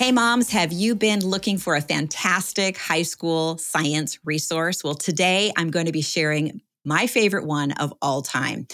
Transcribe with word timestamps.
Hey, 0.00 0.12
moms, 0.12 0.50
have 0.52 0.72
you 0.72 0.94
been 0.94 1.20
looking 1.20 1.58
for 1.58 1.74
a 1.74 1.82
fantastic 1.82 2.78
high 2.78 3.02
school 3.02 3.58
science 3.58 4.18
resource? 4.24 4.82
Well, 4.82 4.94
today 4.94 5.52
I'm 5.58 5.70
going 5.70 5.84
to 5.84 5.92
be 5.92 6.00
sharing 6.00 6.62
my 6.86 7.06
favorite 7.06 7.44
one 7.44 7.72
of 7.72 7.92
all 8.00 8.22
time. 8.22 8.66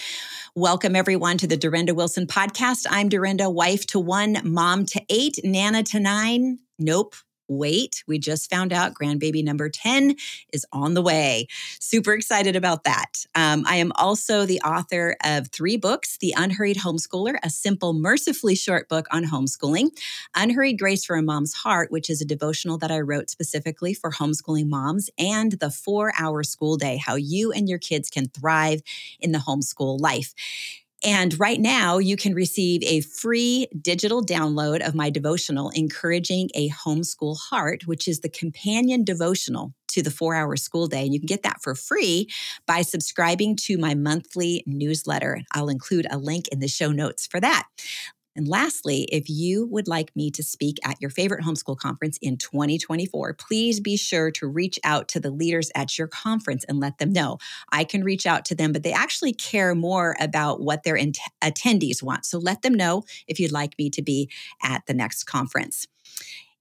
Welcome, 0.55 0.95
everyone, 0.95 1.37
to 1.39 1.49
the 1.49 1.57
Durenda 1.59 1.97
Wilson 1.97 2.29
podcast. 2.29 2.87
I'm 2.89 3.11
Durenda, 3.11 3.53
wife 3.53 3.87
to 3.87 3.99
one, 3.99 4.39
mom 4.45 4.87
to 4.87 5.03
eight, 5.11 5.41
nana 5.43 5.83
to 5.83 5.99
nine. 5.99 6.61
Nope, 6.79 7.17
wait, 7.49 8.03
we 8.07 8.19
just 8.19 8.51
found 8.51 8.73
out 8.73 8.95
grandbaby 8.95 9.45
number 9.45 9.69
10 9.69 10.17
is 10.53 10.67
on 10.73 10.95
the 10.95 11.03
way. 11.03 11.47
Super 11.81 12.13
excited 12.13 12.57
about 12.57 12.85
that. 12.85 13.25
Um, 13.35 13.65
I 13.67 13.77
am 13.77 13.93
also 13.97 14.47
the 14.47 14.61
author 14.61 15.17
of 15.25 15.49
three 15.49 15.77
books 15.77 16.19
The 16.19 16.35
Unhurried 16.37 16.79
Homeschooler, 16.79 17.37
a 17.43 17.51
simple, 17.51 17.93
mercifully 17.93 18.55
short 18.55 18.89
book 18.89 19.07
on 19.11 19.25
homeschooling, 19.25 19.91
Unhurried 20.35 20.79
Grace 20.79 21.05
for 21.05 21.17
a 21.17 21.23
Mom's 21.23 21.55
Heart, 21.55 21.91
which 21.91 22.11
is 22.11 22.21
a 22.21 22.27
devotional 22.27 22.79
that 22.79 22.91
I 22.91 23.01
wrote 23.01 23.31
specifically 23.31 23.95
for 23.95 24.11
homeschooling 24.11 24.69
moms, 24.69 25.11
and 25.19 25.53
The 25.53 25.71
Four 25.71 26.13
Hour 26.19 26.43
School 26.43 26.77
Day, 26.77 26.97
how 26.97 27.15
you 27.17 27.53
and 27.53 27.69
your 27.69 27.79
kids 27.79 28.11
can 28.11 28.29
thrive 28.29 28.83
in 29.21 29.33
the 29.33 29.39
homeschool 29.39 30.01
life. 30.01 30.35
And 31.07 31.39
right 31.39 31.61
now, 31.61 31.99
you 31.99 32.17
can 32.17 32.35
receive 32.35 32.83
a 32.83 33.01
free 33.01 33.69
digital 33.81 34.27
download 34.27 34.85
of 34.85 34.93
my 34.93 35.09
devotional, 35.09 35.71
Encouraging 35.71 36.51
a 36.57 36.69
Homeschool 36.69 37.39
Heart, 37.39 37.87
which 37.87 38.09
is 38.09 38.21
the 38.21 38.29
companion 38.29 39.05
devotional 39.05 39.73
to 39.87 40.03
the 40.03 40.11
four 40.11 40.35
hour 40.35 40.57
school 40.57 40.89
day. 40.89 41.05
And 41.05 41.15
you 41.15 41.21
can 41.21 41.29
get 41.29 41.45
that 41.45 41.63
for 41.63 41.77
free 41.77 42.29
by 42.67 42.83
subscribing 42.83 43.55
to 43.67 43.79
my 43.79 43.95
monthly 43.95 44.65
newsletter. 44.67 45.43
I'll 45.53 45.69
include 45.69 46.09
a 46.11 46.19
link 46.19 46.49
in 46.49 46.59
the 46.59 46.67
show 46.67 46.91
notes 46.91 47.29
for 47.29 47.39
that. 47.39 47.69
And 48.37 48.47
lastly, 48.47 49.05
if 49.11 49.29
you 49.29 49.67
would 49.67 49.89
like 49.89 50.15
me 50.15 50.31
to 50.33 50.43
speak 50.43 50.79
at 50.85 51.01
your 51.01 51.11
favorite 51.11 51.45
homeschool 51.45 51.79
conference 51.79 52.19
in 52.21 52.37
2024, 52.37 53.35
please 53.35 53.81
be 53.81 53.97
sure 53.97 54.31
to 54.33 54.47
reach 54.47 54.79
out 54.85 55.09
to 55.09 55.21
the 55.21 55.31
leaders 55.31 55.71
at 55.75 55.99
your 55.99 56.07
conference 56.07 56.65
and 56.65 56.79
let 56.79 56.99
them 56.99 57.13
know. 57.13 57.39
I 57.73 57.85
can 57.85 58.05
reach 58.05 58.27
out 58.27 58.45
to 58.47 58.55
them, 58.55 58.73
but 58.73 58.83
they 58.83 58.93
actually 58.93 59.33
care 59.33 59.75
more 59.75 60.15
about 60.21 60.61
what 60.61 60.83
their 60.83 60.97
int- 60.97 61.19
attendees 61.43 62.03
want. 62.03 62.27
So 62.27 62.39
let 62.39 62.63
them 62.63 62.75
know 62.75 63.05
if 63.27 63.41
you'd 63.41 63.53
like 63.53 63.75
me 63.79 63.91
to 63.91 64.03
be 64.03 64.31
at 64.63 64.85
the 64.87 64.95
next 64.95 65.25
conference. 65.25 65.87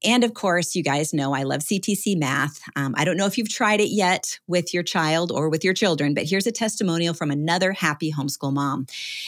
And 0.06 0.24
of 0.24 0.36
course, 0.36 0.76
you 0.76 0.84
guys 0.84 1.14
know 1.14 1.34
I 1.34 1.44
love 1.44 1.62
CTC 1.62 2.18
math. 2.18 2.62
Um, 2.76 2.94
I 2.98 3.06
don't 3.06 3.18
know 3.18 3.26
if 3.26 3.38
you've 3.38 3.50
tried 3.50 3.82
it 3.82 3.90
yet 3.90 4.40
with 4.48 4.74
your 4.74 4.84
child 4.84 5.32
or 5.32 5.50
with 5.50 5.64
your 5.64 5.74
children, 5.74 6.14
but 6.14 6.30
here's 6.30 6.46
a 6.46 6.52
testimonial 6.52 7.16
from 7.16 7.32
another 7.32 7.72
happy 7.72 8.12
homeschool 8.12 8.54
mom. 8.54 8.86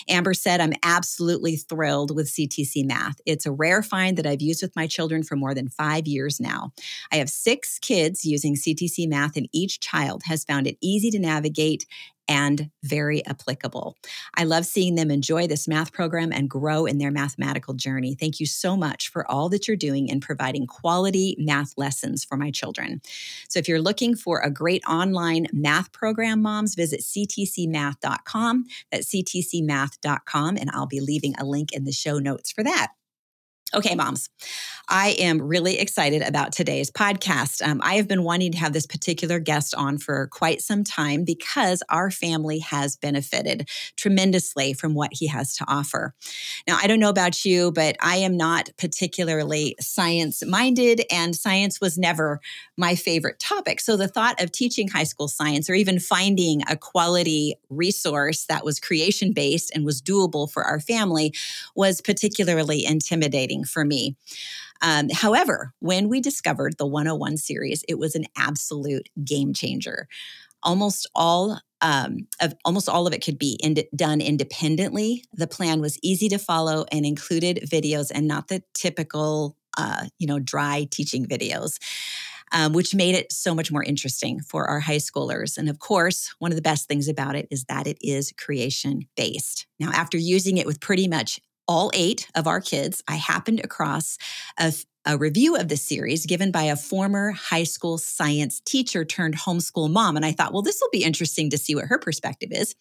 Amber 0.07 0.35
said, 0.35 0.61
I'm 0.61 0.73
absolutely 0.83 1.55
thrilled 1.55 2.15
with 2.15 2.29
CTC 2.29 2.85
math. 2.85 3.19
It's 3.25 3.47
a 3.47 3.51
rare 3.51 3.81
find 3.81 4.17
that 4.17 4.27
I've 4.27 4.41
used 4.41 4.61
with 4.61 4.75
my 4.75 4.85
children 4.85 5.23
for 5.23 5.35
more 5.35 5.55
than 5.55 5.67
five 5.67 6.05
years 6.05 6.39
now. 6.39 6.73
I 7.11 7.15
have 7.15 7.29
six 7.29 7.79
kids 7.79 8.23
using 8.23 8.55
CTC 8.55 9.09
math, 9.09 9.35
and 9.35 9.49
each 9.51 9.79
child 9.79 10.23
has 10.25 10.43
found 10.43 10.67
it 10.67 10.77
easy 10.79 11.09
to 11.11 11.19
navigate 11.19 11.87
and 12.27 12.69
very 12.83 13.25
applicable. 13.25 13.95
I 14.35 14.43
love 14.43 14.65
seeing 14.65 14.95
them 14.95 15.11
enjoy 15.11 15.47
this 15.47 15.67
math 15.67 15.91
program 15.91 16.31
and 16.31 16.49
grow 16.49 16.85
in 16.85 16.97
their 16.97 17.11
mathematical 17.11 17.73
journey. 17.73 18.15
Thank 18.15 18.39
you 18.39 18.45
so 18.45 18.75
much 18.75 19.09
for 19.09 19.29
all 19.29 19.49
that 19.49 19.67
you're 19.67 19.77
doing 19.77 20.07
in 20.07 20.19
providing 20.19 20.67
quality 20.67 21.35
math 21.39 21.73
lessons 21.77 22.23
for 22.23 22.37
my 22.37 22.51
children. 22.51 23.01
So, 23.49 23.59
if 23.59 23.67
you're 23.67 23.81
looking 23.81 24.15
for 24.15 24.39
a 24.39 24.51
great 24.51 24.83
online 24.87 25.47
math 25.51 25.91
program, 25.91 26.41
moms, 26.41 26.75
visit 26.75 27.01
ctcmath.com. 27.01 28.65
That's 28.91 29.07
ctcmath.com, 29.07 30.57
and 30.57 30.69
I'll 30.73 30.87
be 30.87 30.99
leaving 30.99 31.35
a 31.35 31.45
link 31.45 31.73
in 31.73 31.85
the 31.85 31.91
show 31.91 32.19
notes 32.19 32.51
for 32.51 32.63
that. 32.63 32.91
Okay, 33.75 33.95
moms, 33.95 34.29
I 34.87 35.09
am 35.19 35.41
really 35.41 35.77
excited 35.77 36.21
about 36.21 36.53
today's 36.53 36.89
podcast. 36.89 37.61
Um, 37.61 37.81
I 37.83 37.95
have 37.95 38.07
been 38.07 38.23
wanting 38.23 38.53
to 38.53 38.57
have 38.57 38.71
this 38.71 38.85
particular 38.85 39.39
guest 39.39 39.75
on 39.75 39.97
for 39.97 40.27
quite 40.27 40.61
some 40.61 40.85
time 40.85 41.25
because 41.25 41.83
our 41.89 42.09
family 42.09 42.59
has 42.59 42.95
benefited 42.95 43.67
tremendously 43.97 44.71
from 44.71 44.93
what 44.93 45.09
he 45.11 45.27
has 45.27 45.53
to 45.57 45.65
offer. 45.67 46.15
Now, 46.65 46.77
I 46.81 46.87
don't 46.87 47.01
know 47.01 47.09
about 47.09 47.43
you, 47.43 47.73
but 47.73 47.97
I 47.99 48.17
am 48.17 48.37
not 48.37 48.69
particularly 48.77 49.75
science 49.81 50.45
minded, 50.45 51.01
and 51.11 51.35
science 51.35 51.81
was 51.81 51.97
never 51.97 52.39
my 52.77 52.95
favorite 52.95 53.39
topic. 53.39 53.81
So 53.81 53.97
the 53.97 54.07
thought 54.07 54.41
of 54.41 54.53
teaching 54.53 54.87
high 54.87 55.03
school 55.03 55.27
science 55.27 55.69
or 55.69 55.73
even 55.73 55.99
finding 55.99 56.61
a 56.69 56.77
quality 56.77 57.55
resource 57.69 58.45
that 58.45 58.63
was 58.63 58.79
creation 58.79 59.33
based 59.33 59.71
and 59.75 59.83
was 59.83 60.01
doable 60.01 60.49
for 60.49 60.63
our 60.63 60.79
family 60.79 61.33
was 61.75 61.99
particularly 61.99 62.85
intimidating 62.85 63.56
for 63.63 63.85
me. 63.85 64.15
Um, 64.81 65.09
however, 65.11 65.73
when 65.79 66.09
we 66.09 66.21
discovered 66.21 66.77
the 66.77 66.85
101 66.85 67.37
series, 67.37 67.83
it 67.87 67.97
was 67.97 68.15
an 68.15 68.25
absolute 68.37 69.09
game 69.23 69.53
changer. 69.53 70.07
Almost 70.63 71.09
all 71.15 71.59
um, 71.81 72.27
of 72.41 72.55
almost 72.65 72.89
all 72.89 73.07
of 73.07 73.13
it 73.13 73.23
could 73.23 73.37
be 73.37 73.57
ind- 73.61 73.85
done 73.95 74.21
independently. 74.21 75.23
The 75.33 75.47
plan 75.47 75.79
was 75.79 75.99
easy 76.01 76.27
to 76.29 76.39
follow 76.39 76.85
and 76.91 77.05
included 77.05 77.59
videos 77.65 78.11
and 78.13 78.27
not 78.27 78.47
the 78.47 78.63
typical, 78.73 79.55
uh, 79.77 80.07
you 80.17 80.27
know, 80.27 80.39
dry 80.39 80.87
teaching 80.89 81.25
videos. 81.25 81.77
Um, 82.53 82.71
which 82.71 82.95
made 82.95 83.13
it 83.13 83.33
so 83.33 83.53
much 83.53 83.73
more 83.73 83.83
interesting 83.83 84.39
for 84.39 84.69
our 84.69 84.79
high 84.79 84.99
schoolers. 84.99 85.57
And 85.57 85.67
of 85.67 85.79
course, 85.79 86.33
one 86.39 86.49
of 86.49 86.55
the 86.55 86.61
best 86.61 86.87
things 86.87 87.09
about 87.09 87.35
it 87.35 87.45
is 87.51 87.65
that 87.65 87.87
it 87.87 87.97
is 87.99 88.31
creation 88.37 89.01
based. 89.17 89.67
Now, 89.81 89.91
after 89.91 90.17
using 90.17 90.55
it 90.57 90.65
with 90.65 90.79
pretty 90.79 91.09
much 91.09 91.41
all 91.67 91.91
eight 91.93 92.27
of 92.35 92.47
our 92.47 92.61
kids, 92.61 93.03
I 93.07 93.15
happened 93.15 93.61
across 93.63 94.17
a, 94.59 94.73
a 95.07 95.17
review 95.17 95.55
of 95.55 95.69
the 95.69 95.77
series 95.77 96.25
given 96.25 96.51
by 96.51 96.63
a 96.63 96.75
former 96.75 97.31
high 97.31 97.63
school 97.63 97.97
science 97.97 98.59
teacher 98.59 99.05
turned 99.05 99.37
homeschool 99.37 99.89
mom. 99.89 100.17
And 100.17 100.25
I 100.25 100.33
thought, 100.33 100.51
well, 100.51 100.61
this 100.61 100.79
will 100.81 100.89
be 100.91 101.03
interesting 101.03 101.49
to 101.49 101.57
see 101.57 101.75
what 101.75 101.85
her 101.85 101.97
perspective 101.97 102.49
is. 102.51 102.75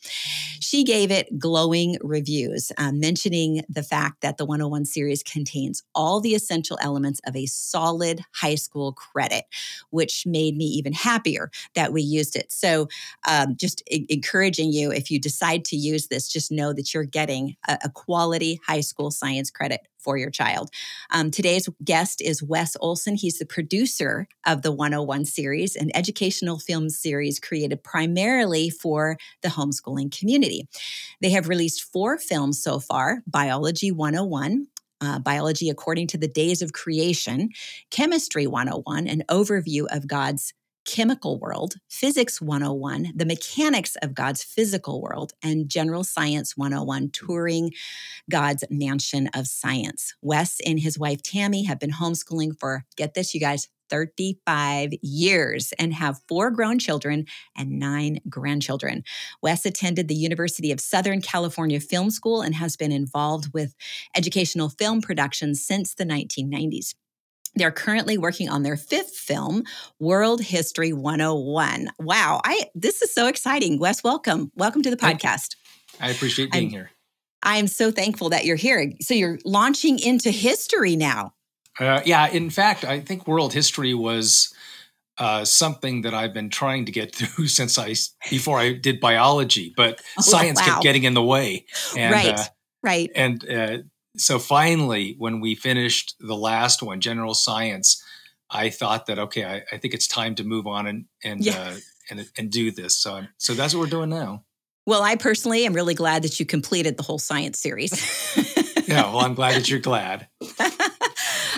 She 0.58 0.82
gave 0.82 1.12
it 1.12 1.38
glowing 1.38 1.96
reviews, 2.02 2.72
uh, 2.78 2.90
mentioning 2.90 3.62
the 3.68 3.84
fact 3.84 4.22
that 4.22 4.38
the 4.38 4.44
101 4.44 4.86
series 4.86 5.22
contains 5.22 5.84
all 5.94 6.20
the 6.20 6.34
essential 6.34 6.78
elements 6.82 7.20
of 7.24 7.36
a 7.36 7.46
solid 7.46 8.22
high 8.34 8.56
school 8.56 8.92
credit, 8.92 9.44
which 9.90 10.26
made 10.26 10.56
me 10.56 10.64
even 10.64 10.92
happier 10.92 11.50
that 11.76 11.92
we 11.92 12.02
used 12.02 12.34
it. 12.34 12.50
So, 12.50 12.88
um, 13.28 13.54
just 13.56 13.84
I- 13.92 14.04
encouraging 14.08 14.72
you, 14.72 14.90
if 14.90 15.12
you 15.12 15.20
decide 15.20 15.64
to 15.66 15.76
use 15.76 16.08
this, 16.08 16.26
just 16.28 16.50
know 16.50 16.72
that 16.72 16.92
you're 16.92 17.04
getting 17.04 17.56
a, 17.68 17.78
a 17.84 17.90
quality 17.90 18.60
high 18.66 18.80
school 18.80 19.12
science 19.12 19.48
credit 19.52 19.82
for 20.06 20.16
your 20.16 20.30
child. 20.30 20.70
Um, 21.10 21.32
today's 21.32 21.68
guest 21.84 22.22
is 22.22 22.40
Wes 22.40 22.76
Olson. 22.80 23.16
He's 23.16 23.40
the 23.40 23.44
producer 23.44 24.28
of 24.46 24.62
the 24.62 24.70
101 24.70 25.24
series, 25.24 25.74
an 25.74 25.90
educational 25.94 26.60
film 26.60 26.88
series 26.88 27.40
created 27.40 27.82
primarily 27.82 28.70
for 28.70 29.16
the 29.42 29.48
homeschooling 29.48 30.16
community. 30.16 30.68
They 31.20 31.30
have 31.30 31.48
released 31.48 31.92
four 31.92 32.18
films 32.18 32.62
so 32.62 32.78
far 32.78 33.22
Biology 33.26 33.90
101. 33.90 34.68
Uh, 34.98 35.18
biology 35.18 35.68
according 35.68 36.06
to 36.06 36.16
the 36.16 36.26
days 36.26 36.62
of 36.62 36.72
creation, 36.72 37.50
Chemistry 37.90 38.46
101, 38.46 39.06
an 39.06 39.24
overview 39.28 39.84
of 39.90 40.06
God's 40.06 40.54
chemical 40.86 41.38
world, 41.38 41.74
physics 41.88 42.40
101, 42.40 43.12
the 43.14 43.26
mechanics 43.26 43.96
of 44.02 44.14
God's 44.14 44.42
physical 44.42 45.02
world, 45.02 45.32
and 45.42 45.68
general 45.68 46.04
science 46.04 46.56
101, 46.56 47.10
touring 47.10 47.72
God's 48.30 48.64
mansion 48.70 49.28
of 49.34 49.46
science. 49.46 50.14
Wes 50.22 50.60
and 50.64 50.80
his 50.80 50.98
wife 50.98 51.22
Tammy 51.22 51.64
have 51.64 51.78
been 51.78 51.92
homeschooling 51.92 52.58
for, 52.58 52.84
get 52.96 53.14
this, 53.14 53.34
you 53.34 53.40
guys, 53.40 53.68
35 53.90 54.94
years 55.02 55.72
and 55.78 55.94
have 55.94 56.20
four 56.28 56.50
grown 56.50 56.78
children 56.78 57.26
and 57.56 57.78
nine 57.78 58.18
grandchildren. 58.28 59.04
Wes 59.42 59.64
attended 59.64 60.08
the 60.08 60.14
University 60.14 60.72
of 60.72 60.80
Southern 60.80 61.20
California 61.20 61.80
Film 61.80 62.10
School 62.10 62.42
and 62.42 62.54
has 62.54 62.76
been 62.76 62.92
involved 62.92 63.52
with 63.52 63.74
educational 64.16 64.68
film 64.68 65.00
production 65.00 65.54
since 65.54 65.94
the 65.94 66.04
1990s. 66.04 66.94
They're 67.56 67.72
currently 67.72 68.18
working 68.18 68.50
on 68.50 68.62
their 68.62 68.76
fifth 68.76 69.16
film, 69.16 69.64
World 69.98 70.42
History 70.42 70.92
101. 70.92 71.88
Wow, 71.98 72.42
I 72.44 72.66
this 72.74 73.00
is 73.00 73.14
so 73.14 73.26
exciting. 73.26 73.78
Wes, 73.78 74.04
welcome. 74.04 74.52
Welcome 74.54 74.82
to 74.82 74.90
the 74.90 74.96
podcast. 74.96 75.56
I 75.98 76.10
appreciate 76.10 76.52
being 76.52 76.66
I'm, 76.66 76.70
here. 76.70 76.90
I 77.42 77.56
am 77.56 77.66
so 77.66 77.90
thankful 77.90 78.28
that 78.28 78.44
you're 78.44 78.56
here. 78.56 78.92
So 79.00 79.14
you're 79.14 79.38
launching 79.46 79.98
into 79.98 80.30
history 80.30 80.96
now. 80.96 81.32
Uh, 81.80 82.02
yeah, 82.04 82.28
in 82.28 82.50
fact, 82.50 82.84
I 82.84 83.00
think 83.00 83.26
world 83.26 83.54
history 83.54 83.94
was 83.94 84.54
uh, 85.16 85.46
something 85.46 86.02
that 86.02 86.12
I've 86.12 86.34
been 86.34 86.50
trying 86.50 86.84
to 86.84 86.92
get 86.92 87.14
through 87.14 87.48
since 87.48 87.78
I 87.78 87.94
before 88.28 88.58
I 88.58 88.74
did 88.74 89.00
biology, 89.00 89.72
but 89.74 90.02
oh, 90.18 90.22
science 90.22 90.60
wow. 90.60 90.66
kept 90.66 90.82
getting 90.82 91.04
in 91.04 91.14
the 91.14 91.22
way. 91.22 91.64
And, 91.96 92.12
right, 92.12 92.38
uh, 92.38 92.44
right. 92.82 93.10
And 93.14 93.50
uh, 93.50 93.78
so 94.16 94.38
finally, 94.38 95.14
when 95.18 95.40
we 95.40 95.54
finished 95.54 96.14
the 96.20 96.36
last 96.36 96.82
one, 96.82 97.00
general 97.00 97.34
science, 97.34 98.02
I 98.50 98.70
thought 98.70 99.06
that 99.06 99.18
okay, 99.18 99.44
I, 99.44 99.62
I 99.72 99.78
think 99.78 99.94
it's 99.94 100.06
time 100.06 100.34
to 100.36 100.44
move 100.44 100.66
on 100.66 100.86
and 100.86 101.04
and 101.22 101.44
yeah. 101.44 101.60
uh, 101.60 101.76
and 102.10 102.30
and 102.38 102.50
do 102.50 102.70
this. 102.70 102.96
So 102.96 103.22
so 103.38 103.54
that's 103.54 103.74
what 103.74 103.80
we're 103.80 103.86
doing 103.86 104.10
now. 104.10 104.44
Well, 104.86 105.02
I 105.02 105.16
personally 105.16 105.66
am 105.66 105.72
really 105.72 105.94
glad 105.94 106.22
that 106.22 106.38
you 106.38 106.46
completed 106.46 106.96
the 106.96 107.02
whole 107.02 107.18
science 107.18 107.58
series. 107.58 107.92
yeah, 108.86 109.02
well, 109.02 109.18
I'm 109.18 109.34
glad 109.34 109.56
that 109.56 109.68
you're 109.68 109.80
glad. 109.80 110.28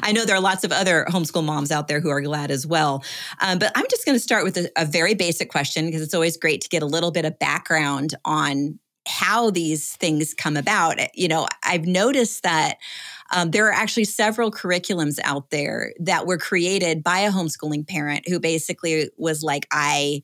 I 0.03 0.13
know 0.13 0.25
there 0.25 0.37
are 0.37 0.41
lots 0.41 0.65
of 0.65 0.73
other 0.73 1.05
homeschool 1.11 1.45
moms 1.45 1.71
out 1.71 1.89
there 1.89 2.01
who 2.01 2.09
are 2.09 2.23
glad 2.23 2.51
as 2.51 2.67
well. 2.67 3.05
Um, 3.43 3.59
but 3.59 3.71
I'm 3.75 3.85
just 3.91 4.07
going 4.07 4.17
to 4.17 4.21
start 4.21 4.45
with 4.45 4.57
a, 4.57 4.71
a 4.79 4.87
very 4.87 5.13
basic 5.13 5.51
question 5.51 5.85
because 5.85 6.01
it's 6.01 6.15
always 6.15 6.39
great 6.39 6.63
to 6.63 6.69
get 6.71 6.83
a 6.83 6.87
little 6.87 7.11
bit 7.11 7.27
of 7.27 7.39
background 7.39 8.15
on 8.25 8.79
how 9.09 9.51
these 9.51 9.97
things 9.97 10.35
come 10.35 10.57
about. 10.57 10.99
You 11.17 11.29
know, 11.29 11.49
I've 11.65 11.87
noticed 11.87 12.43
that 12.43 12.77
um, 13.35 13.51
there 13.51 13.67
are 13.67 13.73
actually 13.73 14.05
several 14.05 14.51
curriculums 14.51 15.19
out 15.25 15.51
there 15.51 15.93
that 16.01 16.27
were 16.27 16.39
created 16.39 17.03
by 17.03 17.21
a 17.21 17.31
homeschooling 17.31 17.89
parent 17.89 18.29
who 18.29 18.39
basically 18.39 19.11
was 19.17 19.43
like, 19.43 19.67
I 19.73 20.23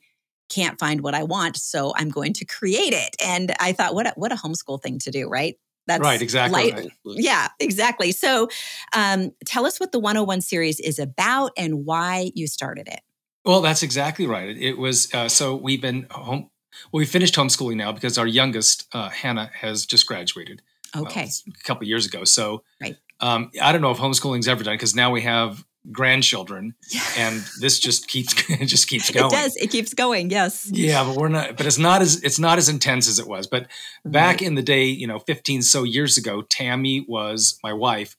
can't 0.50 0.78
find 0.78 1.00
what 1.00 1.14
I 1.14 1.22
want, 1.22 1.56
so 1.56 1.92
I'm 1.96 2.10
going 2.10 2.34
to 2.34 2.44
create 2.44 2.92
it. 2.92 3.16
And 3.24 3.54
I 3.58 3.72
thought, 3.72 3.94
what 3.94 4.06
a, 4.06 4.12
what 4.16 4.32
a 4.32 4.36
homeschool 4.36 4.82
thing 4.82 4.98
to 5.00 5.10
do, 5.10 5.28
right? 5.28 5.56
That's 5.86 6.02
right, 6.02 6.20
exactly. 6.20 6.72
Light. 6.72 6.90
Yeah, 7.04 7.48
exactly. 7.60 8.12
So, 8.12 8.48
um, 8.94 9.32
tell 9.44 9.66
us 9.66 9.78
what 9.78 9.92
the 9.92 9.98
101 9.98 10.40
series 10.40 10.80
is 10.80 10.98
about 10.98 11.52
and 11.58 11.84
why 11.84 12.30
you 12.34 12.46
started 12.46 12.88
it. 12.88 13.00
Well, 13.44 13.60
that's 13.60 13.82
exactly 13.82 14.26
right. 14.26 14.56
It 14.56 14.78
was 14.78 15.12
uh, 15.12 15.28
so 15.28 15.54
we've 15.54 15.82
been 15.82 16.06
home. 16.10 16.48
Well, 16.90 16.98
we 16.98 17.06
finished 17.06 17.34
homeschooling 17.34 17.76
now 17.76 17.92
because 17.92 18.18
our 18.18 18.26
youngest, 18.26 18.86
uh, 18.92 19.08
Hannah, 19.08 19.50
has 19.54 19.86
just 19.86 20.06
graduated. 20.06 20.62
Okay. 20.96 21.28
Well, 21.46 21.54
a 21.58 21.64
couple 21.64 21.86
years 21.86 22.06
ago. 22.06 22.24
So, 22.24 22.62
right. 22.80 22.96
Um, 23.20 23.50
I 23.60 23.72
don't 23.72 23.80
know 23.80 23.90
if 23.90 23.98
homeschooling's 23.98 24.48
ever 24.48 24.64
done 24.64 24.74
because 24.74 24.94
now 24.94 25.10
we 25.10 25.22
have 25.22 25.64
grandchildren 25.92 26.74
and 27.18 27.42
this 27.60 27.78
just 27.78 28.08
keeps 28.08 28.32
it 28.48 28.66
just 28.66 28.88
keeps 28.88 29.10
going 29.10 29.26
it 29.26 29.30
does 29.30 29.56
it 29.56 29.70
keeps 29.70 29.92
going 29.92 30.30
yes 30.30 30.68
yeah 30.72 31.04
but 31.04 31.14
we're 31.16 31.28
not 31.28 31.56
but 31.58 31.66
it's 31.66 31.78
not 31.78 32.00
as 32.00 32.22
it's 32.22 32.38
not 32.38 32.56
as 32.56 32.70
intense 32.70 33.06
as 33.06 33.18
it 33.18 33.26
was 33.26 33.46
but 33.46 33.66
back 34.04 34.36
right. 34.36 34.42
in 34.42 34.54
the 34.54 34.62
day 34.62 34.86
you 34.86 35.06
know 35.06 35.18
15 35.18 35.60
so 35.60 35.82
years 35.82 36.16
ago 36.16 36.40
tammy 36.40 37.04
was 37.06 37.58
my 37.62 37.72
wife 37.72 38.16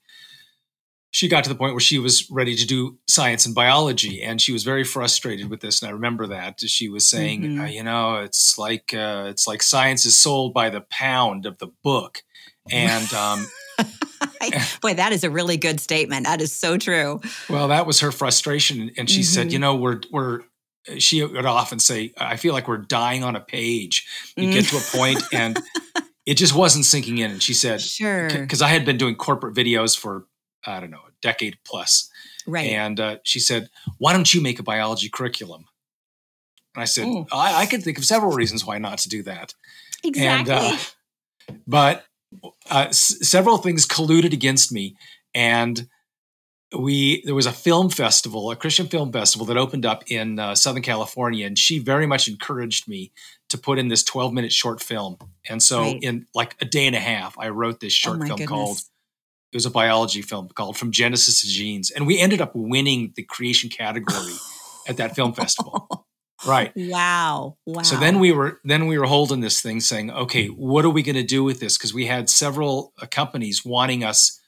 she 1.16 1.30
got 1.30 1.46
to 1.46 1.50
the 1.50 1.56
point 1.56 1.72
where 1.72 1.80
she 1.80 1.98
was 1.98 2.30
ready 2.30 2.58
to 2.58 2.68
do 2.68 2.98
science 3.08 3.46
and 3.46 3.56
biology 3.56 4.22
and 4.22 4.42
she 4.42 4.52
was 4.52 4.66
very 4.66 4.84
frustrated 4.84 5.50
with 5.50 5.62
this 5.62 5.82
and 5.82 5.88
i 5.88 5.94
remember 5.94 6.28
that 6.28 6.60
she 6.60 6.90
was 6.90 7.08
saying 7.08 7.42
mm-hmm. 7.42 7.62
uh, 7.62 7.66
you 7.66 7.82
know 7.82 8.18
it's 8.18 8.58
like 8.58 8.94
uh, 8.94 9.26
it's 9.28 9.48
like 9.48 9.64
science 9.64 10.06
is 10.06 10.18
sold 10.18 10.54
by 10.54 10.70
the 10.70 10.82
pound 10.90 11.46
of 11.46 11.58
the 11.60 11.68
book 11.84 12.22
and 12.70 13.14
um 13.14 13.48
Boy, 14.82 14.94
that 14.94 15.12
is 15.12 15.24
a 15.24 15.30
really 15.30 15.58
good 15.58 15.80
statement. 15.80 16.26
That 16.26 16.40
is 16.40 16.54
so 16.54 16.78
true. 16.78 17.20
Well, 17.50 17.68
that 17.70 17.86
was 17.86 18.00
her 18.02 18.12
frustration. 18.12 18.92
And 18.98 19.10
she 19.10 19.22
mm-hmm. 19.22 19.24
said, 19.24 19.52
you 19.52 19.60
know, 19.60 19.76
we're, 19.76 20.02
we're, 20.12 20.42
she 20.98 21.24
would 21.24 21.46
often 21.46 21.80
say, 21.80 22.14
I 22.18 22.38
feel 22.38 22.54
like 22.54 22.68
we're 22.68 22.78
dying 22.78 23.24
on 23.24 23.36
a 23.36 23.40
page. 23.40 24.08
You 24.38 24.50
mm. 24.50 24.54
get 24.54 24.66
to 24.66 24.78
a 24.78 24.98
point 24.98 25.24
and 25.34 25.60
it 26.26 26.36
just 26.36 26.56
wasn't 26.56 26.86
sinking 26.86 27.18
in. 27.18 27.32
And 27.32 27.42
she 27.42 27.54
said, 27.54 27.82
sure. 27.82 28.30
Because 28.30 28.62
I 28.62 28.68
had 28.68 28.86
been 28.86 28.98
doing 28.98 29.16
corporate 29.16 29.56
videos 29.56 29.98
for, 29.98 30.26
I 30.66 30.80
don't 30.80 30.92
know, 30.92 31.02
decade 31.26 31.58
plus. 31.66 32.10
Right. 32.48 32.70
And 32.70 33.00
uh, 33.00 33.18
she 33.24 33.40
said, 33.40 33.70
why 33.98 34.14
don't 34.14 34.32
you 34.32 34.42
make 34.42 34.60
a 34.60 34.64
biology 34.64 35.10
curriculum? 35.10 35.66
And 36.76 36.82
I 36.84 36.86
said, 36.86 37.06
mm. 37.06 37.28
I, 37.32 37.62
I 37.62 37.66
could 37.66 37.84
think 37.84 37.98
of 37.98 38.06
several 38.06 38.34
reasons 38.34 38.66
why 38.66 38.78
not 38.78 39.00
to 39.00 39.10
do 39.10 39.24
that. 39.24 39.54
Exactly. 40.04 40.30
And, 40.30 40.50
uh, 40.50 40.78
but 41.66 42.06
uh, 42.70 42.86
s- 42.90 43.18
several 43.28 43.58
things 43.58 43.88
colluded 43.88 44.34
against 44.34 44.72
me, 44.72 44.96
and 45.34 45.88
we 46.78 47.24
there 47.26 47.36
was 47.36 47.46
a 47.46 47.52
film 47.52 47.90
festival, 47.90 48.52
a 48.52 48.56
Christian 48.56 48.88
film 48.88 49.12
festival 49.12 49.46
that 49.48 49.58
opened 49.58 49.86
up 49.86 50.04
in 50.08 50.40
uh, 50.40 50.54
Southern 50.56 50.84
California, 50.84 51.48
and 51.48 51.58
she 51.58 51.80
very 51.80 52.06
much 52.06 52.28
encouraged 52.28 52.88
me 52.88 53.12
to 53.50 53.58
put 53.58 53.80
in 53.80 53.88
this 53.88 54.04
12 54.04 54.34
minute 54.34 54.52
short 54.52 54.82
film. 54.82 55.18
And 55.48 55.62
so, 55.62 55.82
right. 55.82 56.04
in 56.04 56.28
like 56.36 56.56
a 56.60 56.66
day 56.66 56.86
and 56.88 56.96
a 56.96 57.00
half, 57.00 57.38
I 57.40 57.50
wrote 57.50 57.80
this 57.80 57.94
short 57.94 58.20
oh 58.22 58.26
film 58.26 58.38
goodness. 58.38 58.50
called. 58.50 58.78
It 59.56 59.60
was 59.60 59.66
a 59.66 59.72
biology 59.72 60.22
film 60.22 60.50
called 60.50 60.76
From 60.76 60.92
Genesis 60.92 61.40
to 61.40 61.48
Genes, 61.48 61.90
and 61.90 62.06
we 62.06 62.20
ended 62.20 62.42
up 62.42 62.52
winning 62.54 63.14
the 63.16 63.24
creation 63.24 63.70
category 63.70 64.34
at 64.90 64.98
that 64.98 65.16
film 65.16 65.32
festival. 65.32 66.06
Right. 66.46 66.74
Wow. 66.76 67.56
Wow. 67.66 67.84
So 67.84 67.96
then 67.96 68.20
we 68.20 68.34
were 68.34 68.60
then 68.66 68.88
we 68.88 69.00
were 69.00 69.06
holding 69.06 69.40
this 69.40 69.62
thing 69.62 69.80
saying, 69.80 70.12
okay, 70.12 70.48
what 70.48 70.84
are 70.84 70.90
we 70.90 71.04
going 71.04 71.16
to 71.16 71.24
do 71.24 71.42
with 71.42 71.62
this? 71.62 71.78
Because 71.78 71.94
we 71.94 72.06
had 72.06 72.30
several 72.30 72.92
uh, 73.02 73.06
companies 73.06 73.64
wanting 73.64 74.04
us 74.04 74.42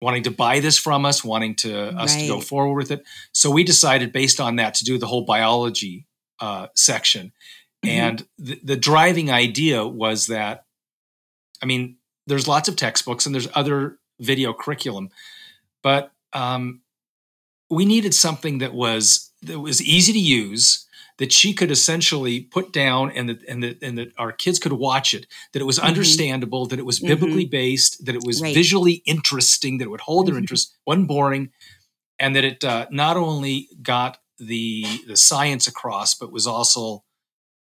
wanting 0.00 0.24
to 0.24 0.32
buy 0.32 0.58
this 0.58 0.76
from 0.76 1.06
us, 1.06 1.22
wanting 1.22 1.54
to 1.54 1.96
us 1.96 2.12
right. 2.12 2.22
to 2.22 2.26
go 2.26 2.40
forward 2.40 2.74
with 2.74 2.90
it. 2.90 3.04
So 3.32 3.48
we 3.48 3.62
decided 3.62 4.12
based 4.12 4.40
on 4.40 4.56
that 4.56 4.74
to 4.74 4.84
do 4.84 4.98
the 4.98 5.06
whole 5.06 5.24
biology 5.24 6.08
uh, 6.40 6.66
section. 6.74 7.32
Mm-hmm. 7.84 7.88
And 7.88 8.26
the, 8.38 8.60
the 8.64 8.76
driving 8.76 9.30
idea 9.30 9.86
was 9.86 10.26
that, 10.26 10.64
I 11.62 11.66
mean, 11.66 11.98
there's 12.26 12.48
lots 12.48 12.68
of 12.68 12.74
textbooks 12.74 13.24
and 13.24 13.32
there's 13.32 13.48
other 13.54 14.00
video 14.22 14.52
curriculum, 14.52 15.10
but 15.82 16.12
um, 16.32 16.80
we 17.70 17.84
needed 17.84 18.14
something 18.14 18.58
that 18.58 18.74
was 18.74 19.30
that 19.42 19.58
was 19.58 19.82
easy 19.82 20.12
to 20.12 20.18
use 20.18 20.86
that 21.18 21.32
she 21.32 21.52
could 21.52 21.70
essentially 21.70 22.40
put 22.40 22.72
down 22.72 23.10
and 23.10 23.28
that 23.28 23.42
and 23.48 23.62
that 23.62 23.82
and 23.82 23.98
that 23.98 24.12
our 24.18 24.32
kids 24.32 24.58
could 24.58 24.72
watch 24.72 25.14
it 25.14 25.26
that 25.52 25.60
it 25.60 25.64
was 25.64 25.78
mm-hmm. 25.78 25.88
understandable 25.88 26.66
that 26.66 26.78
it 26.78 26.86
was 26.86 27.00
biblically 27.00 27.44
mm-hmm. 27.44 27.50
based 27.50 28.04
that 28.04 28.14
it 28.14 28.24
was 28.24 28.40
right. 28.40 28.54
visually 28.54 29.02
interesting 29.06 29.78
that 29.78 29.84
it 29.84 29.90
would 29.90 30.00
hold 30.00 30.26
mm-hmm. 30.26 30.34
their 30.34 30.40
interest 30.40 30.76
wasn't 30.86 31.08
boring 31.08 31.50
and 32.18 32.36
that 32.36 32.44
it 32.44 32.64
uh, 32.64 32.86
not 32.90 33.16
only 33.16 33.68
got 33.82 34.18
the 34.38 34.84
the 35.06 35.16
science 35.16 35.66
across 35.66 36.14
but 36.14 36.32
was 36.32 36.46
also 36.46 37.04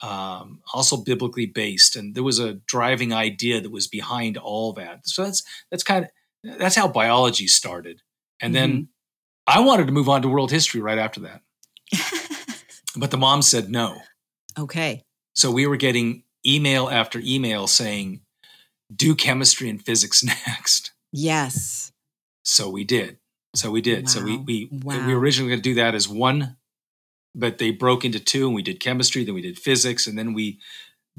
um, 0.01 0.61
also 0.73 0.95
biblically 0.95 1.45
based 1.45 1.95
and 1.95 2.15
there 2.15 2.23
was 2.23 2.39
a 2.39 2.53
driving 2.53 3.11
idea 3.11 3.59
that 3.59 3.71
was 3.71 3.87
behind 3.87 4.37
all 4.37 4.71
that 4.73 5.05
so 5.05 5.23
that's 5.23 5.43
that's 5.69 5.83
kind 5.83 6.05
of 6.05 6.11
that's 6.43 6.75
how 6.75 6.87
biology 6.87 7.47
started 7.47 8.01
and 8.41 8.55
then 8.55 8.71
mm-hmm. 8.71 8.83
i 9.47 9.59
wanted 9.59 9.85
to 9.87 9.93
move 9.93 10.09
on 10.09 10.21
to 10.21 10.27
world 10.27 10.51
history 10.51 10.81
right 10.81 10.97
after 10.97 11.21
that 11.21 11.41
But 12.95 13.11
the 13.11 13.17
mom 13.17 13.41
said 13.41 13.69
no. 13.69 14.01
Okay. 14.57 15.03
So 15.33 15.51
we 15.51 15.67
were 15.67 15.77
getting 15.77 16.23
email 16.45 16.89
after 16.89 17.21
email 17.23 17.67
saying, 17.67 18.21
do 18.93 19.15
chemistry 19.15 19.69
and 19.69 19.83
physics 19.83 20.23
next. 20.47 20.91
Yes. 21.11 21.91
So 22.43 22.69
we 22.69 22.83
did. 22.83 23.17
So 23.55 23.71
we 23.71 23.81
did. 23.81 24.05
Wow. 24.05 24.07
So 24.07 24.23
we 24.23 24.37
we 24.37 24.69
wow. 24.71 25.05
we 25.05 25.13
were 25.13 25.19
originally 25.19 25.49
going 25.49 25.61
to 25.61 25.69
do 25.69 25.75
that 25.75 25.95
as 25.95 26.07
one, 26.07 26.57
but 27.33 27.57
they 27.57 27.71
broke 27.71 28.05
into 28.05 28.19
two, 28.19 28.45
and 28.45 28.55
we 28.55 28.61
did 28.61 28.79
chemistry, 28.79 29.23
then 29.23 29.33
we 29.33 29.41
did 29.41 29.57
physics, 29.57 30.05
and 30.05 30.17
then 30.17 30.33
we 30.33 30.59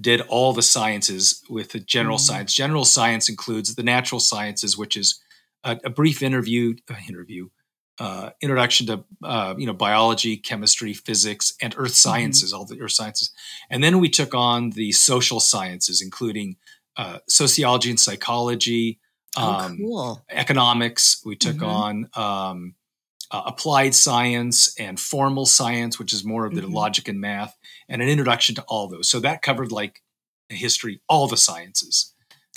did 0.00 0.20
all 0.22 0.52
the 0.52 0.62
sciences 0.62 1.42
with 1.48 1.72
the 1.72 1.80
general 1.80 2.16
mm-hmm. 2.16 2.32
science. 2.32 2.54
General 2.54 2.84
science 2.84 3.28
includes 3.28 3.74
the 3.74 3.82
natural 3.82 4.20
sciences, 4.20 4.78
which 4.78 4.96
is 4.96 5.20
a, 5.64 5.78
a 5.84 5.90
brief 5.90 6.22
interview 6.22 6.74
uh, 6.90 6.94
interview 7.08 7.48
uh, 8.00 8.30
introduction 8.40 8.86
to 8.86 9.04
uh, 9.22 9.54
you 9.58 9.66
know 9.66 9.74
biology, 9.74 10.36
chemistry, 10.36 10.94
physics, 10.94 11.52
and 11.60 11.74
earth 11.76 11.88
mm-hmm. 11.88 12.08
sciences, 12.10 12.50
mm-hmm. 12.50 12.60
all 12.60 12.66
the 12.66 12.80
earth 12.80 12.92
sciences, 12.92 13.30
and 13.68 13.84
then 13.84 14.00
we 14.00 14.08
took 14.08 14.34
on 14.34 14.70
the 14.70 14.90
social 14.92 15.38
sciences, 15.38 16.00
including 16.00 16.56
uh, 16.96 17.18
sociology 17.28 17.90
and 17.90 18.00
psychology, 18.00 18.98
oh, 19.36 19.52
um, 19.52 19.72
oh, 19.72 19.76
cool. 19.76 20.24
economics. 20.30 21.22
We 21.24 21.36
took 21.36 21.56
mm-hmm. 21.56 21.64
on 21.66 22.10
um, 22.14 22.74
uh, 23.30 23.42
applied 23.44 23.94
science 23.94 24.74
and 24.78 24.98
formal 24.98 25.44
science, 25.44 25.98
which 25.98 26.14
is 26.14 26.24
more 26.24 26.46
of 26.46 26.54
the 26.54 26.62
mm-hmm. 26.62 26.72
logic 26.72 27.06
and 27.06 27.20
math, 27.20 27.54
and 27.90 28.00
an 28.00 28.08
introduction 28.08 28.54
to 28.54 28.62
all 28.62 28.88
those. 28.88 29.10
So 29.10 29.20
that 29.20 29.42
covered 29.42 29.72
like 29.72 30.02
history, 30.48 31.02
all 31.08 31.26
the 31.26 31.36
sciences, 31.36 32.14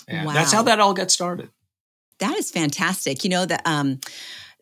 and 0.07 0.27
wow. 0.27 0.33
that's 0.33 0.53
how 0.53 0.63
that 0.63 0.79
all 0.79 0.93
got 0.93 1.11
started. 1.11 1.49
That 2.19 2.37
is 2.37 2.51
fantastic. 2.51 3.25
You 3.25 3.31
know 3.31 3.45
that. 3.45 3.61
Um, 3.65 3.99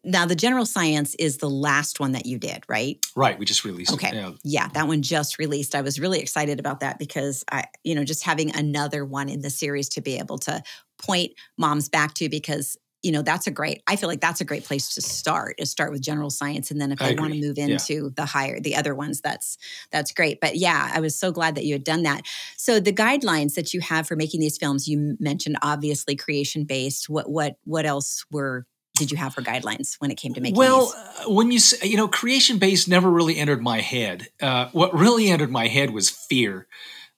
now, 0.04 0.26
the 0.26 0.36
general 0.36 0.66
science 0.66 1.14
is 1.20 1.38
the 1.38 1.50
last 1.50 2.00
one 2.00 2.14
that 2.14 2.26
you 2.26 2.40
did, 2.40 2.64
right? 2.68 2.98
Right. 3.16 3.38
We 3.38 3.46
just 3.46 3.64
released 3.64 3.94
okay. 3.94 4.08
it. 4.08 4.16
Yeah. 4.16 4.32
yeah, 4.44 4.68
that 4.70 4.88
one 4.88 5.04
just 5.04 5.38
released. 5.38 5.76
I 5.76 5.82
was 5.82 6.00
really 6.00 6.20
excited 6.20 6.60
about 6.60 6.80
that 6.80 6.98
because 6.98 7.44
I, 7.52 7.66
you 7.84 7.94
know, 7.94 8.04
just 8.04 8.24
having 8.24 8.56
another 8.56 9.06
one 9.06 9.30
in 9.30 9.42
the 9.42 9.52
series 9.52 9.90
to 9.90 10.02
be 10.02 10.18
able 10.18 10.40
to 10.40 10.64
point 10.98 11.34
moms 11.56 11.88
back 11.88 12.16
to 12.16 12.30
because 12.30 12.78
you 13.04 13.12
know 13.12 13.22
that's 13.22 13.48
a 13.48 13.52
great 13.52 13.82
i 13.88 13.96
feel 13.96 14.08
like 14.08 14.22
that's 14.22 14.42
a 14.42 14.46
great 14.46 14.64
place 14.64 14.94
to 14.94 15.02
start 15.02 15.56
is 15.58 15.70
start 15.72 15.92
with 15.92 16.02
general 16.02 16.30
science 16.30 16.72
and 16.72 16.80
then 16.80 16.92
if 16.92 17.00
they 17.00 17.16
want 17.16 17.34
to 17.34 17.40
move 17.40 17.58
into 17.58 17.94
yeah. 17.94 18.10
the 18.16 18.26
higher 18.26 18.60
the 18.60 18.76
other 18.76 18.94
ones 18.94 19.22
that's 19.22 19.58
that's 19.92 20.12
great. 20.12 20.40
But 20.40 20.56
yeah 20.56 20.92
i 20.94 21.00
was 21.00 21.16
so 21.16 21.32
glad 21.32 21.56
that 21.56 21.66
you 21.66 21.74
had 21.74 21.84
done 21.84 22.04
that. 22.04 22.26
So 22.58 22.80
the 22.80 22.94
guidelines 22.94 23.56
that 23.56 23.74
you 23.74 23.82
have 23.82 24.08
for 24.08 24.16
making 24.16 24.40
these 24.40 24.58
films 24.58 24.88
you 24.88 25.18
mentioned 25.20 25.58
obviously 25.62 26.16
creation 26.16 26.64
based 26.64 27.10
what 27.10 27.30
what 27.30 27.58
what 27.64 27.86
else 27.86 28.26
were 28.32 28.66
did 28.96 29.12
you 29.12 29.18
have 29.18 29.34
for 29.34 29.42
guidelines 29.42 29.96
when 30.00 30.12
it 30.12 30.16
came 30.16 30.34
to 30.34 30.42
making 30.42 30.58
well 30.58 30.94
uh, 30.96 31.32
when 31.32 31.52
you 31.52 31.60
say 31.60 31.88
you 31.88 31.98
know 31.98 32.08
creation 32.08 32.58
based 32.58 32.88
never 32.88 33.10
really 33.10 33.38
entered 33.38 33.62
my 33.62 33.80
head. 33.82 34.28
Uh, 34.42 34.70
what 34.72 34.94
really 34.94 35.30
entered 35.30 35.52
my 35.52 35.68
head 35.68 35.92
was 35.92 36.10
fear. 36.10 36.68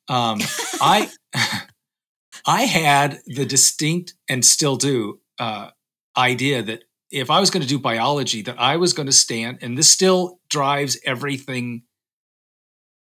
Um, 0.08 0.40
i 0.82 1.10
i 2.46 2.64
had 2.64 3.22
the 3.26 3.46
distinct 3.46 4.14
and 4.28 4.44
still 4.44 4.76
do 4.76 5.20
uh, 5.40 5.70
idea 6.18 6.62
that 6.64 6.84
if 7.12 7.30
i 7.30 7.40
was 7.40 7.50
going 7.50 7.62
to 7.64 7.68
do 7.70 7.80
biology 7.80 8.42
that 8.42 8.60
i 8.60 8.78
was 8.78 8.94
going 8.94 9.06
to 9.08 9.12
stand 9.14 9.58
and 9.62 9.78
this 9.78 9.90
still 9.90 10.40
drives 10.50 10.98
everything 11.06 11.84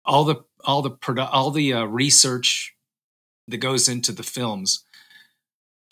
all 0.05 0.23
the 0.23 0.35
all 0.63 0.81
the 0.81 0.91
produ- 0.91 1.29
all 1.31 1.51
the 1.51 1.73
uh, 1.73 1.83
research 1.85 2.75
that 3.47 3.57
goes 3.57 3.89
into 3.89 4.11
the 4.11 4.23
films 4.23 4.83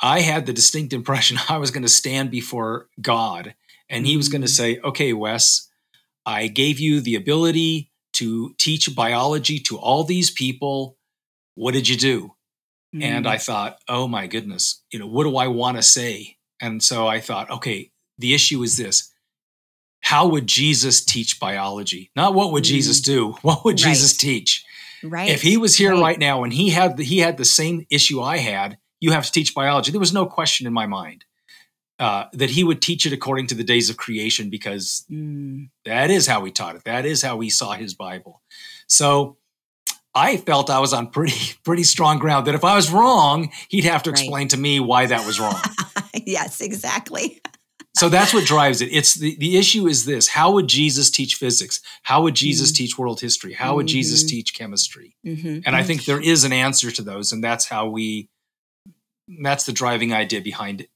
I 0.01 0.21
had 0.21 0.45
the 0.45 0.53
distinct 0.53 0.93
impression 0.99 1.37
I 1.49 1.57
was 1.57 1.71
going 1.71 1.83
to 1.83 1.89
stand 1.89 2.31
before 2.31 2.87
God 3.01 3.53
And 3.89 4.05
he 4.05 4.15
was 4.17 4.29
going 4.29 4.43
to 4.43 4.47
Mm. 4.47 4.55
say, 4.55 4.79
okay, 4.79 5.13
Wes, 5.13 5.67
I 6.25 6.47
gave 6.47 6.79
you 6.79 7.01
the 7.01 7.15
ability 7.15 7.91
to 8.13 8.53
teach 8.57 8.95
biology 8.95 9.59
to 9.61 9.77
all 9.77 10.03
these 10.03 10.29
people. 10.31 10.97
What 11.55 11.73
did 11.73 11.89
you 11.89 11.97
do? 11.97 12.35
And 12.93 13.25
Mm. 13.25 13.29
I 13.29 13.37
thought, 13.37 13.79
oh 13.87 14.07
my 14.07 14.25
goodness, 14.27 14.81
you 14.91 14.97
know, 14.99 15.07
what 15.07 15.23
do 15.25 15.37
I 15.37 15.47
want 15.47 15.77
to 15.77 15.83
say? 15.83 16.37
And 16.59 16.81
so 16.81 17.07
I 17.07 17.19
thought, 17.19 17.49
okay, 17.51 17.91
the 18.17 18.33
issue 18.33 18.61
is 18.63 18.77
this. 18.77 19.11
How 20.01 20.27
would 20.27 20.47
Jesus 20.47 21.03
teach 21.05 21.39
biology? 21.39 22.09
Not 22.15 22.33
what 22.33 22.51
would 22.51 22.63
Jesus 22.63 22.99
do? 23.01 23.35
What 23.41 23.63
would 23.65 23.77
Jesus 23.77 24.13
Mm. 24.13 24.19
Teach? 24.19 24.65
right. 25.03 25.29
If 25.29 25.41
he 25.41 25.55
was 25.57 25.75
here 25.77 25.91
right. 25.93 26.01
right 26.01 26.19
now 26.19 26.43
and 26.43 26.51
he 26.51 26.69
had 26.71 26.97
the, 26.97 27.03
he 27.03 27.19
had 27.19 27.37
the 27.37 27.45
same 27.45 27.85
issue 27.89 28.21
I 28.21 28.37
had, 28.37 28.77
you 28.99 29.11
have 29.11 29.25
to 29.25 29.31
teach 29.31 29.53
biology. 29.55 29.91
There 29.91 29.99
was 29.99 30.13
no 30.13 30.25
question 30.25 30.65
in 30.67 30.73
my 30.73 30.85
mind 30.87 31.25
uh, 31.99 32.25
that 32.33 32.49
he 32.49 32.63
would 32.63 32.81
teach 32.81 33.05
it 33.05 33.13
according 33.13 33.47
to 33.47 33.55
the 33.55 33.63
days 33.63 33.89
of 33.89 33.97
creation 33.97 34.49
because 34.49 35.05
Mm. 35.11 35.69
that 35.85 36.09
is 36.09 36.27
how 36.27 36.43
he 36.43 36.51
taught 36.51 36.75
it. 36.75 36.83
That 36.85 37.05
is 37.05 37.21
how 37.21 37.39
he 37.39 37.49
saw 37.49 37.73
his 37.73 37.93
Bible. 37.93 38.41
So 38.87 39.37
I 40.19 40.37
felt 40.37 40.69
I 40.69 40.79
was 40.79 40.93
on 40.93 41.07
pretty 41.07 41.53
pretty 41.63 41.83
strong 41.83 42.19
ground 42.19 42.47
that 42.47 42.55
if 42.55 42.63
I 42.63 42.75
was 42.75 42.91
wrong, 42.91 43.51
he'd 43.69 43.85
have 43.85 44.03
to 44.03 44.11
Right. 44.11 44.19
explain 44.19 44.47
to 44.49 44.57
me 44.57 44.79
why 44.79 45.05
that 45.05 45.25
was 45.25 45.39
wrong. 45.39 45.59
yes, 46.25 46.61
exactly. 46.61 47.39
so 47.95 48.07
that's 48.09 48.33
what 48.33 48.45
drives 48.45 48.81
it. 48.81 48.89
It's 48.91 49.13
the, 49.15 49.35
the 49.39 49.57
issue 49.57 49.87
is 49.87 50.05
this 50.05 50.27
how 50.27 50.51
would 50.53 50.67
Jesus 50.67 51.09
teach 51.09 51.35
physics? 51.35 51.81
How 52.03 52.21
would 52.23 52.35
Jesus 52.35 52.71
Mhm. 52.71 52.75
teach 52.75 52.97
world 52.97 53.19
history? 53.21 53.53
How 53.53 53.75
would 53.75 53.87
Jesus 53.87 54.23
Mhm. 54.23 54.27
teach 54.29 54.53
chemistry? 54.53 55.15
Mhm. 55.25 55.63
And 55.65 55.75
I 55.75 55.83
think 55.83 56.05
there 56.05 56.21
is 56.21 56.43
an 56.43 56.53
answer 56.53 56.91
to 56.91 57.01
those, 57.01 57.31
and 57.33 57.43
that's 57.43 57.65
how 57.65 57.87
we 57.87 58.29
that's 59.41 59.65
the 59.65 59.73
driving 59.73 60.11
idea 60.13 60.41
behind 60.41 60.87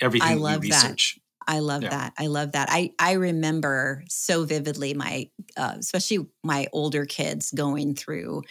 everything 0.00 0.28
I 0.44 0.56
we 0.58 0.68
research. 0.68 1.14
that. 1.16 1.20
I 1.46 1.60
love 1.60 1.82
Yeah. 1.82 1.90
that. 1.90 2.12
I 2.18 2.26
love 2.28 2.52
that. 2.52 2.68
I 2.70 2.92
I 2.98 3.12
remember 3.12 4.04
so 4.08 4.44
vividly 4.44 4.94
my, 4.94 5.30
uh, 5.56 5.74
especially 5.78 6.26
my 6.44 6.68
older 6.72 7.04
kids 7.06 7.50
going 7.52 7.94
through 7.94 8.42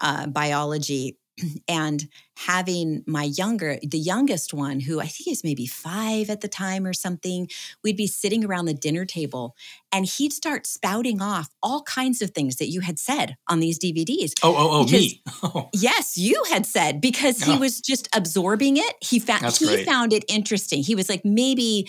uh, 0.00 0.26
biology 0.26 1.16
and 1.68 2.08
having 2.36 3.02
my 3.06 3.24
younger, 3.24 3.78
the 3.82 3.98
youngest 3.98 4.52
one, 4.52 4.80
who 4.80 5.00
I 5.00 5.06
think 5.06 5.28
is 5.32 5.44
maybe 5.44 5.66
five 5.66 6.28
at 6.28 6.40
the 6.40 6.48
time 6.48 6.84
or 6.84 6.92
something. 6.92 7.48
We'd 7.82 7.96
be 7.96 8.06
sitting 8.06 8.44
around 8.44 8.66
the 8.66 8.74
dinner 8.74 9.04
table, 9.06 9.54
and 9.92 10.04
he'd 10.04 10.32
start 10.32 10.66
spouting 10.66 11.22
off 11.22 11.48
all 11.62 11.82
kinds 11.84 12.20
of 12.20 12.32
things 12.32 12.56
that 12.56 12.68
you 12.70 12.80
had 12.80 12.98
said 12.98 13.36
on 13.48 13.60
these 13.60 13.78
DVDs. 13.78 14.32
Oh, 14.42 14.54
oh, 14.56 14.70
oh, 14.80 14.84
me. 14.84 15.22
Oh, 15.42 15.70
Yes, 15.74 16.18
you 16.18 16.42
had 16.50 16.66
said 16.66 17.00
because 17.00 17.38
he 17.44 17.52
Yeah. 17.52 17.58
was 17.58 17.80
just 17.80 18.08
absorbing 18.14 18.76
it. 18.76 18.94
He 19.00 19.18
found 19.18 19.56
he 19.56 19.66
great. 19.66 19.86
found 19.86 20.12
it 20.12 20.24
interesting. 20.28 20.82
He 20.82 20.94
was 20.94 21.08
like 21.08 21.24
maybe 21.24 21.88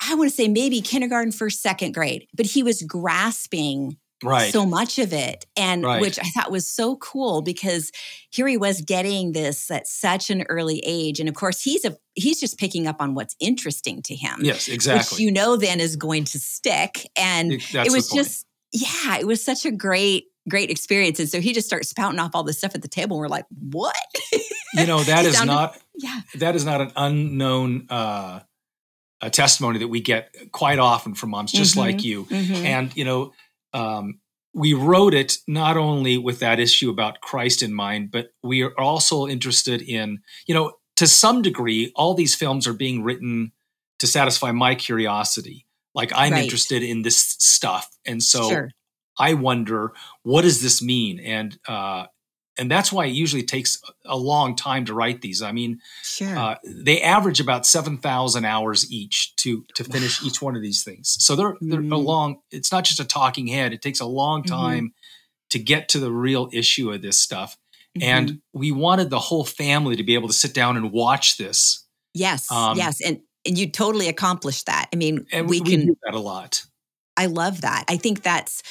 I 0.00 0.14
want 0.14 0.30
to 0.30 0.34
say 0.36 0.48
maybe 0.48 0.80
kindergarten, 0.80 1.32
first, 1.32 1.62
second 1.62 1.92
grade, 1.94 2.26
but 2.34 2.46
he 2.46 2.62
was 2.62 2.82
grasping 2.82 3.96
right. 4.22 4.52
so 4.52 4.66
much 4.66 4.98
of 4.98 5.12
it, 5.12 5.46
and 5.56 5.82
Right. 5.84 6.00
which 6.00 6.18
I 6.18 6.24
thought 6.30 6.50
was 6.50 6.66
so 6.66 6.96
cool 6.96 7.42
because 7.42 7.90
here 8.30 8.46
he 8.46 8.56
was 8.56 8.80
getting 8.82 9.32
this 9.32 9.70
at 9.70 9.86
such 9.86 10.30
an 10.30 10.44
early 10.48 10.82
age, 10.84 11.18
and 11.20 11.28
of 11.28 11.34
course 11.34 11.62
he's 11.62 11.84
a 11.84 11.96
he's 12.14 12.40
just 12.40 12.58
picking 12.58 12.86
up 12.86 12.96
on 13.00 13.14
what's 13.14 13.34
interesting 13.40 14.02
to 14.02 14.14
him, 14.14 14.40
yes, 14.42 14.66
which 14.68 14.74
exactly. 14.74 15.22
you 15.24 15.32
know 15.32 15.56
then 15.56 15.80
is 15.80 15.96
going 15.96 16.24
to 16.24 16.38
stick, 16.38 17.08
and 17.16 17.52
It- 17.54 17.74
it 17.74 17.92
was 17.92 18.08
just 18.10 18.46
yeah, 18.72 19.18
it 19.18 19.26
was 19.26 19.42
such 19.44 19.64
a 19.64 19.70
great 19.70 20.24
great 20.48 20.70
experience, 20.70 21.18
and 21.18 21.28
so 21.28 21.40
he 21.40 21.52
just 21.52 21.66
starts 21.66 21.88
spouting 21.88 22.20
off 22.20 22.30
all 22.34 22.44
this 22.44 22.58
stuff 22.58 22.74
at 22.74 22.82
the 22.82 22.88
table, 22.88 23.16
and 23.16 23.20
we're 23.22 23.28
like, 23.28 23.46
what? 23.70 23.96
you 24.74 24.86
know 24.86 25.02
that 25.02 25.20
is 25.24 25.26
He 25.26 25.28
is 25.30 25.36
sounded- 25.38 25.52
not 25.52 25.78
Yeah. 25.96 26.20
that 26.36 26.54
is 26.54 26.64
not 26.64 26.80
an 26.80 26.92
unknown 26.96 27.86
uh, 27.90 28.40
a 29.20 29.30
testimony 29.30 29.78
that 29.78 29.88
we 29.88 30.00
get 30.00 30.34
quite 30.52 30.78
often 30.78 31.14
from 31.14 31.30
moms 31.30 31.52
just 31.52 31.74
Mhm. 31.74 31.78
like 31.78 32.04
you 32.04 32.24
Mhm. 32.24 32.64
and 32.64 32.96
you 32.96 33.04
know 33.04 33.32
um, 33.72 34.20
we 34.54 34.72
wrote 34.72 35.12
it 35.14 35.38
not 35.46 35.76
only 35.76 36.16
with 36.18 36.38
that 36.40 36.58
issue 36.60 36.90
about 36.90 37.20
christ 37.20 37.62
in 37.62 37.72
mind 37.74 38.10
but 38.10 38.30
we 38.42 38.62
are 38.62 38.78
also 38.80 39.26
interested 39.26 39.82
in 39.82 40.22
you 40.46 40.54
know 40.54 40.72
to 40.96 41.06
some 41.06 41.42
degree 41.42 41.92
all 41.94 42.14
these 42.14 42.34
films 42.34 42.66
are 42.66 42.72
being 42.72 43.02
written 43.02 43.52
to 43.98 44.06
satisfy 44.06 44.50
my 44.52 44.74
curiosity 44.74 45.66
like 45.94 46.12
i'm 46.14 46.32
Right. 46.32 46.42
interested 46.44 46.82
in 46.82 47.02
this 47.02 47.18
stuff 47.38 47.88
and 48.06 48.22
so 48.22 48.48
sure. 48.48 48.70
i 49.18 49.34
wonder 49.34 49.92
what 50.22 50.42
does 50.42 50.60
this 50.62 50.80
mean 50.82 51.20
and 51.20 51.58
uh, 51.68 52.06
and 52.58 52.70
that's 52.70 52.92
why 52.92 53.06
it 53.06 53.12
usually 53.14 53.42
takes 53.42 53.80
a 54.04 54.16
long 54.16 54.56
time 54.56 54.84
to 54.84 54.94
write 54.94 55.20
these 55.20 55.42
i 55.42 55.52
mean 55.52 55.80
Sure. 56.02 56.36
uh, 56.38 56.54
they 56.64 57.02
average 57.02 57.40
about 57.40 57.66
7,000 57.66 58.44
hours 58.44 58.90
each 58.90 59.34
to 59.36 59.64
to 59.74 59.84
finish 59.84 60.22
Wow. 60.22 60.26
each 60.28 60.40
one 60.42 60.56
of 60.56 60.62
these 60.62 60.82
things. 60.84 61.16
So 61.20 61.36
they're 61.36 61.56
they're 61.60 61.80
a 61.80 61.82
Mhm. 61.82 62.04
long. 62.04 62.36
It's 62.50 62.72
not 62.72 62.84
just 62.84 63.00
a 63.00 63.04
talking 63.04 63.46
head. 63.48 63.72
It 63.72 63.82
takes 63.82 64.00
a 64.00 64.06
long 64.06 64.42
Mhm. 64.42 64.46
time 64.48 64.94
to 65.50 65.58
get 65.58 65.88
to 65.90 65.98
the 66.00 66.10
real 66.10 66.48
issue 66.52 66.90
of 66.92 67.02
this 67.02 67.20
stuff. 67.20 67.56
Mhm. 67.98 68.02
And 68.02 68.40
we 68.52 68.72
wanted 68.72 69.10
the 69.10 69.18
whole 69.20 69.44
family 69.44 69.96
to 69.96 70.02
be 70.02 70.14
able 70.14 70.28
to 70.28 70.34
sit 70.34 70.54
down 70.54 70.76
and 70.76 70.90
watch 70.92 71.36
this. 71.36 71.84
yes, 72.14 72.50
um, 72.50 72.76
yes, 72.78 73.00
and 73.02 73.20
and 73.46 73.56
you 73.58 73.70
totally 73.70 74.08
accomplished 74.08 74.66
that. 74.66 74.88
I 74.92 74.96
mean, 74.96 75.24
And 75.32 75.48
we 75.48 75.60
we, 75.60 75.70
can. 75.70 75.86
do 75.86 75.96
that 76.04 76.14
a 76.14 76.18
lot. 76.18 76.64
I 77.16 77.26
love 77.26 77.62
that. 77.62 77.84
I 77.88 77.96
think 77.96 78.22
that's 78.22 78.62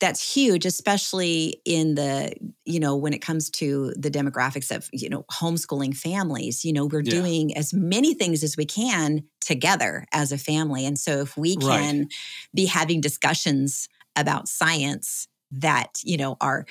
that's 0.00 0.34
huge, 0.34 0.66
especially 0.66 1.60
in 1.64 1.94
the 1.94 2.32
you 2.64 2.80
know 2.80 2.96
when 2.96 3.12
it 3.14 3.20
comes 3.22 3.50
to 3.50 3.92
the 3.96 4.10
demographics 4.10 4.74
of 4.74 4.88
you 4.92 5.08
know 5.08 5.24
homeschooling 5.30 5.96
families. 5.96 6.64
You 6.64 6.72
know, 6.72 6.86
we're 6.86 7.02
Yeah. 7.02 7.12
doing 7.18 7.56
as 7.56 7.72
many 7.72 8.14
things 8.14 8.42
as 8.42 8.56
we 8.56 8.66
can 8.66 9.24
together 9.40 10.06
as 10.12 10.32
a 10.32 10.38
family, 10.38 10.86
and 10.86 10.98
so 10.98 11.20
if 11.20 11.36
we 11.36 11.56
Right. 11.56 11.58
can 11.58 12.08
be 12.54 12.66
having 12.66 13.00
discussions 13.00 13.88
about 14.16 14.48
science 14.48 15.28
that 15.50 15.90
you 16.04 16.16
know 16.16 16.36
are 16.40 16.66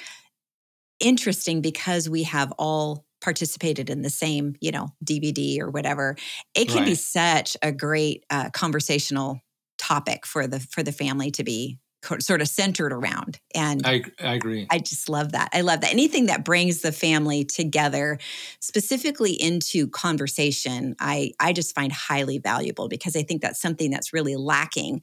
interesting 0.99 1.61
because 1.61 2.09
we 2.09 2.23
have 2.23 2.51
all 2.57 3.05
participated 3.21 3.89
in 3.89 4.01
the 4.01 4.09
same 4.09 4.55
you 4.61 4.71
know 4.71 4.87
dvd 5.03 5.59
or 5.59 5.69
whatever 5.69 6.15
it 6.53 6.65
can 6.69 6.83
be 6.83 6.93
such 6.95 7.57
a 7.63 7.71
great 7.71 8.23
uh, 8.29 8.49
conversational 8.51 9.39
topic 9.77 10.25
for 10.25 10.47
the 10.47 10.59
for 10.59 10.83
the 10.83 10.91
family 10.91 11.31
to 11.31 11.43
be 11.43 11.79
co- 12.01 12.19
sort 12.19 12.41
of 12.41 12.47
centered 12.47 12.93
around 12.93 13.39
and 13.53 13.85
I 13.85 14.03
I 14.19 14.33
agree. 14.35 14.67
I 14.69 14.79
just 14.79 15.09
love 15.09 15.33
that. 15.33 15.49
I 15.53 15.61
love 15.61 15.81
that. 15.81 15.91
Anything 15.91 16.25
that 16.25 16.43
brings 16.43 16.81
the 16.81 16.91
family 16.91 17.45
together, 17.45 18.17
specifically 18.59 19.33
into 19.33 19.87
conversation, 19.87 20.95
I 20.99 21.33
I 21.39 21.53
just 21.53 21.75
find 21.75 21.91
highly 21.91 22.39
valuable 22.39 22.87
because 22.87 23.15
I 23.15 23.23
think 23.23 23.41
that's 23.41 23.61
something 23.61 23.91
that's 23.91 24.11
really 24.13 24.35
lacking 24.35 25.01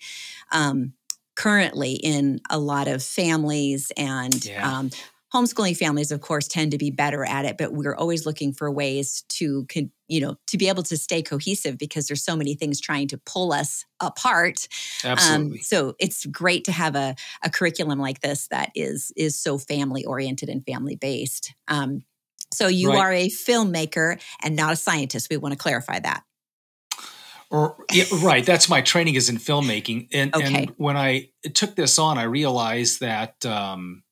um, 0.51 0.95
currently 1.37 1.93
in 1.93 2.41
a 2.51 2.59
lot 2.59 2.89
of 2.89 3.03
families 3.03 3.93
and 3.97 4.45
Yeah. 4.45 4.67
um, 4.67 4.91
homeschooling 5.33 5.77
families. 5.77 6.11
Of 6.11 6.21
course, 6.21 6.47
tend 6.49 6.73
to 6.73 6.79
be 6.79 6.91
better 6.91 7.25
at 7.25 7.45
it, 7.45 7.57
but 7.59 7.73
we're 7.73 7.95
always 7.97 8.27
looking 8.27 8.53
for 8.53 8.71
ways 8.71 9.25
to 9.31 9.67
you 10.09 10.21
know 10.21 10.37
to 10.49 10.59
be 10.59 10.69
able 10.69 10.83
to 10.85 10.97
stay 10.97 11.23
cohesive 11.23 11.79
because 11.79 12.07
there's 12.07 12.25
so 12.25 12.37
many 12.37 12.55
things 12.55 12.81
trying 12.81 13.09
to 13.09 13.19
pull 13.19 13.53
us 13.53 13.85
apart 14.01 14.69
Absolutely. 15.05 15.59
um, 15.59 15.63
so 15.63 15.95
it's 15.99 16.27
great 16.27 16.65
to 16.65 16.73
have 16.73 16.97
a, 16.97 17.15
a 17.43 17.51
curriculum 17.51 17.99
like 17.99 18.21
this 18.21 18.49
that 18.49 18.71
is 18.75 19.13
is 19.17 19.39
so 19.41 19.59
family 19.59 20.05
oriented 20.05 20.49
and 20.49 20.65
family 20.65 20.97
based. 20.97 21.55
Um, 21.69 22.03
so 22.53 22.69
you 22.69 22.91
Right. 22.91 22.99
are 22.99 23.13
a 23.13 23.29
filmmaker 23.29 24.21
and 24.43 24.55
not 24.57 24.73
a 24.73 24.77
scientist. 24.77 25.29
We 25.31 25.39
want 25.39 25.53
to 25.53 25.59
clarify 25.59 26.01
that. 26.01 26.23
or 27.51 27.77
yeah, 27.93 28.05
right. 28.23 28.45
That's 28.45 28.69
my 28.69 28.81
training 28.81 29.15
is 29.15 29.29
in 29.29 29.37
filmmaking, 29.37 30.09
and 30.13 30.35
Okay. 30.35 30.65
and 30.65 30.75
when 30.77 30.97
I 30.97 31.31
took 31.55 31.77
this 31.77 31.99
on, 31.99 32.19
I 32.19 32.25
realized 32.25 33.01
that 33.01 33.45
um, 33.45 34.03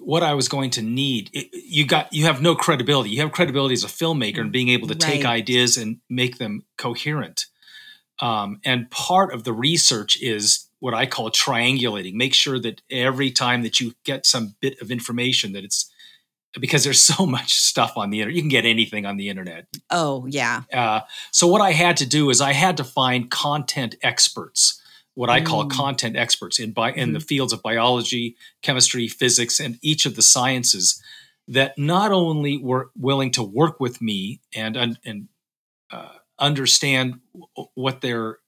what 0.00 0.22
I 0.22 0.34
was 0.34 0.48
going 0.48 0.70
to 0.70 0.82
need, 0.82 1.30
it, 1.32 1.48
you 1.52 1.86
got 1.86 2.12
you 2.12 2.24
have 2.24 2.42
no 2.42 2.54
credibility. 2.54 3.10
You 3.10 3.20
have 3.22 3.32
credibility 3.32 3.74
as 3.74 3.84
a 3.84 3.88
filmmaker 3.88 4.40
and 4.40 4.52
being 4.52 4.68
able 4.68 4.88
to 4.88 4.94
take 4.94 5.24
ideas 5.24 5.76
and 5.76 5.98
make 6.08 6.38
them 6.38 6.64
coherent. 6.76 7.46
Um, 8.20 8.60
and 8.64 8.90
part 8.90 9.34
of 9.34 9.44
the 9.44 9.52
research 9.52 10.20
is 10.22 10.68
what 10.78 10.94
I 10.94 11.06
call 11.06 11.30
triangulating. 11.30 12.14
Make 12.14 12.34
sure 12.34 12.58
that 12.60 12.82
every 12.90 13.30
time 13.30 13.62
that 13.62 13.80
you 13.80 13.94
get 14.04 14.26
some 14.26 14.54
bit 14.60 14.80
of 14.80 14.90
information, 14.90 15.52
that 15.52 15.64
it's 15.64 15.90
because 16.60 16.84
there's 16.84 17.00
so 17.00 17.26
much 17.38 17.54
stuff 17.54 17.96
on 17.96 18.10
the 18.10 18.20
internet. 18.20 18.36
You 18.36 18.42
can 18.42 18.48
get 18.48 18.64
anything 18.64 19.06
on 19.06 19.16
the 19.16 19.28
internet. 19.28 19.66
Oh 19.90 20.26
yeah, 20.26 20.62
Uh, 20.72 21.00
so 21.30 21.46
what 21.46 21.60
I 21.60 21.72
had 21.72 21.96
to 21.98 22.06
do 22.06 22.30
is 22.30 22.40
I 22.40 22.52
had 22.52 22.76
to 22.78 22.84
find 22.84 23.30
content 23.30 23.96
experts, 24.02 24.80
what 25.16 25.30
I 25.30 25.40
call 25.40 25.64
Mm. 25.64 25.70
content 25.70 26.16
experts 26.16 26.58
in 26.60 26.72
bi- 26.72 26.92
in 26.92 27.12
the 27.14 27.20
fields 27.20 27.52
of 27.52 27.62
biology, 27.62 28.36
chemistry, 28.62 29.08
physics, 29.08 29.58
and 29.58 29.78
each 29.82 30.06
of 30.06 30.14
the 30.14 30.22
sciences 30.22 31.02
that 31.48 31.76
not 31.78 32.12
only 32.12 32.58
were 32.58 32.90
willing 32.96 33.30
to 33.32 33.42
work 33.42 33.80
with 33.80 34.00
me 34.00 34.40
and 34.54 34.76
and 34.76 35.28
uh, 35.90 36.18
understand 36.38 37.20
what 37.74 38.00
their 38.02 38.38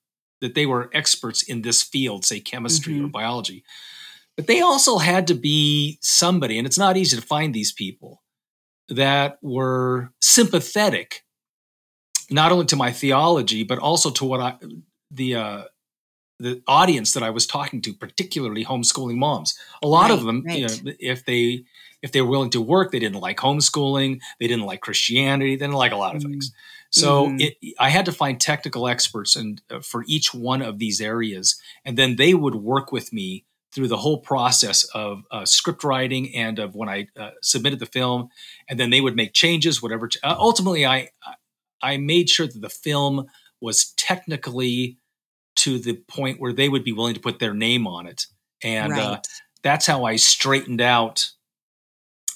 that 0.40 0.54
they 0.54 0.66
were 0.66 0.90
experts 0.92 1.42
in 1.42 1.62
this 1.62 1.82
field, 1.82 2.24
say 2.24 2.38
chemistry 2.38 3.00
or 3.00 3.08
biology, 3.08 3.64
but 4.36 4.46
they 4.46 4.60
also 4.60 4.98
had 4.98 5.26
to 5.26 5.34
be 5.34 5.98
somebody, 6.02 6.58
and 6.58 6.66
it's 6.66 6.78
not 6.78 6.96
easy 6.96 7.16
to 7.16 7.22
find 7.26 7.54
these 7.54 7.72
people 7.72 8.22
that 8.88 9.38
were 9.42 10.12
sympathetic 10.20 11.24
not 12.30 12.52
only 12.52 12.66
to 12.66 12.76
my 12.76 12.92
theology 12.92 13.64
but 13.64 13.78
also 13.78 14.10
to 14.10 14.24
what 14.26 14.40
I 14.40 14.56
the 15.10 15.34
uh, 15.34 15.64
the 16.38 16.62
audience 16.66 17.12
that 17.14 17.22
I 17.22 17.30
was 17.30 17.46
talking 17.46 17.80
to, 17.82 17.92
particularly 17.92 18.64
homeschooling 18.64 19.16
moms. 19.16 19.58
A 19.82 19.86
lot 19.88 20.10
Right, 20.10 20.18
of 20.18 20.24
them, 20.24 20.46
you 20.50 20.66
know, 20.66 20.92
if 21.00 21.24
they 21.24 21.64
if 22.00 22.12
they 22.12 22.20
were 22.22 22.28
willing 22.30 22.50
to 22.50 22.60
work, 22.60 22.92
they 22.92 23.00
didn't 23.00 23.20
like 23.20 23.38
homeschooling, 23.38 24.20
they 24.38 24.46
didn't 24.46 24.66
like 24.66 24.80
Christianity, 24.82 25.56
they 25.56 25.64
didn't 25.64 25.74
like 25.74 25.92
a 25.92 25.96
lot 25.96 26.14
of 26.14 26.22
Mm. 26.22 26.30
things. 26.30 26.52
So 26.90 27.26
Mhm. 27.28 27.40
it, 27.40 27.74
I 27.78 27.90
had 27.90 28.06
to 28.06 28.12
find 28.12 28.40
technical 28.40 28.86
experts 28.88 29.36
and 29.36 29.60
uh, 29.70 29.80
for 29.80 30.04
each 30.06 30.32
one 30.32 30.62
of 30.62 30.78
these 30.78 31.00
areas, 31.00 31.60
and 31.84 31.98
then 31.98 32.16
they 32.16 32.34
would 32.34 32.54
work 32.54 32.92
with 32.92 33.12
me 33.12 33.44
through 33.72 33.88
the 33.88 33.96
whole 33.98 34.18
process 34.20 34.84
of 34.94 35.24
uh, 35.30 35.44
script 35.44 35.84
writing 35.84 36.34
and 36.34 36.58
of 36.58 36.74
when 36.74 36.88
I 36.88 37.08
uh, 37.18 37.30
submitted 37.42 37.80
the 37.80 37.86
film, 37.86 38.28
and 38.68 38.78
then 38.80 38.90
they 38.90 39.00
would 39.00 39.16
make 39.16 39.32
changes, 39.34 39.82
whatever. 39.82 40.08
ch- 40.08 40.18
uh, 40.22 40.36
ultimately, 40.38 40.86
I 40.86 41.10
I 41.82 41.96
made 41.96 42.30
sure 42.30 42.46
that 42.46 42.60
the 42.60 42.70
film 42.70 43.26
was 43.60 43.92
technically 43.96 44.98
to 45.58 45.78
the 45.78 45.94
point 45.94 46.40
where 46.40 46.52
they 46.52 46.68
would 46.68 46.84
be 46.84 46.92
willing 46.92 47.14
to 47.14 47.20
put 47.20 47.38
their 47.38 47.54
name 47.54 47.86
on 47.86 48.06
it, 48.06 48.26
and 48.62 48.92
uh, 48.92 49.20
that's 49.62 49.86
how 49.86 50.04
I 50.04 50.16
straightened 50.16 50.80
out 50.80 51.30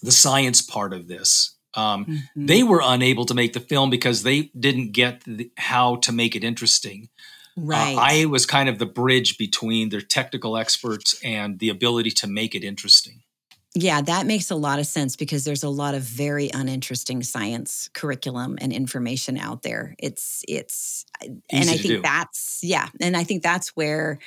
the 0.02 0.12
science 0.12 0.60
part 0.62 0.92
of 0.92 1.08
this. 1.08 1.56
Um, 1.74 2.04
Mhm. 2.04 2.46
they 2.48 2.62
were 2.62 2.82
unable 2.84 3.24
to 3.24 3.34
make 3.34 3.54
the 3.54 3.60
film 3.60 3.88
because 3.88 4.22
they 4.24 4.50
didn't 4.58 4.92
get 4.92 5.22
the, 5.26 5.50
how 5.56 5.96
to 5.96 6.12
make 6.12 6.36
it 6.36 6.44
interesting. 6.44 7.08
Uh, 7.56 7.62
right. 7.62 7.96
I 7.98 8.24
was 8.26 8.44
kind 8.44 8.68
of 8.68 8.78
the 8.78 8.86
bridge 8.86 9.38
between 9.38 9.88
their 9.88 10.00
technical 10.02 10.56
experts 10.56 11.18
and 11.22 11.58
the 11.58 11.68
ability 11.70 12.10
to 12.10 12.26
make 12.26 12.54
it 12.54 12.64
interesting. 12.64 13.21
Yeah, 13.74 14.02
that 14.02 14.26
makes 14.26 14.50
a 14.50 14.54
lot 14.54 14.78
of 14.78 14.86
sense 14.86 15.16
because 15.16 15.44
there's 15.44 15.62
a 15.62 15.68
lot 15.68 15.94
of 15.94 16.02
very 16.02 16.50
uninteresting 16.52 17.22
science 17.22 17.88
curriculum 17.94 18.58
and 18.60 18.70
information 18.70 19.38
out 19.38 19.62
there. 19.62 19.94
It's 19.98 20.44
it's 20.46 21.06
uh, 21.22 21.28
and 21.50 21.70
I 21.70 21.76
think 21.76 21.84
do. 21.86 22.02
that's 22.02 22.60
yeah, 22.62 22.88
and 23.00 23.16
I 23.16 23.24
think 23.24 23.42
that's 23.42 23.68
where 23.68 24.18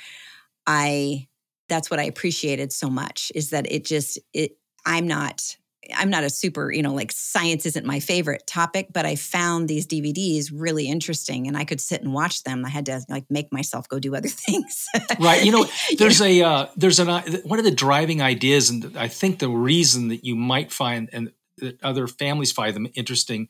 I 0.66 1.28
that's 1.68 1.90
what 1.90 2.00
I 2.00 2.04
appreciated 2.04 2.72
so 2.72 2.90
much 2.90 3.30
is 3.34 3.50
that 3.50 3.70
it 3.70 3.84
just 3.84 4.18
it 4.32 4.58
I'm 4.84 5.06
not 5.06 5.56
I'm 5.94 6.10
not 6.10 6.24
a 6.24 6.30
super, 6.30 6.72
you 6.72 6.82
know, 6.82 6.94
like 6.94 7.12
science 7.12 7.66
isn't 7.66 7.84
my 7.86 8.00
favorite 8.00 8.46
topic, 8.46 8.88
but 8.92 9.04
I 9.06 9.16
found 9.16 9.68
these 9.68 9.86
DVDs 9.86 10.50
really 10.52 10.88
interesting 10.88 11.46
and 11.46 11.56
I 11.56 11.64
could 11.64 11.80
sit 11.80 12.02
and 12.02 12.12
watch 12.14 12.42
them. 12.42 12.64
I 12.64 12.68
had 12.68 12.86
to 12.86 13.02
like 13.08 13.24
make 13.30 13.52
myself 13.52 13.88
go 13.88 13.98
do 13.98 14.14
other 14.14 14.28
things. 14.46 14.86
Right. 15.18 15.44
You 15.44 15.52
know, 15.52 15.66
there's 15.98 16.20
a 16.20 16.42
uh, 16.42 16.66
there's 16.76 16.98
an 16.98 17.08
uh, 17.08 17.22
one 17.44 17.58
of 17.58 17.64
the 17.64 17.70
driving 17.70 18.22
ideas, 18.22 18.70
and 18.70 18.96
I 18.96 19.08
think 19.08 19.38
the 19.38 19.48
reason 19.48 20.08
that 20.08 20.24
you 20.24 20.36
might 20.36 20.72
find 20.72 21.08
and 21.12 21.32
that 21.58 21.82
other 21.82 22.06
families 22.06 22.52
find 22.52 22.74
them 22.74 22.86
interesting 22.94 23.48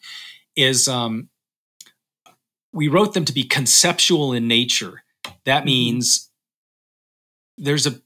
is 0.54 0.88
um, 0.88 1.28
we 2.72 2.88
wrote 2.88 3.14
them 3.14 3.24
to 3.24 3.32
be 3.32 3.42
conceptual 3.44 4.32
in 4.32 4.46
nature. 4.48 5.02
That 5.44 5.62
Mhm. 5.62 5.66
means 5.66 6.30
there's 7.58 7.86
a 7.86 8.00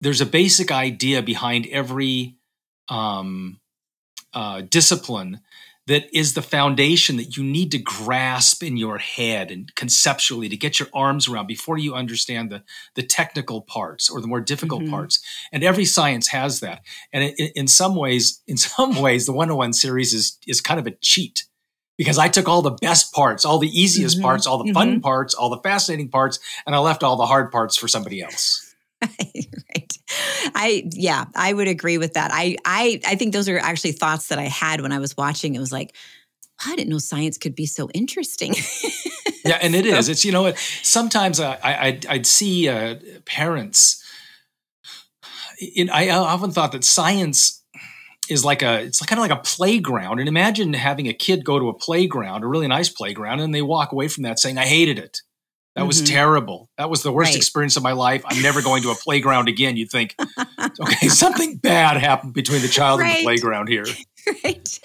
there's 0.00 0.20
a 0.20 0.26
basic 0.26 0.70
idea 0.70 1.22
behind 1.22 1.66
every 1.68 2.36
um, 2.88 3.60
uh, 4.32 4.62
discipline 4.62 5.40
that 5.86 6.04
is 6.16 6.32
the 6.32 6.40
foundation 6.40 7.18
that 7.18 7.36
you 7.36 7.44
need 7.44 7.70
to 7.70 7.78
grasp 7.78 8.62
in 8.62 8.78
your 8.78 8.96
head 8.96 9.50
and 9.50 9.74
conceptually 9.74 10.48
to 10.48 10.56
get 10.56 10.80
your 10.80 10.88
arms 10.94 11.28
around 11.28 11.46
before 11.46 11.76
you 11.76 11.94
understand 11.94 12.50
the 12.50 12.62
the 12.94 13.02
technical 13.02 13.60
parts 13.60 14.08
or 14.08 14.20
the 14.22 14.26
more 14.26 14.40
difficult 14.40 14.82
Mhm. 14.82 14.90
parts. 14.90 15.20
And 15.52 15.62
every 15.62 15.84
science 15.84 16.28
has 16.28 16.60
that. 16.60 16.80
And 17.12 17.24
in, 17.38 17.48
in 17.54 17.68
some 17.68 17.94
ways, 17.96 18.40
in 18.46 18.56
some 18.56 18.98
ways, 19.00 19.26
the 19.26 19.32
101 19.34 19.74
series 19.74 20.14
is 20.14 20.38
is 20.46 20.62
kind 20.62 20.80
of 20.80 20.86
a 20.86 20.92
cheat 21.02 21.44
because 21.98 22.16
I 22.18 22.28
took 22.28 22.48
all 22.48 22.62
the 22.62 22.70
best 22.80 23.12
parts, 23.12 23.44
all 23.44 23.58
the 23.58 23.68
easiest 23.68 24.18
Mhm. 24.18 24.22
parts, 24.22 24.46
all 24.46 24.64
the 24.64 24.72
fun 24.72 25.00
parts, 25.02 25.34
all 25.34 25.50
the 25.50 25.60
fascinating 25.60 26.08
parts, 26.08 26.38
and 26.66 26.74
I 26.74 26.78
left 26.78 27.02
all 27.02 27.16
the 27.16 27.26
hard 27.26 27.52
parts 27.52 27.76
for 27.76 27.88
somebody 27.88 28.22
else. 28.22 28.74
I 30.54 30.84
yeah, 30.92 31.24
I 31.34 31.52
would 31.52 31.68
agree 31.68 31.98
with 31.98 32.14
that. 32.14 32.30
I 32.32 32.56
I 32.64 33.00
I 33.06 33.14
think 33.16 33.32
those 33.32 33.48
are 33.48 33.58
actually 33.58 33.92
thoughts 33.92 34.28
that 34.28 34.38
I 34.38 34.44
had 34.44 34.80
when 34.80 34.92
I 34.92 34.98
was 34.98 35.16
watching. 35.16 35.54
It 35.54 35.60
was 35.60 35.72
like, 35.72 35.94
I 36.64 36.74
didn't 36.76 36.90
know 36.90 36.98
science 36.98 37.38
could 37.38 37.54
be 37.54 37.66
so 37.66 37.88
interesting. 37.90 38.54
yeah, 39.44 39.58
and 39.60 39.74
it 39.74 39.86
is. 39.86 40.08
It's 40.08 40.24
you 40.24 40.32
know 40.32 40.42
what. 40.42 40.58
Sometimes 40.82 41.40
I, 41.40 41.58
I 41.62 41.86
I'd, 41.86 42.06
I'd 42.06 42.26
see 42.26 42.68
uh, 42.68 42.96
parents. 43.24 44.02
In, 45.76 45.88
I 45.90 46.10
often 46.10 46.50
thought 46.50 46.72
that 46.72 46.84
science 46.84 47.62
is 48.28 48.44
like 48.44 48.62
a 48.62 48.82
it's 48.82 49.00
kind 49.04 49.18
of 49.18 49.28
like 49.28 49.38
a 49.38 49.42
playground. 49.42 50.20
And 50.20 50.28
imagine 50.28 50.72
having 50.74 51.08
a 51.08 51.12
kid 51.12 51.44
go 51.44 51.58
to 51.58 51.68
a 51.68 51.74
playground, 51.74 52.44
a 52.44 52.46
really 52.46 52.68
nice 52.68 52.88
playground, 52.88 53.40
and 53.40 53.54
they 53.54 53.62
walk 53.62 53.92
away 53.92 54.08
from 54.08 54.22
that 54.22 54.38
saying, 54.38 54.58
"I 54.58 54.66
hated 54.66 54.98
it. 54.98 55.20
That 55.76 55.86
was 55.86 56.02
Mhm. 56.02 56.06
terrible. 56.06 56.70
That 56.78 56.88
was 56.88 57.02
the 57.02 57.10
worst 57.12 57.30
Right. 57.30 57.36
experience 57.36 57.76
of 57.76 57.82
my 57.82 57.92
life. 57.92 58.22
I'm 58.26 58.40
never 58.42 58.62
going 58.62 58.82
to 58.84 58.90
a 58.90 58.94
playground 59.04 59.48
again." 59.48 59.76
You'd 59.76 59.90
think, 59.90 60.14
okay, 60.80 61.08
something 61.08 61.56
bad 61.56 61.96
happened 61.96 62.32
between 62.32 62.62
the 62.62 62.68
child 62.68 63.00
and 63.00 63.10
the 63.10 63.22
playground 63.22 63.68
here. 63.68 63.84
right. 64.44 64.80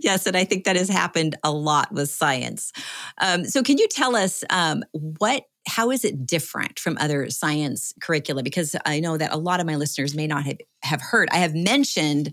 Yes, 0.00 0.26
and 0.26 0.36
I 0.36 0.44
think 0.44 0.64
that 0.64 0.76
has 0.76 0.88
happened 0.88 1.36
a 1.42 1.50
lot 1.50 1.92
with 1.92 2.08
science. 2.08 2.72
Um, 3.20 3.44
so, 3.44 3.62
can 3.62 3.78
you 3.78 3.88
tell 3.88 4.14
us 4.16 4.44
um, 4.50 4.84
what? 4.92 5.44
How 5.68 5.90
is 5.92 6.04
it 6.04 6.26
different 6.26 6.78
from 6.80 6.96
other 7.00 7.30
science 7.30 7.92
curricula? 8.00 8.42
Because 8.42 8.74
I 8.84 8.98
know 9.00 9.16
that 9.16 9.32
a 9.32 9.36
lot 9.36 9.60
of 9.60 9.66
my 9.66 9.76
listeners 9.76 10.12
may 10.14 10.26
not 10.26 10.44
have, 10.44 10.56
have 10.82 11.00
heard. 11.00 11.28
I 11.30 11.36
have 11.38 11.54
mentioned 11.54 12.32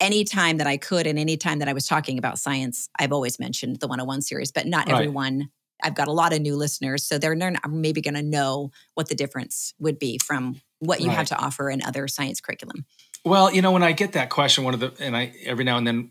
any 0.00 0.24
time 0.24 0.58
that 0.58 0.66
I 0.66 0.76
could 0.76 1.06
and 1.06 1.18
any 1.18 1.36
time 1.38 1.60
that 1.60 1.68
I 1.68 1.72
was 1.72 1.86
talking 1.86 2.18
about 2.18 2.38
science, 2.38 2.88
I've 2.98 3.12
always 3.12 3.38
mentioned 3.38 3.80
the 3.80 3.86
101 3.86 4.20
series, 4.22 4.50
but 4.52 4.66
not 4.66 4.88
Right. 4.88 4.94
everyone. 4.96 5.48
I've 5.82 5.94
got 5.94 6.08
a 6.08 6.12
lot 6.12 6.32
of 6.32 6.40
new 6.40 6.56
listeners, 6.56 7.04
so 7.04 7.18
they're, 7.18 7.36
maybe 7.68 8.00
going 8.00 8.14
to 8.14 8.22
know 8.22 8.70
what 8.94 9.08
the 9.08 9.14
difference 9.14 9.74
would 9.78 9.98
be 9.98 10.18
from 10.18 10.60
what 10.78 11.00
you 11.00 11.10
have 11.10 11.26
to 11.26 11.36
offer 11.36 11.70
in 11.70 11.82
other 11.82 12.08
science 12.08 12.40
curriculum. 12.40 12.84
Well, 13.24 13.52
you 13.52 13.62
know, 13.62 13.72
when 13.72 13.82
I 13.82 13.92
get 13.92 14.12
that 14.12 14.30
question, 14.30 14.64
one 14.64 14.74
of 14.74 14.80
the 14.80 14.92
and 15.00 15.16
I 15.16 15.32
every 15.44 15.64
now 15.64 15.78
and 15.78 15.86
then 15.86 16.10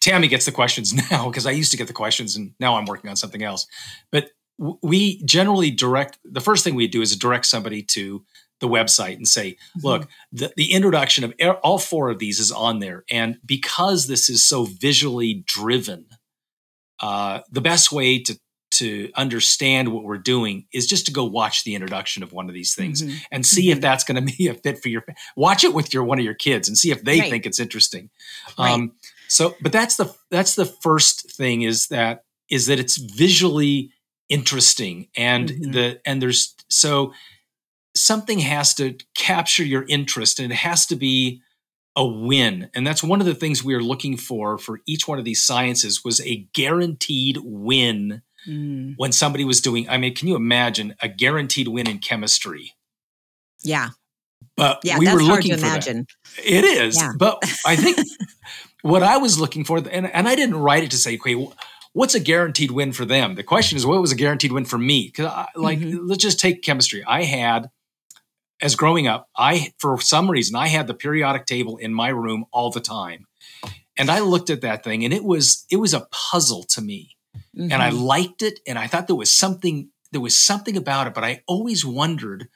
Tammy 0.00 0.28
gets 0.28 0.44
the 0.44 0.52
questions 0.52 0.92
now 1.10 1.28
because 1.28 1.46
I 1.46 1.50
used 1.50 1.70
to 1.70 1.76
get 1.76 1.86
the 1.86 1.92
questions 1.92 2.36
and 2.36 2.52
now 2.60 2.76
I'm 2.76 2.84
working 2.84 3.10
on 3.10 3.16
something 3.16 3.42
else. 3.42 3.66
But 4.12 4.30
we 4.58 5.22
generally 5.24 5.70
direct 5.70 6.18
the 6.24 6.40
first 6.40 6.64
thing 6.64 6.74
we 6.74 6.88
do 6.88 7.02
is 7.02 7.16
direct 7.16 7.46
somebody 7.46 7.82
to 7.82 8.24
the 8.60 8.68
website 8.68 9.16
and 9.16 9.28
say, 9.28 9.56
look, 9.82 10.08
the, 10.32 10.50
the 10.56 10.72
introduction 10.72 11.24
of 11.24 11.34
all 11.62 11.78
four 11.78 12.08
of 12.08 12.18
these 12.18 12.40
is 12.40 12.50
on 12.50 12.78
there. 12.78 13.04
And 13.10 13.38
because 13.44 14.06
this 14.06 14.30
is 14.30 14.42
so 14.42 14.64
visually 14.64 15.44
driven, 15.46 16.06
uh, 17.00 17.40
the 17.50 17.60
best 17.60 17.92
way 17.92 18.18
to 18.20 18.38
to 18.78 19.10
understand 19.14 19.88
what 19.92 20.04
we're 20.04 20.18
doing 20.18 20.66
is 20.72 20.86
just 20.86 21.06
to 21.06 21.12
go 21.12 21.24
watch 21.24 21.64
the 21.64 21.74
introduction 21.74 22.22
of 22.22 22.32
one 22.32 22.48
of 22.48 22.54
these 22.54 22.74
things 22.74 23.02
Mhm. 23.02 23.20
and 23.30 23.46
see 23.46 23.70
if 23.70 23.78
Mhm. 23.78 23.82
that's 23.82 24.04
going 24.04 24.24
to 24.26 24.36
be 24.36 24.48
a 24.48 24.54
fit 24.54 24.82
for 24.82 24.88
your 24.88 25.04
watch 25.36 25.64
it 25.64 25.74
with 25.74 25.92
your 25.94 26.04
one 26.04 26.18
of 26.18 26.24
your 26.24 26.34
kids 26.34 26.68
and 26.68 26.76
see 26.78 26.90
if 26.90 27.02
they 27.04 27.20
Right. 27.20 27.30
think 27.30 27.46
it's 27.46 27.60
interesting 27.60 28.10
Right. 28.58 28.72
um 28.72 28.92
so 29.28 29.56
but 29.60 29.72
that's 29.72 29.96
the 29.96 30.14
that's 30.30 30.54
the 30.54 30.66
first 30.66 31.30
thing 31.32 31.62
is 31.62 31.88
that 31.88 32.24
is 32.48 32.66
that 32.66 32.78
it's 32.78 32.96
visually 32.96 33.90
interesting 34.28 35.08
and 35.16 35.50
Mhm. 35.50 35.72
the 35.72 36.00
and 36.04 36.20
there's 36.22 36.54
so 36.68 37.12
something 37.94 38.40
has 38.40 38.74
to 38.74 38.96
capture 39.14 39.64
your 39.64 39.84
interest 39.88 40.38
and 40.38 40.52
it 40.52 40.56
has 40.56 40.86
to 40.86 40.96
be 40.96 41.40
a 41.98 42.04
win 42.06 42.68
and 42.74 42.86
that's 42.86 43.02
one 43.02 43.20
of 43.20 43.26
the 43.26 43.34
things 43.34 43.64
we 43.64 43.72
are 43.72 43.82
looking 43.82 44.18
for 44.18 44.58
for 44.58 44.80
each 44.86 45.08
one 45.08 45.18
of 45.18 45.24
these 45.24 45.42
sciences 45.42 46.04
was 46.04 46.20
a 46.20 46.46
guaranteed 46.52 47.38
win 47.42 48.20
Mm. 48.48 48.94
when 48.96 49.10
somebody 49.12 49.44
was 49.44 49.60
doing 49.60 49.88
i 49.88 49.96
mean 49.98 50.14
can 50.14 50.28
you 50.28 50.36
imagine 50.36 50.94
a 51.02 51.08
guaranteed 51.08 51.66
win 51.68 51.88
in 51.88 51.98
chemistry 51.98 52.72
Yeah, 53.64 53.88
but 54.56 54.80
yeah, 54.84 54.98
we 54.98 55.06
were 55.06 55.18
hard 55.20 55.22
looking 55.22 55.50
to 55.52 55.56
for 55.56 55.62
that. 55.62 55.86
imagine. 55.86 56.06
It 56.44 56.64
is, 56.64 56.96
Yeah. 56.96 57.12
but 57.18 57.38
I 57.66 57.74
think 57.82 57.98
what 58.82 59.02
I 59.02 59.16
was 59.16 59.38
looking 59.38 59.64
for, 59.64 59.78
and, 59.78 60.06
and 60.06 60.28
I 60.28 60.34
didn't 60.36 60.56
write 60.56 60.84
it 60.84 60.90
to 60.92 60.96
say, 60.98 61.16
okay, 61.16 61.34
what's 61.92 62.14
a 62.14 62.20
guaranteed 62.20 62.70
win 62.70 62.92
for 62.92 63.04
them? 63.04 63.34
The 63.34 63.42
question 63.42 63.76
is, 63.76 63.84
what 63.86 64.00
was 64.00 64.12
a 64.12 64.16
guaranteed 64.16 64.52
win 64.52 64.64
for 64.64 64.78
me? 64.78 65.06
Because, 65.08 65.46
like, 65.56 65.80
Mhm. 65.80 66.00
let's 66.04 66.22
just 66.22 66.38
take 66.38 66.62
chemistry. 66.62 67.02
I 67.04 67.24
had, 67.24 67.70
as 68.62 68.76
growing 68.76 69.08
up, 69.08 69.28
I 69.36 69.72
for 69.78 69.98
some 70.00 70.30
reason 70.30 70.54
I 70.54 70.68
had 70.68 70.86
the 70.86 70.94
periodic 70.94 71.46
table 71.46 71.76
in 71.78 71.92
my 71.92 72.08
room 72.10 72.44
all 72.52 72.70
the 72.70 72.80
time, 72.80 73.26
and 73.98 74.10
I 74.10 74.20
looked 74.20 74.50
at 74.50 74.60
that 74.60 74.84
thing, 74.84 75.04
and 75.04 75.12
it 75.12 75.24
was 75.24 75.64
it 75.70 75.76
was 75.76 75.92
a 75.94 76.06
puzzle 76.12 76.62
to 76.74 76.80
me 76.80 77.15
and 77.56 77.72
I 77.74 77.90
Mhm. 77.90 78.00
liked 78.02 78.42
it, 78.42 78.60
and 78.66 78.78
I 78.78 78.86
thought 78.86 79.06
there 79.06 79.16
was 79.16 79.32
something 79.32 79.90
there 80.12 80.20
was 80.20 80.36
something 80.36 80.76
about 80.76 81.08
it, 81.08 81.14
but 81.14 81.24
I 81.24 81.42
always 81.46 81.84
wondered 81.84 82.48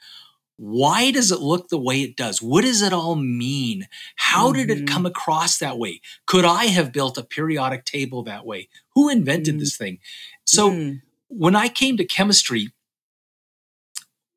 why 0.57 1.11
does 1.11 1.31
it 1.31 1.39
look 1.41 1.69
the 1.69 1.77
way 1.77 2.01
it 2.01 2.15
does? 2.15 2.41
What 2.41 2.61
does 2.63 2.81
it 2.81 2.93
all 2.93 3.15
mean? 3.15 3.87
How 4.15 4.51
did 4.53 4.69
it 4.69 4.85
Mhm. 4.85 4.87
come 4.87 5.05
across 5.05 5.57
that 5.57 5.77
way? 5.79 6.01
Could 6.27 6.45
I 6.45 6.65
have 6.67 6.91
built 6.93 7.17
a 7.17 7.23
periodic 7.23 7.83
table 7.83 8.23
that 8.23 8.45
way? 8.45 8.69
Who 8.95 9.09
invented 9.09 9.55
Mm. 9.55 9.59
this 9.59 9.75
thing? 9.75 9.99
So 10.45 10.71
Mm. 10.71 11.01
when 11.27 11.55
I 11.55 11.67
came 11.67 11.97
to 11.97 12.05
chemistry, 12.05 12.71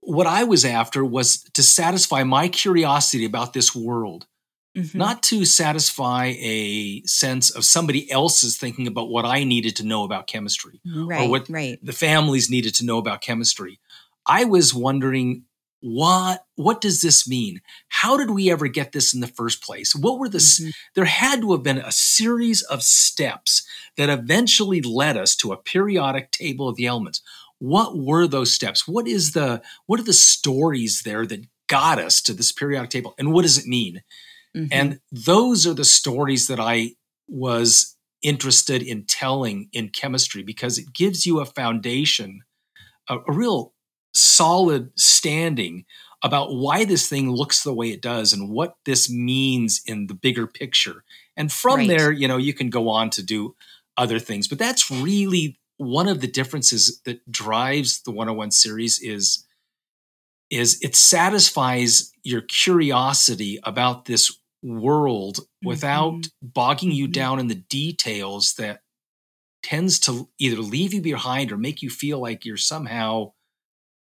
what 0.01 0.27
I 0.27 0.45
was 0.45 0.65
after 0.65 1.05
was 1.05 1.43
to 1.53 1.63
satisfy 1.63 2.25
my 2.25 2.49
curiosity 2.49 3.25
about 3.25 3.53
this 3.53 3.75
world. 3.75 4.27
Mm-hmm. 4.77 4.97
not 4.97 5.23
to 5.25 5.45
satisfy 5.45 6.35
a 6.39 7.03
sense 7.03 7.51
of 7.51 7.65
somebody 7.65 8.11
else's 8.11 8.57
thinking 8.57 8.87
about 8.87 9.09
what 9.09 9.25
I 9.25 9.45
needed 9.45 9.77
to 9.77 9.87
know 9.87 10.05
about 10.05 10.27
chemistry 10.27 10.81
right, 10.85 11.23
or 11.23 11.31
what 11.31 11.49
right. 11.49 11.79
the 11.83 11.93
families 11.93 12.51
needed 12.51 12.75
to 12.77 12.85
know 12.85 12.99
about 12.99 13.21
chemistry. 13.21 13.79
I 14.27 14.45
was 14.45 14.75
wondering 14.75 15.45
what 15.87 16.47
what 16.55 16.81
does 16.81 17.03
this 17.03 17.29
mean 17.29 17.61
how 17.89 18.17
did 18.17 18.31
we 18.31 18.51
ever 18.51 18.69
get 18.69 18.93
this 18.93 19.13
in 19.13 19.21
the 19.21 19.27
first 19.27 19.63
place 19.63 19.95
what 19.95 20.19
were 20.19 20.31
the 20.31 20.39
mm-hmm. 20.39 20.71
there 20.95 21.05
had 21.05 21.43
to 21.43 21.53
have 21.53 21.63
been 21.63 21.77
a 21.77 21.93
series 21.93 22.63
of 22.63 22.83
steps 22.83 23.67
that 23.99 24.09
eventually 24.09 24.81
led 24.81 25.15
us 25.15 25.37
to 25.37 25.53
a 25.53 25.59
periodic 25.59 26.31
table 26.31 26.71
of 26.71 26.77
the 26.77 26.87
elements 26.87 27.21
what 27.59 27.99
were 27.99 28.27
those 28.27 28.51
steps 28.51 28.89
what 28.89 29.07
is 29.07 29.33
the 29.33 29.61
what 29.85 30.01
are 30.01 30.05
the 30.05 30.15
stories 30.15 31.03
there 31.03 31.27
that 31.27 31.47
got 31.67 31.99
us 31.99 32.23
to 32.23 32.33
this 32.33 32.51
periodic 32.51 32.89
table 32.89 33.15
and 33.19 33.35
what 33.35 33.43
does 33.43 33.59
it 33.59 33.67
mean 33.67 34.03
mm-hmm. 34.57 34.67
and 34.71 35.01
those 35.11 35.67
are 35.67 35.75
the 35.75 35.85
stories 35.85 36.47
that 36.47 36.61
i 36.61 36.91
was 37.29 37.97
interested 38.23 38.83
in 38.83 39.05
telling 39.05 39.69
in 39.73 39.89
chemistry 39.89 40.43
because 40.43 40.79
it 40.79 40.93
gives 40.93 41.27
you 41.27 41.41
a 41.41 41.47
foundation 41.47 42.41
a, 43.09 43.19
a 43.19 43.33
real 43.33 43.75
solid 44.15 44.91
standing 44.97 45.85
about 46.23 46.55
why 46.55 46.85
this 46.85 47.07
thing 47.07 47.31
looks 47.31 47.63
the 47.63 47.75
way 47.75 47.91
it 47.91 48.01
does 48.01 48.33
and 48.33 48.51
what 48.51 48.77
this 48.87 49.11
means 49.11 49.83
in 49.87 50.07
the 50.07 50.15
bigger 50.15 50.47
picture. 50.47 51.05
And 51.37 51.53
from 51.53 51.81
right. 51.81 51.89
there, 51.89 52.11
you 52.11 52.27
know, 52.27 52.39
you 52.39 52.55
can 52.55 52.71
go 52.71 52.89
on 52.89 53.11
to 53.11 53.23
do 53.23 53.55
other 53.99 54.19
things. 54.19 54.49
But 54.49 54.59
that's 54.59 54.91
really 54.91 55.59
one 55.77 56.09
of 56.09 56.23
the 56.23 56.27
differences 56.27 57.01
that 57.05 57.31
drives 57.31 58.01
the 58.03 58.11
101 58.11 58.53
series 58.53 59.01
is 59.01 59.45
is 60.51 60.79
it 60.83 60.95
satisfies 60.95 62.13
your 62.23 62.43
curiosity 62.43 63.59
about 63.65 64.05
this 64.05 64.39
world 64.65 65.37
mm-hmm. 65.37 65.69
without 65.69 66.27
bogging 66.43 66.91
you 66.91 67.05
mm-hmm. 67.05 67.13
down 67.13 67.39
in 67.39 67.49
the 67.49 67.55
details 67.55 68.55
that 68.55 68.81
tends 69.63 69.99
to 69.99 70.29
either 70.39 70.61
leave 70.61 70.93
you 70.93 71.01
behind 71.01 71.53
or 71.53 71.57
make 71.57 71.83
you 71.83 71.91
feel 71.91 72.19
like 72.19 72.45
you're 72.45 72.57
somehow 72.57 73.33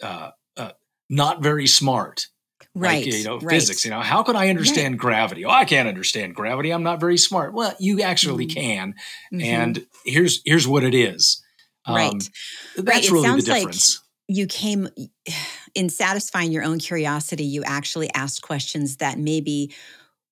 uh, 0.02 0.30
uh, 0.56 0.72
not 1.08 1.42
very 1.42 1.66
smart. 1.66 2.26
Right. 2.74 3.04
Like, 3.04 3.14
you 3.14 3.24
know, 3.24 3.38
right. 3.38 3.50
physics. 3.50 3.84
You 3.84 3.90
know, 3.90 4.00
how 4.00 4.22
can 4.22 4.36
I 4.36 4.48
understand 4.48 4.94
right. 4.94 5.00
gravity? 5.00 5.44
Oh, 5.44 5.50
I 5.50 5.64
can't 5.64 5.88
understand 5.88 6.36
gravity. 6.36 6.70
I'm 6.70 6.84
not 6.84 7.00
very 7.00 7.16
smart. 7.16 7.52
Well, 7.52 7.74
you 7.80 8.02
actually 8.02 8.46
mm-hmm. 8.46 8.60
can. 8.60 8.94
Mm-hmm. 9.32 9.40
And 9.40 9.86
here's 10.04 10.40
here's 10.44 10.68
what 10.68 10.84
it 10.84 10.94
is. 10.94 11.42
Um, 11.84 11.96
right. 11.96 12.30
That's 12.76 13.10
right. 13.10 13.10
really 13.10 13.40
the 13.40 13.46
difference. 13.46 13.98
Like 13.98 14.36
you 14.36 14.46
came 14.46 14.88
in 15.74 15.88
satisfying 15.88 16.52
your 16.52 16.62
own 16.62 16.78
curiosity. 16.78 17.44
You 17.44 17.64
actually 17.64 18.12
asked 18.14 18.42
questions 18.42 18.98
that 18.98 19.18
maybe 19.18 19.74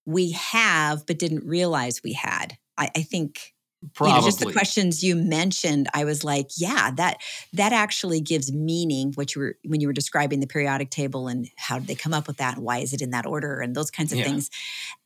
we 0.08 0.32
have 0.32 1.04
but 1.06 1.18
didn't 1.18 1.44
realize 1.44 2.02
we 2.02 2.14
had. 2.14 2.56
I, 2.78 2.90
I 2.96 3.02
think 3.02 3.54
Probably. 3.94 4.12
You 4.12 4.20
know, 4.20 4.26
just 4.26 4.40
the 4.40 4.52
questions 4.52 5.04
you 5.04 5.14
mentioned, 5.14 5.86
I 5.94 6.04
was 6.04 6.24
like, 6.24 6.48
yeah, 6.56 6.90
that 6.96 7.18
that 7.52 7.72
actually 7.72 8.20
gives 8.20 8.52
meaning. 8.52 9.12
What 9.14 9.36
you 9.36 9.40
were 9.40 9.56
when 9.64 9.80
you 9.80 9.86
were 9.86 9.92
describing 9.92 10.40
the 10.40 10.48
periodic 10.48 10.90
table 10.90 11.28
and 11.28 11.48
how 11.56 11.78
did 11.78 11.86
they 11.86 11.94
come 11.94 12.12
up 12.12 12.26
with 12.26 12.38
that, 12.38 12.56
and 12.56 12.64
why 12.64 12.78
is 12.78 12.92
it 12.92 13.00
in 13.00 13.10
that 13.10 13.24
order, 13.24 13.60
and 13.60 13.76
those 13.76 13.92
kinds 13.92 14.10
of 14.10 14.18
yeah. 14.18 14.24
things. 14.24 14.50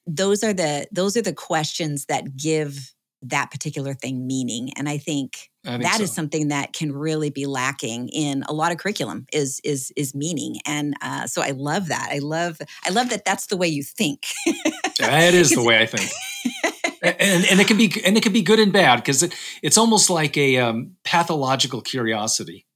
Those 0.07 0.43
are 0.43 0.55
the 0.55 0.87
those 0.91 1.19
are 1.19 1.23
the 1.23 1.35
questions 1.35 2.07
that 2.07 2.35
give 2.35 2.95
that 3.23 3.51
particular 3.51 3.95
thing 3.95 4.27
meaning, 4.27 4.71
and 4.77 4.89
I 4.89 4.99
think, 4.99 5.51
I 5.65 5.71
think 5.71 5.83
that 5.85 5.99
so. 5.99 6.03
is 6.05 6.13
something 6.13 6.49
that 6.49 6.73
can 6.73 6.93
really 6.93 7.31
be 7.31 7.47
lacking 7.47 8.09
in 8.09 8.43
a 8.45 8.53
lot 8.53 8.73
of 8.73 8.79
curriculum 8.79 9.27
is 9.33 9.61
is 9.65 9.93
is 9.97 10.15
meaning, 10.15 10.57
and 10.67 10.95
uh, 11.03 11.27
so 11.27 11.43
I 11.43 11.51
love 11.51 11.89
that. 11.89 12.09
I 12.13 12.19
love 12.19 12.59
I 12.85 12.91
love 12.91 13.11
that 13.11 13.25
that's 13.25 13.47
the 13.47 13.57
way 13.57 13.69
you 13.69 13.83
think. 13.83 14.27
that 14.99 15.35
is 15.35 15.51
the 15.51 15.63
way 15.67 15.81
I 15.81 15.87
think. 15.87 16.11
and, 17.03 17.45
and 17.45 17.61
it 17.61 17.67
can 17.67 17.77
be 17.77 17.93
and 18.05 18.17
it 18.17 18.23
can 18.23 18.33
be 18.33 18.43
good 18.43 18.59
and 18.59 18.73
bad 18.73 18.97
because 18.97 19.23
it, 19.23 19.35
it's 19.63 19.79
almost 19.79 20.11
like 20.11 20.37
a 20.37 20.59
um, 20.59 20.97
pathological 21.05 21.81
curiosity. 21.81 22.67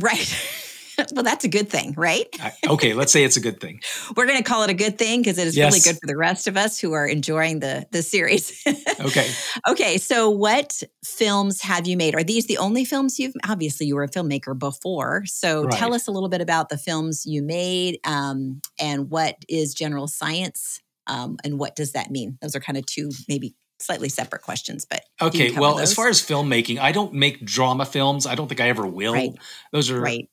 Right. 0.00 0.60
well, 1.12 1.24
that's 1.24 1.44
a 1.44 1.48
good 1.48 1.68
thing, 1.68 1.94
right? 1.96 2.26
okay, 2.68 2.94
let's 2.94 3.12
say 3.12 3.24
it's 3.24 3.36
a 3.36 3.40
good 3.40 3.60
thing. 3.60 3.80
We're 4.16 4.26
going 4.26 4.38
to 4.38 4.44
call 4.44 4.62
it 4.62 4.70
a 4.70 4.74
good 4.74 4.98
thing 4.98 5.20
because 5.20 5.38
it 5.38 5.46
is 5.46 5.56
yes. 5.56 5.72
really 5.72 5.82
good 5.82 6.00
for 6.00 6.06
the 6.06 6.16
rest 6.16 6.46
of 6.46 6.56
us 6.56 6.78
who 6.78 6.92
are 6.92 7.06
enjoying 7.06 7.60
the 7.60 7.86
the 7.90 8.02
series. 8.02 8.62
okay. 9.00 9.30
Okay, 9.68 9.98
so 9.98 10.30
what 10.30 10.82
films 11.04 11.60
have 11.62 11.86
you 11.86 11.96
made? 11.96 12.14
Are 12.14 12.24
these 12.24 12.46
the 12.46 12.58
only 12.58 12.84
films 12.84 13.18
you've? 13.18 13.34
Obviously, 13.48 13.86
you 13.86 13.94
were 13.94 14.04
a 14.04 14.08
filmmaker 14.08 14.58
before, 14.58 15.24
so 15.26 15.64
right. 15.64 15.72
tell 15.72 15.94
us 15.94 16.08
a 16.08 16.10
little 16.10 16.28
bit 16.28 16.40
about 16.40 16.68
the 16.68 16.78
films 16.78 17.24
you 17.26 17.42
made 17.42 17.98
um, 18.04 18.60
and 18.80 19.10
what 19.10 19.36
is 19.48 19.74
general 19.74 20.06
science 20.06 20.80
um, 21.06 21.36
and 21.44 21.58
what 21.58 21.76
does 21.76 21.92
that 21.92 22.10
mean? 22.10 22.38
Those 22.40 22.56
are 22.56 22.60
kind 22.60 22.78
of 22.78 22.86
two 22.86 23.10
maybe 23.28 23.54
slightly 23.80 24.08
separate 24.08 24.42
questions, 24.42 24.84
but 24.84 25.02
okay. 25.20 25.52
Well, 25.52 25.74
those? 25.74 25.90
as 25.90 25.94
far 25.94 26.08
as 26.08 26.20
filmmaking, 26.20 26.78
I 26.78 26.92
don't 26.92 27.12
make 27.12 27.44
drama 27.44 27.84
films. 27.84 28.26
I 28.26 28.34
don't 28.34 28.48
think 28.48 28.60
I 28.60 28.68
ever 28.68 28.86
will. 28.86 29.12
Right. 29.12 29.32
Those 29.72 29.90
are 29.90 30.00
right. 30.00 30.28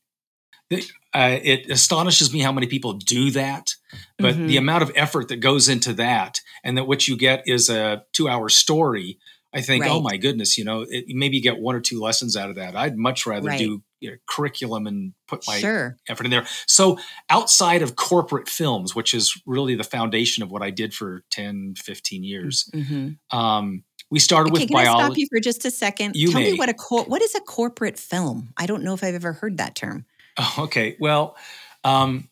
Uh, 1.14 1.40
it 1.44 1.70
astonishes 1.70 2.32
me 2.34 2.40
how 2.40 2.52
many 2.52 2.68
people 2.68 2.94
do 2.94 3.32
that, 3.32 3.76
but 4.18 4.36
mm-hmm. 4.36 4.48
the 4.48 4.58
amount 4.58 4.84
of 4.84 4.92
effort 4.96 5.28
that 5.28 5.38
goes 5.38 5.68
into 5.68 5.94
that, 5.94 6.40
and 6.64 6.78
that 6.78 6.86
what 6.86 7.08
you 7.08 7.18
get 7.18 7.44
is 7.46 7.70
a 7.70 8.04
two-hour 8.14 8.50
story. 8.50 9.20
I 9.54 9.60
think, 9.60 9.84
oh 9.84 9.88
right. 9.88 9.96
oh 9.96 10.02
my 10.02 10.16
goodness, 10.16 10.58
you 10.58 10.64
know, 10.64 10.86
it, 10.88 11.06
maybe 11.10 11.36
you 11.36 11.44
get 11.44 11.60
one 11.60 11.76
or 11.76 11.82
two 11.82 12.00
lessons 12.00 12.38
out 12.38 12.50
of 12.50 12.56
that. 12.56 12.76
I'd 12.76 12.98
much 12.98 13.26
rather 13.26 13.50
right. 13.50 13.60
do 13.60 13.84
you 14.00 14.12
know, 14.12 14.18
curriculum 14.28 14.88
and 14.88 15.14
put 15.28 15.46
my 15.48 15.60
sure. 15.60 15.98
effort 16.10 16.26
in 16.26 16.32
there. 16.32 16.46
So 16.68 16.98
outside 17.30 17.82
of 17.82 17.96
corporate 17.96 18.50
films, 18.50 18.96
which 18.96 19.14
is 19.14 19.40
really 19.46 19.76
the 19.76 19.84
foundation 19.84 20.44
of 20.44 20.52
what 20.52 20.64
I 20.64 20.72
did 20.72 20.94
for 20.94 21.24
10, 21.32 21.76
15 21.78 22.24
years, 22.24 22.70
mm-hmm. 22.74 23.38
um, 23.38 23.84
we 24.10 24.20
started 24.20 24.52
okay, 24.52 24.64
with 24.64 24.70
can 24.70 24.76
biology. 24.76 25.04
I 25.04 25.06
stop 25.06 25.18
you 25.18 25.28
for 25.32 25.40
just 25.40 25.66
a 25.66 25.72
second? 25.72 26.16
You 26.16 26.32
Tell 26.32 26.42
may. 26.42 26.52
me 26.52 26.58
what 26.58 26.68
a 26.68 26.74
cor- 26.74 27.06
what 27.06 27.22
is 27.22 27.34
a 27.34 27.40
corporate 27.40 27.98
film? 27.98 28.54
I 28.58 28.66
don't 28.66 28.84
know 28.84 28.94
if 28.94 29.04
I've 29.04 29.16
ever 29.16 29.34
heard 29.34 29.58
that 29.58 29.76
term. 29.76 30.06
Okay. 30.58 30.96
Well, 31.00 31.36
um, 31.84 32.30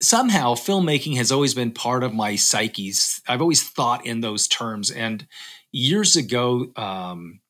somehow 0.00 0.54
filmmaking 0.54 1.16
has 1.16 1.32
always 1.32 1.54
been 1.54 1.72
part 1.72 2.02
of 2.02 2.14
my 2.14 2.36
psyches. 2.36 3.20
I've 3.28 3.40
always 3.40 3.62
thought 3.62 4.06
in 4.06 4.20
those 4.20 4.48
terms. 4.48 4.90
And 4.90 5.26
years 5.72 6.16
ago, 6.16 6.72
um, 6.76 7.40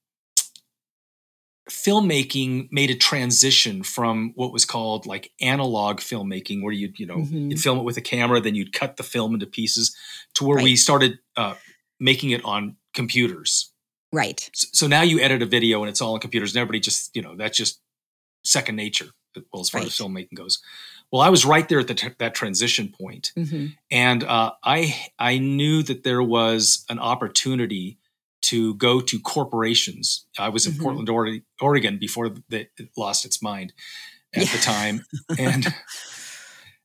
filmmaking 1.70 2.68
made 2.70 2.90
a 2.90 2.94
transition 2.94 3.82
from 3.82 4.32
what 4.36 4.52
was 4.52 4.64
called 4.64 5.06
like 5.06 5.30
analog 5.40 5.98
filmmaking 5.98 6.62
where 6.62 6.72
you'd 6.72 6.98
you 6.98 7.06
know 7.06 7.18
mm-hmm. 7.18 7.50
you'd 7.50 7.60
film 7.60 7.78
it 7.78 7.84
with 7.84 7.98
a 7.98 8.00
camera 8.00 8.40
then 8.40 8.54
you'd 8.54 8.72
cut 8.72 8.96
the 8.96 9.02
film 9.02 9.34
into 9.34 9.46
pieces 9.46 9.94
to 10.34 10.44
where 10.44 10.56
right. 10.56 10.64
we 10.64 10.76
started 10.76 11.18
uh, 11.36 11.54
making 12.00 12.30
it 12.30 12.42
on 12.42 12.76
computers 12.94 13.70
right 14.14 14.48
so, 14.54 14.66
so, 14.72 14.86
now 14.86 15.02
you 15.02 15.20
edit 15.20 15.42
a 15.42 15.46
video 15.46 15.82
and 15.82 15.90
it's 15.90 16.00
all 16.00 16.14
on 16.14 16.20
computers 16.20 16.54
and 16.54 16.60
everybody 16.60 16.80
just 16.80 17.14
you 17.14 17.20
know 17.20 17.36
that's 17.36 17.58
just 17.58 17.80
second 18.48 18.76
nature 18.76 19.06
well 19.52 19.60
as 19.60 19.70
far 19.70 19.80
right. 19.80 19.86
as 19.86 19.96
filmmaking 19.96 20.34
goes 20.34 20.60
well 21.12 21.22
i 21.22 21.28
was 21.28 21.44
right 21.44 21.68
there 21.68 21.78
at 21.78 21.86
the 21.86 21.94
t- 21.94 22.08
that 22.18 22.34
transition 22.34 22.88
point 22.88 23.32
mm-hmm. 23.36 23.66
and 23.90 24.24
uh, 24.24 24.52
i 24.64 24.94
i 25.18 25.38
knew 25.38 25.82
that 25.82 26.02
there 26.02 26.22
was 26.22 26.84
an 26.88 26.98
opportunity 26.98 27.98
to 28.40 28.74
go 28.74 29.00
to 29.00 29.18
corporations. 29.20 30.26
I 30.38 30.48
was 30.48 30.66
in 30.66 30.72
mm-hmm. 30.72 30.82
Portland, 30.82 31.42
Oregon 31.60 31.98
before 31.98 32.30
it 32.50 32.68
lost 32.96 33.24
its 33.24 33.42
mind 33.42 33.72
at 34.34 34.46
yeah. 34.46 34.52
the 34.52 34.58
time, 34.58 35.04
and 35.38 35.66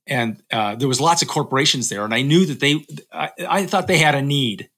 and 0.07 0.43
uh, 0.51 0.75
there 0.75 0.87
was 0.87 0.99
lots 0.99 1.21
of 1.21 1.27
corporations 1.27 1.89
there, 1.89 2.03
and 2.03 2.13
I 2.13 2.21
knew 2.21 2.45
that 2.45 2.59
they. 2.59 2.85
I, 3.11 3.29
I 3.47 3.65
thought 3.65 3.87
they 3.87 3.97
had 3.97 4.15
a 4.15 4.21
need, 4.21 4.69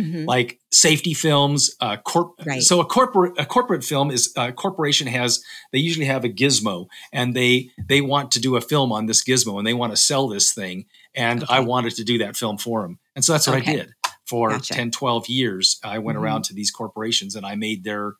mm-hmm. 0.00 0.24
like 0.24 0.60
safety 0.70 1.14
films. 1.14 1.74
Uh, 1.80 1.96
corp- 1.96 2.34
right. 2.46 2.62
So 2.62 2.80
a 2.80 2.84
corporate 2.84 3.38
a 3.38 3.46
corporate 3.46 3.84
film 3.84 4.10
is 4.10 4.32
a 4.36 4.52
corporation 4.52 5.06
has 5.06 5.42
they 5.72 5.78
usually 5.78 6.06
have 6.06 6.24
a 6.24 6.28
gizmo, 6.28 6.86
and 7.12 7.34
they 7.34 7.70
they 7.88 8.00
want 8.00 8.30
to 8.32 8.40
do 8.40 8.56
a 8.56 8.60
film 8.60 8.92
on 8.92 9.06
this 9.06 9.22
gizmo, 9.24 9.58
and 9.58 9.66
they 9.66 9.74
want 9.74 9.92
to 9.92 9.96
sell 9.96 10.28
this 10.28 10.52
thing, 10.52 10.86
and 11.14 11.42
okay. 11.42 11.54
I 11.54 11.60
wanted 11.60 11.94
to 11.96 12.04
do 12.04 12.18
that 12.18 12.36
film 12.36 12.58
for 12.58 12.82
them, 12.82 12.98
and 13.14 13.24
so 13.24 13.32
that's 13.32 13.46
what 13.46 13.58
okay. 13.58 13.72
I 13.72 13.76
did 13.76 13.94
for 14.26 14.50
gotcha. 14.50 14.74
10 14.74 14.90
12 14.90 15.28
years 15.28 15.80
i 15.84 15.98
went 15.98 16.16
mm-hmm. 16.16 16.24
around 16.24 16.44
to 16.44 16.54
these 16.54 16.70
corporations 16.70 17.36
and 17.36 17.44
i 17.44 17.54
made 17.54 17.84
their 17.84 18.14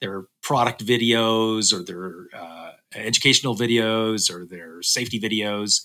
their 0.00 0.26
product 0.42 0.84
videos 0.84 1.72
or 1.72 1.82
their 1.82 2.28
uh, 2.32 2.70
educational 2.94 3.56
videos 3.56 4.32
or 4.32 4.46
their 4.46 4.82
safety 4.82 5.20
videos 5.20 5.82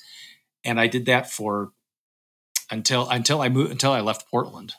and 0.63 0.79
i 0.79 0.87
did 0.87 1.05
that 1.05 1.29
for 1.29 1.71
until 2.69 3.09
until 3.09 3.41
i 3.41 3.49
moved 3.49 3.71
until 3.71 3.91
i 3.91 3.99
left 3.99 4.29
portland 4.29 4.73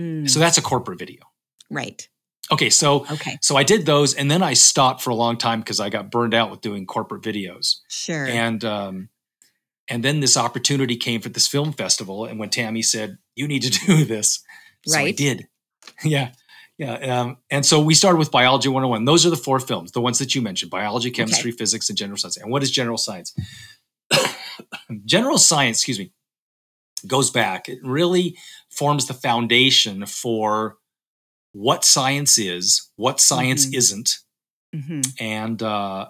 mm. 0.00 0.30
so 0.30 0.38
that's 0.38 0.58
a 0.58 0.62
corporate 0.62 0.98
video 0.98 1.22
right 1.70 2.08
okay 2.50 2.70
so 2.70 3.06
okay 3.10 3.38
so 3.42 3.56
i 3.56 3.62
did 3.62 3.86
those 3.86 4.14
and 4.14 4.30
then 4.30 4.42
i 4.42 4.52
stopped 4.52 5.02
for 5.02 5.10
a 5.10 5.14
long 5.14 5.36
time 5.36 5.60
because 5.60 5.80
i 5.80 5.88
got 5.88 6.10
burned 6.10 6.34
out 6.34 6.50
with 6.50 6.60
doing 6.60 6.86
corporate 6.86 7.22
videos 7.22 7.80
sure 7.88 8.26
and 8.26 8.64
um 8.64 9.08
and 9.90 10.04
then 10.04 10.20
this 10.20 10.36
opportunity 10.36 10.96
came 10.96 11.20
for 11.20 11.28
this 11.28 11.48
film 11.48 11.72
festival. 11.72 12.24
And 12.24 12.38
when 12.38 12.48
Tammy 12.48 12.80
said, 12.80 13.18
You 13.34 13.48
need 13.48 13.62
to 13.64 13.70
do 13.86 14.04
this, 14.04 14.42
so 14.86 14.96
right. 14.96 15.08
I 15.08 15.10
did. 15.10 15.48
yeah. 16.04 16.30
Yeah. 16.78 17.20
Um, 17.20 17.36
and 17.50 17.66
so 17.66 17.78
we 17.78 17.92
started 17.92 18.16
with 18.16 18.30
Biology 18.30 18.70
101. 18.70 19.04
Those 19.04 19.26
are 19.26 19.30
the 19.30 19.36
four 19.36 19.60
films, 19.60 19.92
the 19.92 20.00
ones 20.00 20.18
that 20.18 20.34
you 20.34 20.40
mentioned 20.40 20.70
biology, 20.70 21.10
chemistry, 21.10 21.50
okay. 21.50 21.58
physics, 21.58 21.90
and 21.90 21.98
general 21.98 22.16
science. 22.16 22.38
And 22.38 22.50
what 22.50 22.62
is 22.62 22.70
general 22.70 22.96
science? 22.96 23.34
general 25.04 25.36
science, 25.36 25.78
excuse 25.78 25.98
me, 25.98 26.12
goes 27.06 27.30
back. 27.30 27.68
It 27.68 27.80
really 27.82 28.38
forms 28.70 29.06
the 29.06 29.14
foundation 29.14 30.06
for 30.06 30.76
what 31.52 31.84
science 31.84 32.38
is, 32.38 32.90
what 32.96 33.20
science 33.20 33.66
mm-hmm. 33.66 33.74
isn't, 33.74 34.18
mm-hmm. 34.74 35.00
and 35.18 35.62
uh, 35.62 36.06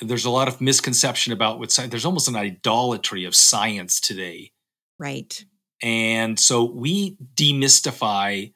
there's 0.00 0.24
a 0.24 0.30
lot 0.30 0.48
of 0.48 0.60
misconception 0.60 1.32
about 1.32 1.58
what 1.58 1.70
science. 1.70 1.90
There's 1.90 2.06
almost 2.06 2.28
an 2.28 2.36
idolatry 2.36 3.24
of 3.24 3.34
science 3.34 4.00
today, 4.00 4.52
right? 4.98 5.44
And 5.82 6.38
so 6.40 6.64
we 6.64 7.16
demystify 7.34 8.52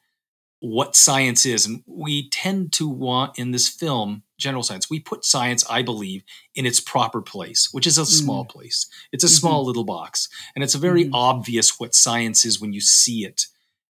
what 0.60 0.96
science 0.96 1.46
is, 1.46 1.66
and 1.66 1.82
we 1.86 2.28
tend 2.30 2.72
to 2.74 2.88
want 2.88 3.38
in 3.38 3.52
this 3.52 3.68
film 3.68 4.22
general 4.38 4.62
science. 4.62 4.88
We 4.90 5.00
put 5.00 5.24
science, 5.24 5.64
I 5.68 5.82
believe, 5.82 6.22
in 6.54 6.66
its 6.66 6.80
proper 6.80 7.20
place, 7.20 7.68
which 7.72 7.86
is 7.86 7.98
a 7.98 8.02
mm. 8.02 8.06
small 8.06 8.44
place. 8.44 8.86
It's 9.12 9.24
a 9.24 9.26
mm-hmm. 9.26 9.34
small 9.34 9.64
little 9.64 9.84
box, 9.84 10.28
and 10.54 10.64
it's 10.64 10.74
a 10.74 10.78
very 10.78 11.04
mm. 11.04 11.10
obvious 11.12 11.78
what 11.78 11.94
science 11.94 12.44
is 12.44 12.60
when 12.60 12.72
you 12.72 12.80
see 12.80 13.24
it, 13.24 13.46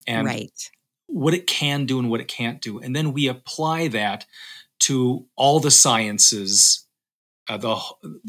and 0.05 0.27
right. 0.27 0.71
what 1.07 1.33
it 1.33 1.47
can 1.47 1.85
do 1.85 1.99
and 1.99 2.09
what 2.09 2.21
it 2.21 2.27
can't 2.27 2.61
do, 2.61 2.79
and 2.79 2.95
then 2.95 3.13
we 3.13 3.27
apply 3.27 3.87
that 3.89 4.25
to 4.79 5.25
all 5.35 5.59
the 5.59 5.71
sciences. 5.71 6.85
Uh, 7.49 7.57
the 7.57 7.79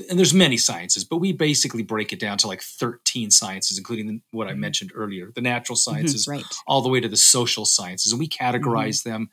and 0.08 0.18
there's 0.18 0.34
many 0.34 0.56
sciences, 0.56 1.02
but 1.02 1.16
we 1.16 1.32
basically 1.32 1.82
break 1.82 2.12
it 2.12 2.20
down 2.20 2.38
to 2.38 2.46
like 2.46 2.62
13 2.62 3.30
sciences, 3.30 3.76
including 3.76 4.22
what 4.30 4.46
I 4.46 4.52
mm-hmm. 4.52 4.60
mentioned 4.60 4.92
earlier, 4.94 5.32
the 5.34 5.40
natural 5.40 5.76
mm-hmm. 5.76 5.96
sciences, 5.96 6.26
mm-hmm, 6.26 6.38
right. 6.38 6.44
all 6.66 6.82
the 6.82 6.88
way 6.88 7.00
to 7.00 7.08
the 7.08 7.16
social 7.16 7.64
sciences, 7.64 8.12
and 8.12 8.18
we 8.18 8.28
categorize 8.28 9.00
mm-hmm. 9.02 9.10
them 9.10 9.30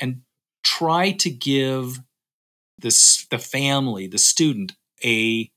and 0.00 0.22
try 0.64 1.12
to 1.12 1.30
give 1.30 2.00
the, 2.78 3.26
the 3.30 3.38
family, 3.38 4.06
the 4.06 4.18
student, 4.18 4.72
a, 5.04 5.50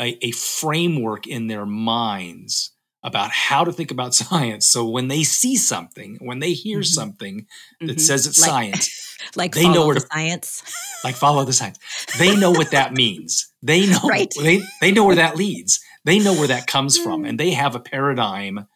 a, 0.00 0.26
a 0.26 0.30
framework 0.32 1.26
in 1.26 1.46
their 1.46 1.66
minds 1.66 2.72
about 3.02 3.30
how 3.30 3.64
to 3.64 3.72
think 3.72 3.90
about 3.90 4.14
science. 4.14 4.66
So 4.66 4.88
when 4.88 5.08
they 5.08 5.22
see 5.22 5.56
something, 5.56 6.18
when 6.20 6.38
they 6.38 6.52
hear 6.52 6.78
mm-hmm. 6.78 6.84
something 6.84 7.46
that 7.80 7.86
mm-hmm. 7.86 7.98
says 7.98 8.26
it's 8.26 8.40
like, 8.40 8.50
science, 8.50 9.16
like 9.36 9.54
they 9.54 9.68
know 9.68 9.86
where 9.86 9.94
to 9.94 10.00
science, 10.00 10.62
like 11.04 11.14
follow 11.14 11.44
the 11.44 11.52
science. 11.52 11.78
They 12.18 12.36
know 12.36 12.50
what 12.50 12.70
that 12.72 12.92
means. 12.92 13.52
They 13.62 13.86
know 13.86 14.00
right. 14.08 14.32
they 14.40 14.60
they 14.80 14.92
know 14.92 15.04
where 15.04 15.16
that 15.16 15.36
leads. 15.36 15.80
They 16.04 16.18
know 16.18 16.32
where 16.32 16.48
that 16.48 16.66
comes 16.66 16.96
from, 16.96 17.24
and 17.24 17.38
they 17.38 17.50
have 17.50 17.74
a 17.74 17.80
paradigm 17.80 18.66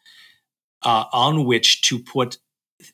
uh, 0.83 1.05
on 1.11 1.45
which 1.45 1.81
to 1.83 1.99
put 1.99 2.37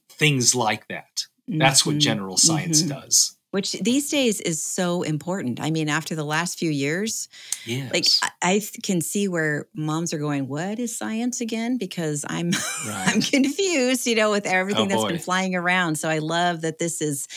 things 0.09 0.55
like 0.55 0.87
that. 0.87 1.25
That's 1.47 1.83
what 1.83 1.93
mm-hmm. 1.93 1.99
general 1.99 2.37
science 2.37 2.83
mm-hmm. 2.83 2.99
does 2.99 3.38
which 3.51 3.73
these 3.73 4.09
days 4.09 4.39
is 4.41 4.61
so 4.63 5.01
important. 5.01 5.59
I 5.59 5.71
mean, 5.71 5.89
after 5.89 6.15
the 6.15 6.23
last 6.23 6.59
few 6.59 6.69
years, 6.69 7.27
yes. 7.65 7.91
like 7.93 8.05
I, 8.41 8.55
I 8.55 8.61
can 8.83 9.01
see 9.01 9.27
where 9.27 9.67
moms 9.73 10.13
are 10.13 10.19
going, 10.19 10.47
"What 10.47 10.79
is 10.79 10.97
science 10.97 11.41
again?" 11.41 11.77
Because 11.77 12.25
I'm 12.27 12.51
right. 12.87 13.05
I'm 13.07 13.21
confused, 13.21 14.05
you 14.05 14.15
know, 14.15 14.31
with 14.31 14.45
everything 14.45 14.85
oh, 14.85 14.89
that's 14.89 15.01
boy. 15.01 15.09
been 15.09 15.19
flying 15.19 15.55
around. 15.55 15.95
So 15.95 16.09
I 16.09 16.19
love 16.19 16.61
that 16.61 16.79
this 16.79 17.01
is 17.01 17.27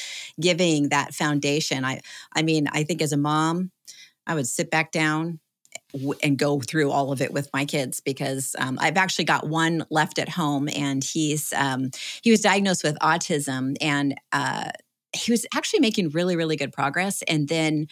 giving 0.41 0.91
that 0.91 1.15
foundation. 1.15 1.85
I 1.85 2.01
I 2.35 2.43
mean, 2.43 2.69
I 2.71 2.85
think 2.85 3.01
as 3.03 3.13
a 3.13 3.19
mom, 3.19 3.71
I 4.27 4.35
would 4.35 4.47
sit 4.47 4.71
back 4.71 4.93
down 4.93 5.41
and 6.23 6.39
go 6.39 6.61
through 6.61 6.91
all 6.91 7.13
of 7.13 7.21
it 7.21 7.33
with 7.33 7.51
my 7.53 7.65
kids 7.65 8.01
because 8.01 8.57
um, 8.59 8.79
I've 8.81 8.97
actually 8.97 9.27
got 9.27 9.47
one 9.47 9.85
left 9.91 10.19
at 10.19 10.29
home, 10.29 10.69
and 10.75 11.05
he's 11.05 11.53
um, 11.53 11.91
he 12.23 12.31
was 12.31 12.41
diagnosed 12.41 12.85
with 12.85 12.99
autism, 13.01 13.77
and 13.81 14.15
uh, 14.33 14.71
he 15.15 15.33
was 15.33 15.47
actually 15.55 15.81
making 15.81 16.11
really, 16.11 16.37
really 16.37 16.57
good 16.57 16.73
progress. 16.73 17.23
And 17.23 17.49
then 17.49 17.87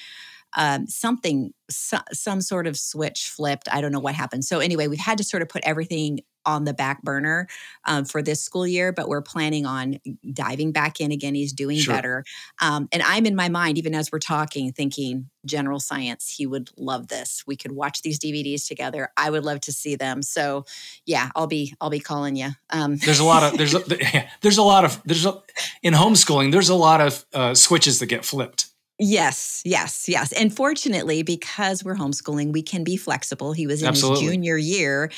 um, 0.56 0.86
something, 0.86 1.52
so, 1.70 1.98
some 2.12 2.40
sort 2.40 2.66
of 2.66 2.76
switch 2.76 3.28
flipped. 3.28 3.68
I 3.70 3.80
don't 3.80 3.92
know 3.92 4.00
what 4.00 4.14
happened. 4.14 4.44
So, 4.44 4.58
anyway, 4.58 4.88
we've 4.88 4.98
had 4.98 5.18
to 5.18 5.24
sort 5.24 5.42
of 5.42 5.48
put 5.48 5.62
everything 5.64 6.20
on 6.46 6.64
the 6.64 6.74
back 6.74 7.02
burner 7.02 7.48
um, 7.86 8.04
for 8.04 8.22
this 8.22 8.42
school 8.42 8.66
year, 8.66 8.92
but 8.92 9.08
we're 9.08 9.22
planning 9.22 9.66
on 9.66 9.98
diving 10.32 10.72
back 10.72 11.00
in 11.00 11.12
again. 11.12 11.34
He's 11.34 11.52
doing 11.52 11.78
sure. 11.78 11.94
better. 11.94 12.24
Um, 12.60 12.88
and 12.92 13.02
I'm 13.02 13.26
in 13.26 13.34
my 13.34 13.48
mind, 13.48 13.78
even 13.78 13.94
as 13.94 14.10
we're 14.10 14.18
talking, 14.18 14.72
thinking 14.72 15.30
general 15.46 15.80
science, 15.80 16.34
he 16.36 16.46
would 16.46 16.70
love 16.76 17.08
this. 17.08 17.44
We 17.46 17.56
could 17.56 17.72
watch 17.72 18.02
these 18.02 18.18
DVDs 18.18 18.66
together. 18.66 19.08
I 19.16 19.30
would 19.30 19.44
love 19.44 19.60
to 19.62 19.72
see 19.72 19.96
them. 19.96 20.22
So 20.22 20.64
yeah, 21.06 21.30
I'll 21.34 21.46
be, 21.46 21.74
I'll 21.80 21.90
be 21.90 22.00
calling 22.00 22.36
you. 22.36 22.50
Um, 22.70 22.96
there's 22.96 23.20
a 23.20 23.24
lot 23.24 23.42
of, 23.42 23.58
there's, 23.58 23.74
a, 23.74 23.82
there's 24.40 24.58
a 24.58 24.62
lot 24.62 24.84
of, 24.84 25.00
there's 25.04 25.26
a, 25.26 25.42
in 25.82 25.94
homeschooling, 25.94 26.52
there's 26.52 26.68
a 26.68 26.74
lot 26.74 27.00
of 27.00 27.24
uh, 27.32 27.54
switches 27.54 27.98
that 28.00 28.06
get 28.06 28.24
flipped. 28.24 28.69
Yes, 29.02 29.62
yes, 29.64 30.10
yes. 30.10 30.30
And 30.32 30.54
fortunately, 30.54 31.22
because 31.22 31.82
we're 31.82 31.94
homeschooling, 31.94 32.52
we 32.52 32.60
can 32.60 32.84
be 32.84 32.98
flexible. 32.98 33.54
He 33.54 33.66
was 33.66 33.80
in 33.80 33.88
Absolutely. 33.88 34.24
his 34.24 34.30
junior 34.30 34.58
year. 34.58 35.10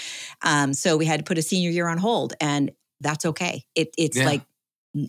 Um, 0.42 0.73
so 0.73 0.97
we 0.97 1.05
had 1.05 1.18
to 1.18 1.25
put 1.25 1.37
a 1.37 1.42
senior 1.42 1.71
year 1.71 1.88
on 1.88 1.99
hold, 1.99 2.33
and 2.40 2.71
that's 3.01 3.25
okay. 3.25 3.64
It, 3.75 3.92
it's 3.99 4.16
yeah. 4.16 4.27
like 4.27 4.42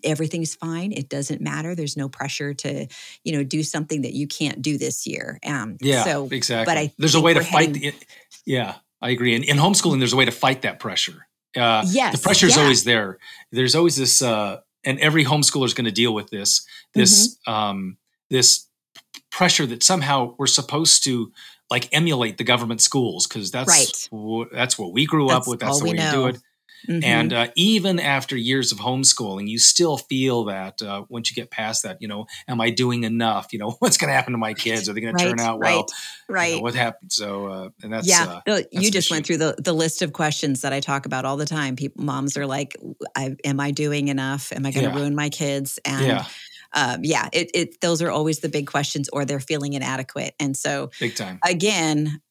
everything's 0.04 0.56
fine. 0.56 0.92
It 0.92 1.08
doesn't 1.08 1.40
matter. 1.40 1.76
There's 1.76 1.96
no 1.96 2.10
pressure 2.10 2.56
to, 2.56 2.88
you 3.24 3.34
know, 3.34 3.44
do 3.44 3.62
something 3.62 4.02
that 4.02 4.14
you 4.14 4.26
can't 4.26 4.60
do 4.60 4.80
this 4.80 5.06
year. 5.06 5.40
Um, 5.46 5.78
yeah, 5.80 6.04
so, 6.04 6.28
exactly. 6.32 6.66
But 6.66 6.78
I 6.80 6.94
there's 6.98 7.14
a 7.14 7.22
way 7.22 7.36
to 7.36 7.42
fight. 7.42 7.76
Heading, 7.76 7.82
the, 7.82 7.94
yeah, 8.44 8.76
I 9.04 9.12
agree. 9.12 9.36
And 9.36 9.44
in 9.44 9.58
homeschooling, 9.58 10.00
there's 10.00 10.14
a 10.14 10.18
way 10.18 10.26
to 10.26 10.32
fight 10.32 10.64
that 10.64 10.80
pressure. 10.80 11.28
Uh, 11.56 11.86
yes, 11.88 12.18
the 12.18 12.24
pressure's 12.24 12.56
yeah. 12.56 12.64
always 12.64 12.86
there. 12.86 13.20
There's 13.52 13.76
always 13.76 13.98
this, 13.98 14.24
uh, 14.24 14.62
and 14.84 15.00
every 15.00 15.26
homeschooler 15.26 15.66
is 15.66 15.76
going 15.76 15.86
to 15.86 15.92
deal 15.92 16.16
with 16.16 16.32
this. 16.32 16.66
This. 16.96 17.38
Mm-hmm. 17.48 17.54
Um, 17.54 17.98
this 18.30 18.68
pressure 19.32 19.66
that 19.66 19.84
somehow 19.84 20.36
we're 20.38 20.48
supposed 20.48 21.04
to 21.04 21.32
like 21.70 21.90
emulate 21.92 22.38
the 22.38 22.44
government 22.44 22.82
schools 22.82 23.28
because 23.28 23.52
that's 23.52 23.70
right. 24.12 24.48
that's 24.52 24.78
what 24.78 24.94
we 24.94 25.06
grew 25.06 25.28
that's 25.28 25.48
up 25.48 25.48
with. 25.48 25.60
That's 25.60 25.80
the 25.80 25.86
way 25.86 25.92
you 25.92 26.12
do 26.12 26.28
it. 26.28 26.38
Mm-hmm. 26.88 27.04
And 27.04 27.34
uh, 27.34 27.48
even 27.56 28.00
after 28.00 28.36
years 28.36 28.72
of 28.72 28.80
homeschooling, 28.80 29.48
you 29.48 29.58
still 29.58 29.98
feel 29.98 30.46
that 30.46 30.82
uh, 30.82 31.06
once 31.08 31.32
you 31.32 31.36
get 31.36 31.50
past 31.50 31.84
that, 31.84 32.02
you 32.02 32.10
know, 32.10 32.26
am 32.48 32.60
I 32.60 32.72
doing 32.72 33.06
enough? 33.06 33.54
You 33.54 33.60
know, 33.60 33.72
what's 33.80 33.98
going 33.98 34.10
to 34.10 34.14
happen 34.14 34.34
to 34.34 34.38
my 34.38 34.54
kids? 34.54 34.90
Are 34.90 34.94
they 34.94 35.00
going 35.00 35.14
right, 35.14 35.24
to 35.24 35.30
turn 35.30 35.40
out 35.40 35.60
well? 35.60 35.86
Right. 36.28 36.52
You 36.52 36.56
know, 36.58 36.64
what 36.64 36.76
happened? 36.76 37.12
So, 37.12 37.48
uh, 37.48 37.70
and 37.82 37.94
that's 37.94 38.08
yeah. 38.08 38.26
Uh, 38.26 38.42
that's 38.46 38.68
you 38.72 38.92
just 38.92 39.10
went 39.10 39.26
through 39.26 39.38
the 39.38 39.56
the 39.58 39.74
list 39.74 40.02
of 40.02 40.14
questions 40.14 40.62
that 40.62 40.74
I 40.74 40.82
talk 40.82 41.06
about 41.06 41.26
all 41.26 41.38
the 41.38 41.46
time. 41.46 41.76
People, 41.76 42.04
moms 42.04 42.36
are 42.38 42.46
like, 42.46 42.76
I, 43.16 43.36
"Am 43.46 43.60
I 43.60 43.72
doing 43.72 44.10
enough? 44.10 44.52
Am 44.52 44.66
I 44.66 44.72
going 44.72 44.86
to 44.86 44.92
yeah. 44.92 45.00
ruin 45.00 45.16
my 45.16 45.30
kids?" 45.30 45.80
And 45.86 46.06
yeah 46.06 46.26
um, 46.74 47.02
yeah, 47.04 47.30
it, 47.32 47.52
it 47.54 47.82
those 47.82 48.02
are 48.02 48.10
always 48.10 48.40
the 48.40 48.50
big 48.50 48.68
questions, 48.68 49.10
or 49.10 49.26
they're 49.26 49.40
feeling 49.40 49.74
inadequate. 49.74 50.36
And 50.40 50.56
so, 50.58 50.92
big 51.00 51.16
time 51.16 51.40
again, 51.44 52.22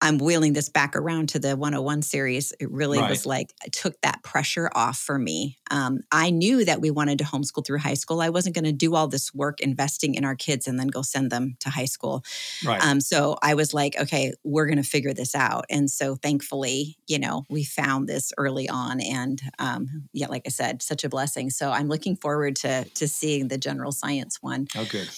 I'm 0.00 0.18
wheeling 0.18 0.52
this 0.52 0.68
back 0.68 0.94
around 0.94 1.30
to 1.30 1.38
the 1.38 1.56
101 1.56 2.02
series. 2.02 2.52
It 2.60 2.70
really 2.70 3.00
right. 3.00 3.10
was 3.10 3.26
like, 3.26 3.52
it 3.64 3.72
took 3.72 4.00
that 4.02 4.22
pressure 4.22 4.70
off 4.74 4.96
for 4.98 5.18
me. 5.18 5.58
Um, 5.70 6.00
I 6.12 6.30
knew 6.30 6.64
that 6.64 6.80
we 6.80 6.90
wanted 6.90 7.18
to 7.18 7.24
homeschool 7.24 7.66
through 7.66 7.78
high 7.78 7.94
school. 7.94 8.20
I 8.20 8.28
wasn't 8.28 8.54
going 8.54 8.64
to 8.64 8.72
do 8.72 8.94
all 8.94 9.08
this 9.08 9.34
work 9.34 9.60
investing 9.60 10.14
in 10.14 10.24
our 10.24 10.36
kids 10.36 10.68
and 10.68 10.78
then 10.78 10.86
go 10.86 11.02
send 11.02 11.32
them 11.32 11.56
to 11.60 11.70
high 11.70 11.86
school. 11.86 12.22
Right. 12.64 12.82
Um, 12.84 13.00
so 13.00 13.36
I 13.42 13.54
was 13.54 13.74
like, 13.74 13.98
okay, 13.98 14.32
we're 14.44 14.66
going 14.66 14.76
to 14.76 14.88
figure 14.88 15.12
this 15.12 15.34
out. 15.34 15.64
And 15.68 15.90
so 15.90 16.14
thankfully, 16.14 16.96
you 17.08 17.18
know, 17.18 17.44
we 17.50 17.64
found 17.64 18.08
this 18.08 18.32
early 18.38 18.68
on. 18.68 19.00
And 19.00 19.42
um, 19.58 20.08
yeah, 20.12 20.28
like 20.28 20.42
I 20.46 20.50
said, 20.50 20.80
such 20.80 21.02
a 21.02 21.08
blessing. 21.08 21.50
So 21.50 21.72
I'm 21.72 21.88
looking 21.88 22.14
forward 22.14 22.54
to, 22.56 22.84
to 22.84 23.08
seeing 23.08 23.48
the 23.48 23.58
general 23.58 23.90
science 23.90 24.38
one. 24.40 24.68
Oh, 24.76 24.86
good. 24.88 25.08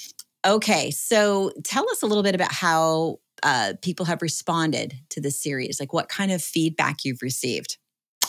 Okay, 0.46 0.90
so 0.90 1.52
tell 1.64 1.88
us 1.90 2.02
a 2.02 2.06
little 2.06 2.22
bit 2.22 2.34
about 2.34 2.50
how 2.50 3.18
uh, 3.42 3.74
people 3.82 4.06
have 4.06 4.22
responded 4.22 4.94
to 5.10 5.20
this 5.20 5.40
series? 5.40 5.80
Like 5.80 5.92
what 5.92 6.08
kind 6.08 6.32
of 6.32 6.42
feedback 6.42 7.04
you've 7.04 7.22
received? 7.22 7.78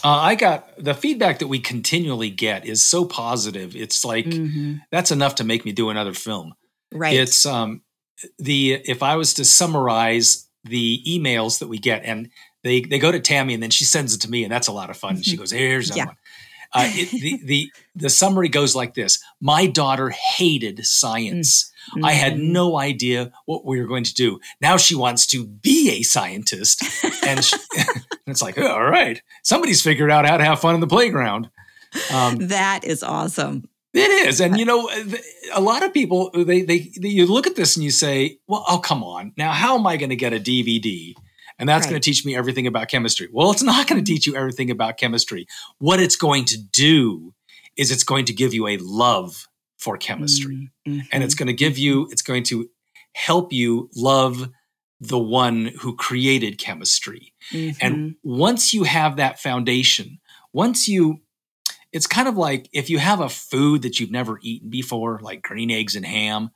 Uh, 0.03 0.09
I 0.09 0.35
got 0.35 0.83
the 0.83 0.93
feedback 0.93 1.39
that 1.39 1.47
we 1.47 1.59
continually 1.59 2.31
get 2.31 2.65
is 2.65 2.85
so 2.85 3.05
positive. 3.05 3.75
It's 3.75 4.03
like 4.03 4.25
mm-hmm. 4.25 4.77
that's 4.91 5.11
enough 5.11 5.35
to 5.35 5.43
make 5.43 5.63
me 5.63 5.71
do 5.71 5.89
another 5.89 6.13
film. 6.13 6.53
Right. 6.91 7.15
It's 7.15 7.45
um 7.45 7.81
the 8.39 8.73
if 8.85 9.03
I 9.03 9.15
was 9.15 9.35
to 9.35 9.45
summarize 9.45 10.47
the 10.63 11.03
emails 11.07 11.59
that 11.59 11.67
we 11.67 11.77
get, 11.77 12.03
and 12.03 12.29
they 12.63 12.81
they 12.81 12.99
go 12.99 13.11
to 13.11 13.19
Tammy 13.19 13.53
and 13.53 13.61
then 13.61 13.69
she 13.69 13.85
sends 13.85 14.15
it 14.15 14.21
to 14.21 14.29
me, 14.29 14.43
and 14.43 14.51
that's 14.51 14.67
a 14.67 14.71
lot 14.71 14.89
of 14.89 14.97
fun. 14.97 15.13
Mm-hmm. 15.15 15.21
She 15.21 15.37
goes, 15.37 15.51
"Here's 15.51 15.95
yeah. 15.95 16.05
one." 16.05 16.15
Uh, 16.73 16.87
it, 16.91 17.11
the, 17.11 17.41
the 17.45 17.71
the 17.95 18.09
summary 18.09 18.49
goes 18.49 18.75
like 18.75 18.93
this: 18.93 19.23
My 19.39 19.67
daughter 19.67 20.09
hated 20.09 20.85
science. 20.85 21.70
Mm-hmm. 21.89 22.05
I 22.05 22.11
had 22.13 22.33
mm-hmm. 22.33 22.53
no 22.53 22.77
idea 22.77 23.31
what 23.45 23.65
we 23.65 23.79
were 23.79 23.87
going 23.87 24.03
to 24.03 24.13
do. 24.13 24.39
Now 24.61 24.77
she 24.77 24.95
wants 24.95 25.25
to 25.27 25.45
be 25.45 25.91
a 25.91 26.03
scientist, 26.03 26.83
and 27.23 27.43
she, 27.43 27.57
it's 28.27 28.41
like, 28.41 28.57
oh, 28.57 28.67
all 28.67 28.83
right, 28.83 29.21
somebody's 29.43 29.81
figured 29.81 30.11
out 30.11 30.25
how 30.25 30.37
to 30.37 30.43
have 30.43 30.59
fun 30.59 30.75
in 30.75 30.81
the 30.81 30.87
playground. 30.87 31.49
Um, 32.13 32.47
that 32.47 32.83
is 32.83 33.03
awesome. 33.03 33.67
It 33.93 34.27
is, 34.27 34.39
and 34.39 34.57
you 34.57 34.63
know, 34.63 34.89
a 35.53 35.59
lot 35.59 35.83
of 35.83 35.93
people 35.93 36.31
they, 36.33 36.61
they, 36.61 36.91
they 36.97 37.09
you 37.09 37.25
look 37.25 37.45
at 37.45 37.57
this 37.57 37.75
and 37.75 37.83
you 37.83 37.91
say, 37.91 38.37
"Well, 38.47 38.63
oh 38.69 38.79
come 38.79 39.03
on, 39.03 39.33
now 39.35 39.51
how 39.51 39.77
am 39.77 39.85
I 39.85 39.97
going 39.97 40.11
to 40.11 40.15
get 40.15 40.31
a 40.31 40.39
DVD?" 40.39 41.13
And 41.59 41.67
that's 41.67 41.85
right. 41.85 41.91
going 41.91 42.01
to 42.01 42.05
teach 42.05 42.25
me 42.25 42.35
everything 42.35 42.65
about 42.65 42.87
chemistry. 42.87 43.27
Well, 43.31 43.51
it's 43.51 43.61
not 43.61 43.87
going 43.87 44.03
to 44.03 44.11
teach 44.11 44.25
you 44.25 44.35
everything 44.35 44.71
about 44.71 44.97
chemistry. 44.97 45.45
What 45.77 45.99
it's 45.99 46.15
going 46.15 46.45
to 46.45 46.57
do 46.57 47.33
is 47.77 47.91
it's 47.91 48.03
going 48.03 48.25
to 48.25 48.33
give 48.33 48.53
you 48.53 48.67
a 48.67 48.77
love 48.77 49.47
for 49.81 49.97
chemistry. 49.97 50.69
Mm-hmm. 50.87 51.07
And 51.11 51.23
it's 51.23 51.35
going 51.35 51.47
to 51.47 51.53
give 51.53 51.77
you, 51.77 52.07
it's 52.11 52.21
going 52.21 52.43
to 52.43 52.69
help 53.13 53.51
you 53.51 53.89
love 53.95 54.49
the 54.99 55.19
one 55.19 55.71
who 55.79 55.95
created 55.95 56.59
chemistry. 56.59 57.33
Mm-hmm. 57.51 57.77
And 57.81 58.15
once 58.23 58.73
you 58.73 58.83
have 58.83 59.17
that 59.17 59.39
foundation, 59.39 60.19
once 60.53 60.87
you 60.87 61.21
it's 61.91 62.07
kind 62.07 62.27
of 62.27 62.37
like 62.37 62.69
if 62.71 62.89
you 62.89 62.99
have 62.99 63.19
a 63.19 63.29
food 63.29 63.81
that 63.81 63.99
you've 63.99 64.11
never 64.11 64.39
eaten 64.41 64.69
before, 64.69 65.19
like 65.21 65.41
green 65.41 65.69
eggs 65.69 65.95
and 65.95 66.05
ham, 66.05 66.51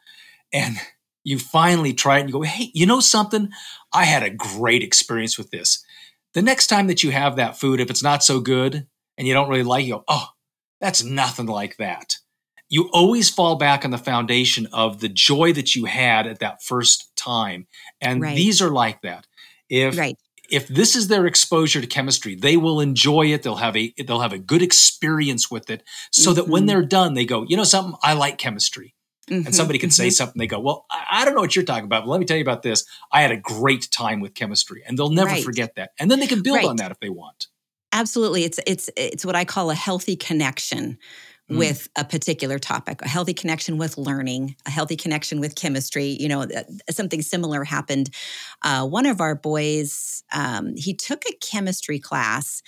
and 0.53 0.77
you 1.23 1.39
finally 1.39 1.93
try 1.93 2.17
it 2.17 2.21
and 2.21 2.29
you 2.29 2.33
go, 2.33 2.41
hey, 2.41 2.71
you 2.73 2.85
know 2.85 2.99
something? 2.99 3.49
I 3.91 4.05
had 4.05 4.23
a 4.23 4.29
great 4.29 4.83
experience 4.83 5.37
with 5.37 5.51
this. 5.51 5.83
The 6.33 6.41
next 6.41 6.67
time 6.67 6.87
that 6.87 7.03
you 7.03 7.11
have 7.11 7.35
that 7.35 7.59
food, 7.59 7.79
if 7.79 7.89
it's 7.89 8.03
not 8.03 8.23
so 8.23 8.39
good 8.39 8.87
and 9.17 9.27
you 9.27 9.33
don't 9.33 9.49
really 9.49 9.63
like 9.63 9.83
it, 9.83 9.87
you 9.87 9.95
go, 9.95 10.03
oh, 10.07 10.29
that's 10.79 11.03
nothing 11.03 11.47
like 11.47 11.77
that. 11.77 12.17
You 12.69 12.89
always 12.93 13.29
fall 13.29 13.55
back 13.55 13.85
on 13.85 13.91
the 13.91 13.97
foundation 13.97 14.67
of 14.73 14.99
the 14.99 15.09
joy 15.09 15.53
that 15.53 15.75
you 15.75 15.85
had 15.85 16.27
at 16.27 16.39
that 16.39 16.63
first 16.63 17.15
time. 17.15 17.67
And 18.01 18.21
right. 18.21 18.35
these 18.35 18.61
are 18.61 18.71
like 18.71 19.01
that. 19.01 19.27
If 19.69 19.97
right 19.97 20.17
if 20.49 20.67
this 20.67 20.95
is 20.95 21.07
their 21.07 21.25
exposure 21.25 21.81
to 21.81 21.87
chemistry, 21.87 22.35
they 22.35 22.57
will 22.57 22.79
enjoy 22.79 23.27
it. 23.27 23.43
They'll 23.43 23.55
have 23.55 23.75
a 23.75 23.93
they'll 24.05 24.19
have 24.19 24.33
a 24.33 24.39
good 24.39 24.61
experience 24.61 25.49
with 25.49 25.69
it, 25.69 25.83
so 26.11 26.29
mm-hmm. 26.29 26.35
that 26.35 26.47
when 26.47 26.61
mm-hmm. 26.61 26.67
they're 26.67 26.85
done, 26.85 27.13
they 27.13 27.25
go, 27.25 27.45
you 27.47 27.57
know, 27.57 27.63
something 27.63 27.95
I 28.03 28.13
like 28.13 28.37
chemistry. 28.37 28.93
Mm-hmm. 29.29 29.47
And 29.47 29.55
somebody 29.55 29.79
can 29.79 29.89
mm-hmm. 29.89 30.03
say 30.03 30.09
something. 30.11 30.37
They 30.37 30.45
go, 30.45 30.59
well, 30.59 30.85
I, 30.91 31.25
don't 31.25 31.33
know 31.33 31.41
what 31.41 31.55
you're 31.55 31.65
talking 31.65 31.85
about, 31.85 32.03
but 32.03 32.11
let 32.11 32.19
me 32.19 32.27
tell 32.27 32.37
you 32.37 32.43
about 32.43 32.61
this. 32.61 32.85
I 33.11 33.23
had 33.23 33.31
a 33.31 33.37
great 33.37 33.89
time 33.89 34.19
with 34.19 34.35
chemistry, 34.35 34.83
and 34.85 34.99
they'll 34.99 35.09
never 35.09 35.31
right. 35.31 35.43
forget 35.43 35.73
that. 35.77 35.93
And 35.99 36.11
then 36.11 36.19
they 36.19 36.27
can 36.27 36.43
build 36.43 36.63
on 36.63 36.75
that 36.75 36.91
if 36.91 36.99
they 36.99 37.09
want. 37.09 37.47
Absolutely, 37.91 38.43
it's 38.43 38.59
it's 38.67 38.89
it's 38.95 39.25
what 39.25 39.35
I 39.35 39.43
call 39.43 39.71
a 39.71 39.75
healthy 39.75 40.15
connection 40.15 40.99
mm. 41.49 41.57
with 41.57 41.87
a 41.95 42.03
particular 42.03 42.59
topic, 42.59 43.01
a 43.01 43.07
healthy 43.07 43.33
connection 43.33 43.77
with 43.77 43.97
learning, 43.97 44.55
a 44.65 44.69
healthy 44.69 44.95
connection 44.95 45.39
with 45.39 45.55
chemistry. 45.55 46.17
You 46.19 46.29
know, 46.29 46.45
something 46.89 47.21
similar 47.21 47.63
happened. 47.63 48.09
Uh, 48.63 48.87
one 48.87 49.05
of 49.05 49.21
our 49.21 49.35
boys, 49.35 50.23
um, 50.33 50.75
he 50.75 50.93
took 50.93 51.23
a 51.29 51.35
chemistry 51.41 51.99
class 51.99 52.61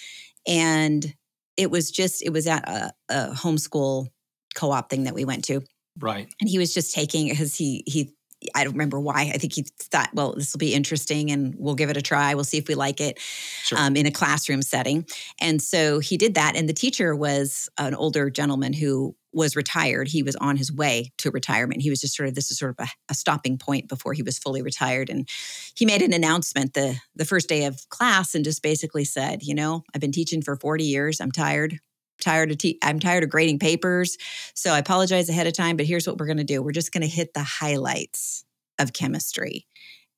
and 0.47 1.13
it 1.55 1.71
was 1.71 1.91
just, 1.91 2.23
it 2.23 2.31
was 2.31 2.47
at 2.47 2.67
a, 2.67 2.93
a 3.09 3.31
homeschool 3.33 4.07
co 4.55 4.71
op 4.71 4.89
thing 4.89 5.03
that 5.05 5.13
we 5.13 5.25
went 5.25 5.45
to. 5.45 5.61
Right. 5.99 6.31
And 6.39 6.49
he 6.49 6.57
was 6.57 6.73
just 6.73 6.93
taking 6.93 7.29
because 7.29 7.55
he 7.55 7.83
he 7.87 8.13
I 8.53 8.63
don't 8.63 8.73
remember 8.73 8.99
why. 8.99 9.31
I 9.33 9.37
think 9.37 9.53
he 9.53 9.65
thought, 9.79 10.09
well, 10.13 10.33
this 10.33 10.53
will 10.53 10.59
be 10.59 10.73
interesting 10.73 11.31
and 11.31 11.55
we'll 11.57 11.75
give 11.75 11.89
it 11.89 11.97
a 11.97 12.01
try. 12.01 12.35
We'll 12.35 12.43
see 12.43 12.57
if 12.57 12.67
we 12.67 12.75
like 12.75 13.01
it 13.01 13.19
sure. 13.19 13.79
um, 13.79 13.95
in 13.95 14.05
a 14.05 14.11
classroom 14.11 14.61
setting. 14.61 15.05
And 15.39 15.61
so 15.61 15.99
he 15.99 16.17
did 16.17 16.35
that. 16.35 16.55
And 16.55 16.69
the 16.69 16.73
teacher 16.73 17.15
was 17.15 17.67
an 17.77 17.95
older 17.95 18.29
gentleman 18.29 18.73
who 18.73 19.15
was 19.33 19.55
retired. 19.55 20.07
He 20.07 20.23
was 20.23 20.35
on 20.35 20.55
his 20.55 20.71
way 20.71 21.11
to 21.17 21.31
retirement. 21.31 21.81
He 21.81 21.89
was 21.89 22.01
just 22.01 22.15
sort 22.15 22.29
of, 22.29 22.35
this 22.35 22.51
is 22.51 22.57
sort 22.57 22.75
of 22.77 22.87
a, 22.87 22.89
a 23.09 23.13
stopping 23.13 23.57
point 23.57 23.87
before 23.87 24.13
he 24.13 24.23
was 24.23 24.37
fully 24.37 24.61
retired. 24.61 25.09
And 25.09 25.27
he 25.75 25.85
made 25.85 26.01
an 26.01 26.13
announcement 26.13 26.73
the, 26.73 26.95
the 27.15 27.25
first 27.25 27.49
day 27.49 27.65
of 27.65 27.89
class 27.89 28.35
and 28.35 28.45
just 28.45 28.63
basically 28.63 29.03
said, 29.03 29.43
you 29.43 29.55
know, 29.55 29.83
I've 29.93 30.01
been 30.01 30.11
teaching 30.11 30.41
for 30.41 30.55
40 30.55 30.83
years. 30.83 31.19
I'm 31.19 31.31
tired 31.31 31.79
tired 32.21 32.51
of 32.51 32.57
te- 32.57 32.79
I'm 32.81 32.99
tired 32.99 33.23
of 33.23 33.29
grading 33.29 33.59
papers. 33.59 34.17
So 34.53 34.71
I 34.71 34.79
apologize 34.79 35.29
ahead 35.29 35.47
of 35.47 35.53
time, 35.53 35.77
but 35.77 35.85
here's 35.85 36.07
what 36.07 36.17
we're 36.17 36.25
going 36.25 36.37
to 36.37 36.43
do. 36.43 36.61
We're 36.61 36.71
just 36.71 36.91
going 36.91 37.01
to 37.01 37.07
hit 37.07 37.33
the 37.33 37.43
highlights 37.43 38.45
of 38.79 38.93
chemistry. 38.93 39.67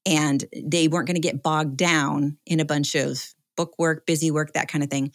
And 0.05 0.43
they 0.55 0.87
weren't 0.87 1.07
going 1.07 1.15
to 1.15 1.21
get 1.21 1.43
bogged 1.43 1.77
down 1.77 2.37
in 2.45 2.59
a 2.59 2.65
bunch 2.65 2.95
of 2.95 3.33
book 3.59 3.75
work, 3.77 4.05
busy 4.05 4.31
work, 4.31 4.53
that 4.53 4.69
kind 4.69 4.83
of 4.83 4.89
thing. 4.89 5.11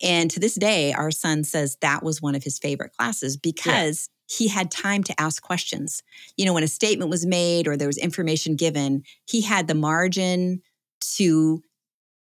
And 0.00 0.30
to 0.30 0.38
this 0.38 0.54
day, 0.54 0.92
our 0.92 1.10
son 1.10 1.42
says 1.42 1.76
that 1.80 2.04
was 2.04 2.22
one 2.22 2.36
of 2.36 2.44
his 2.44 2.56
favorite 2.58 2.92
classes 2.96 3.36
because 3.36 4.08
yeah. 4.28 4.36
he 4.36 4.48
had 4.48 4.70
time 4.70 5.02
to 5.02 5.20
ask 5.20 5.42
questions. 5.42 6.04
You 6.36 6.46
know, 6.46 6.54
when 6.54 6.62
a 6.62 6.68
statement 6.68 7.10
was 7.10 7.26
made 7.26 7.66
or 7.66 7.76
there 7.76 7.88
was 7.88 7.98
information 7.98 8.54
given, 8.54 9.02
he 9.26 9.40
had 9.40 9.66
the 9.66 9.74
margin 9.74 10.62
to 11.16 11.62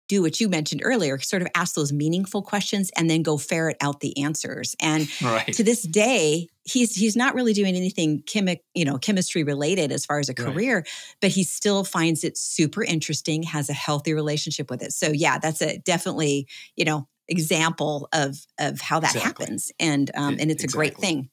do 0.09 0.23
what 0.23 0.41
you 0.41 0.49
mentioned 0.49 0.83
earlier, 0.85 1.19
sort 1.19 1.43
of 1.43 1.49
ask 1.55 1.75
those 1.75 1.93
meaningful 1.93 2.43
questions 2.43 2.91
and 2.97 3.11
then 3.11 3.23
go 3.23 3.37
ferret 3.37 3.77
out 3.81 4.01
the 4.01 4.23
answers. 4.23 4.77
And 4.81 5.09
right. 5.23 5.53
to 5.55 5.65
this 5.65 5.83
day, 5.83 6.49
he's 6.65 6.95
he's 6.95 7.17
not 7.17 7.35
really 7.35 7.53
doing 7.53 7.75
anything 7.75 8.23
chemic, 8.23 8.63
you 8.75 8.85
know, 8.85 8.99
chemistry 8.99 9.43
related 9.43 9.93
as 9.93 10.05
far 10.05 10.19
as 10.19 10.29
a 10.29 10.35
career, 10.35 10.77
right. 10.77 10.89
but 11.21 11.31
he 11.31 11.45
still 11.45 11.85
finds 11.85 12.25
it 12.25 12.37
super 12.37 12.83
interesting, 12.83 13.43
has 13.43 13.69
a 13.69 13.75
healthy 13.75 14.15
relationship 14.15 14.71
with 14.71 14.83
it. 14.83 14.93
So 14.93 15.09
yeah, 15.09 15.39
that's 15.39 15.63
a 15.63 15.79
definitely, 15.79 16.47
you 16.77 16.85
know, 16.85 17.09
example 17.29 18.09
of 18.13 18.37
of 18.59 18.81
how 18.81 19.01
that 19.01 19.15
exactly. 19.15 19.45
happens. 19.47 19.73
And 19.81 20.11
um, 20.15 20.37
and 20.39 20.51
it's 20.51 20.65
exactly. 20.65 20.89
a 20.89 20.91
great 20.91 21.01
thing. 21.01 21.31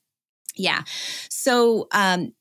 Yeah. 0.56 0.82
So 1.30 1.88
um 1.92 2.34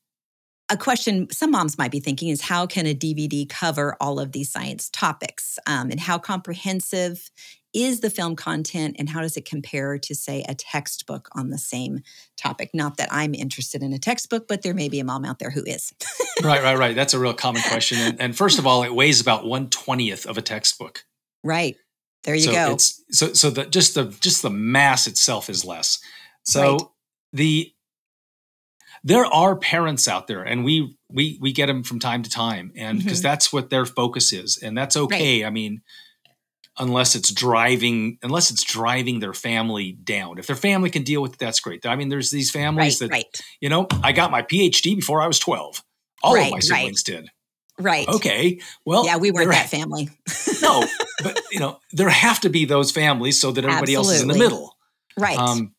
a 0.73 0.77
question 0.77 1.29
some 1.31 1.51
moms 1.51 1.77
might 1.77 1.91
be 1.91 1.99
thinking 1.99 2.29
is 2.29 2.41
how 2.41 2.65
can 2.65 2.87
a 2.87 2.95
DVD 2.95 3.47
cover 3.47 3.95
all 4.01 4.19
of 4.19 4.31
these 4.31 4.51
science 4.51 4.89
topics? 4.89 5.59
Um, 5.67 5.91
and 5.91 5.99
how 5.99 6.17
comprehensive 6.17 7.29
is 7.73 8.01
the 8.01 8.09
film 8.09 8.35
content 8.35 8.95
and 8.99 9.09
how 9.09 9.21
does 9.21 9.37
it 9.37 9.45
compare 9.45 9.97
to, 9.97 10.15
say, 10.15 10.43
a 10.47 10.55
textbook 10.55 11.29
on 11.33 11.49
the 11.49 11.57
same 11.57 12.01
topic? 12.37 12.71
Not 12.73 12.97
that 12.97 13.09
I'm 13.11 13.35
interested 13.35 13.83
in 13.83 13.93
a 13.93 13.99
textbook, 13.99 14.47
but 14.47 14.63
there 14.63 14.73
may 14.73 14.89
be 14.89 14.99
a 14.99 15.03
mom 15.03 15.25
out 15.25 15.39
there 15.39 15.51
who 15.51 15.63
is. 15.63 15.93
right, 16.43 16.61
right, 16.63 16.77
right. 16.77 16.95
That's 16.95 17.13
a 17.13 17.19
real 17.19 17.33
common 17.33 17.61
question. 17.63 17.99
And, 17.99 18.21
and 18.21 18.37
first 18.37 18.57
of 18.57 18.65
all, 18.65 18.83
it 18.83 18.93
weighs 18.93 19.21
about 19.21 19.43
120th 19.43 20.25
of 20.25 20.37
a 20.37 20.41
textbook. 20.41 21.05
Right. 21.43 21.77
There 22.23 22.35
you 22.35 22.41
so 22.41 22.51
go. 22.51 22.71
It's, 22.73 23.03
so 23.11 23.33
so 23.33 23.49
the 23.49 23.65
just 23.65 23.95
the 23.95 24.05
just 24.21 24.43
the 24.43 24.49
mass 24.49 25.07
itself 25.07 25.49
is 25.49 25.65
less. 25.65 25.99
So 26.43 26.71
right. 26.71 26.81
the 27.33 27.72
there 29.03 29.25
are 29.25 29.55
parents 29.55 30.07
out 30.07 30.27
there 30.27 30.41
and 30.41 30.63
we 30.63 30.95
we 31.09 31.37
we 31.41 31.51
get 31.51 31.67
them 31.67 31.83
from 31.83 31.99
time 31.99 32.23
to 32.23 32.29
time 32.29 32.71
and 32.75 32.99
because 32.99 33.19
mm-hmm. 33.19 33.27
that's 33.27 33.51
what 33.51 33.69
their 33.69 33.85
focus 33.85 34.33
is 34.33 34.57
and 34.61 34.77
that's 34.77 34.95
okay 34.95 35.43
right. 35.43 35.47
i 35.47 35.49
mean 35.49 35.81
unless 36.79 37.15
it's 37.15 37.31
driving 37.31 38.17
unless 38.23 38.49
it's 38.49 38.63
driving 38.63 39.19
their 39.19 39.33
family 39.33 39.91
down 39.91 40.39
if 40.39 40.47
their 40.47 40.55
family 40.55 40.89
can 40.89 41.03
deal 41.03 41.21
with 41.21 41.33
it 41.33 41.39
that's 41.39 41.59
great 41.59 41.85
i 41.85 41.95
mean 41.95 42.09
there's 42.09 42.31
these 42.31 42.49
families 42.49 43.01
right, 43.01 43.09
that 43.09 43.15
right. 43.15 43.41
you 43.59 43.69
know 43.69 43.87
i 44.03 44.11
got 44.11 44.31
my 44.31 44.41
phd 44.41 44.95
before 44.95 45.21
i 45.21 45.27
was 45.27 45.39
12 45.39 45.83
all 46.23 46.39
of 46.39 46.51
my 46.51 46.59
siblings 46.59 47.03
did 47.03 47.29
Right. 47.79 48.07
Okay. 48.07 48.59
Well, 48.85 49.03
yeah, 49.03 49.17
we 49.17 49.31
weren't 49.31 49.49
that 49.49 49.67
family. 49.67 50.09
no, 50.61 50.85
but 51.23 51.41
you 51.51 51.59
know, 51.59 51.79
there 51.91 52.07
have 52.07 52.39
to 52.41 52.49
be 52.49 52.65
those 52.65 52.91
families 52.91 53.41
so 53.41 53.51
that 53.51 53.63
everybody 53.63 53.95
Absolutely. 53.95 53.95
else 53.95 54.15
is 54.15 54.21
in 54.21 54.27
the 54.27 54.37
middle. 54.37 54.77
Right. 55.17 55.37
Um, 55.37 55.73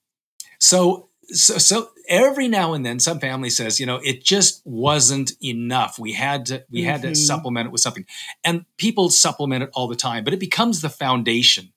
so 0.58 1.10
so 1.28 1.58
so 1.58 1.90
every 2.08 2.48
now 2.48 2.74
and 2.74 2.84
then 2.84 2.98
some 2.98 3.18
family 3.18 3.50
says 3.50 3.80
you 3.80 3.86
know 3.86 4.00
it 4.02 4.24
just 4.24 4.62
wasn't 4.64 5.32
enough 5.42 5.98
we 5.98 6.12
had 6.12 6.46
to 6.46 6.64
we 6.70 6.80
mm-hmm. 6.80 6.90
had 6.90 7.02
to 7.02 7.08
mm-hmm. 7.08 7.14
supplement 7.14 7.66
it 7.66 7.72
with 7.72 7.80
something 7.80 8.04
and 8.42 8.64
people 8.78 9.08
supplement 9.10 9.62
it 9.62 9.70
all 9.74 9.88
the 9.88 9.96
time 9.96 10.24
but 10.24 10.32
it 10.32 10.40
becomes 10.40 10.80
the 10.80 10.90
foundation 10.90 11.72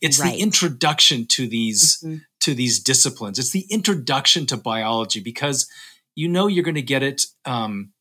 it's 0.00 0.18
right. 0.18 0.32
the 0.32 0.40
introduction 0.40 1.26
to 1.26 1.46
these 1.46 1.98
mm-hmm. 1.98 2.16
to 2.40 2.54
these 2.54 2.80
disciplines 2.80 3.38
it's 3.38 3.50
the 3.50 3.66
introduction 3.70 4.46
to 4.46 4.56
biology 4.56 5.20
because 5.20 5.68
you 6.14 6.28
know 6.28 6.46
you're 6.46 6.64
going 6.64 6.74
to 6.74 6.82
get 6.82 7.02
it 7.02 7.26
um, 7.44 7.92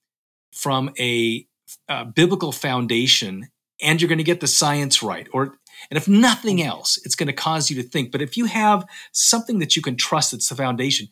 from 0.53 0.91
a, 0.99 1.45
a 1.87 2.05
biblical 2.05 2.51
foundation 2.51 3.47
and 3.81 4.01
you're 4.01 4.09
going 4.09 4.17
to 4.17 4.23
get 4.23 4.41
the 4.41 4.47
science 4.47 5.01
right 5.01 5.27
or 5.31 5.59
and 5.89 5.97
if 5.97 6.07
nothing 6.07 6.57
mm-hmm. 6.57 6.69
else, 6.69 6.99
it's 7.05 7.15
going 7.15 7.27
to 7.27 7.33
cause 7.33 7.69
you 7.69 7.81
to 7.81 7.87
think. 7.87 8.11
But 8.11 8.21
if 8.21 8.37
you 8.37 8.45
have 8.45 8.85
something 9.11 9.59
that 9.59 9.75
you 9.75 9.81
can 9.81 9.95
trust 9.95 10.31
that's 10.31 10.49
the 10.49 10.55
foundation, 10.55 11.07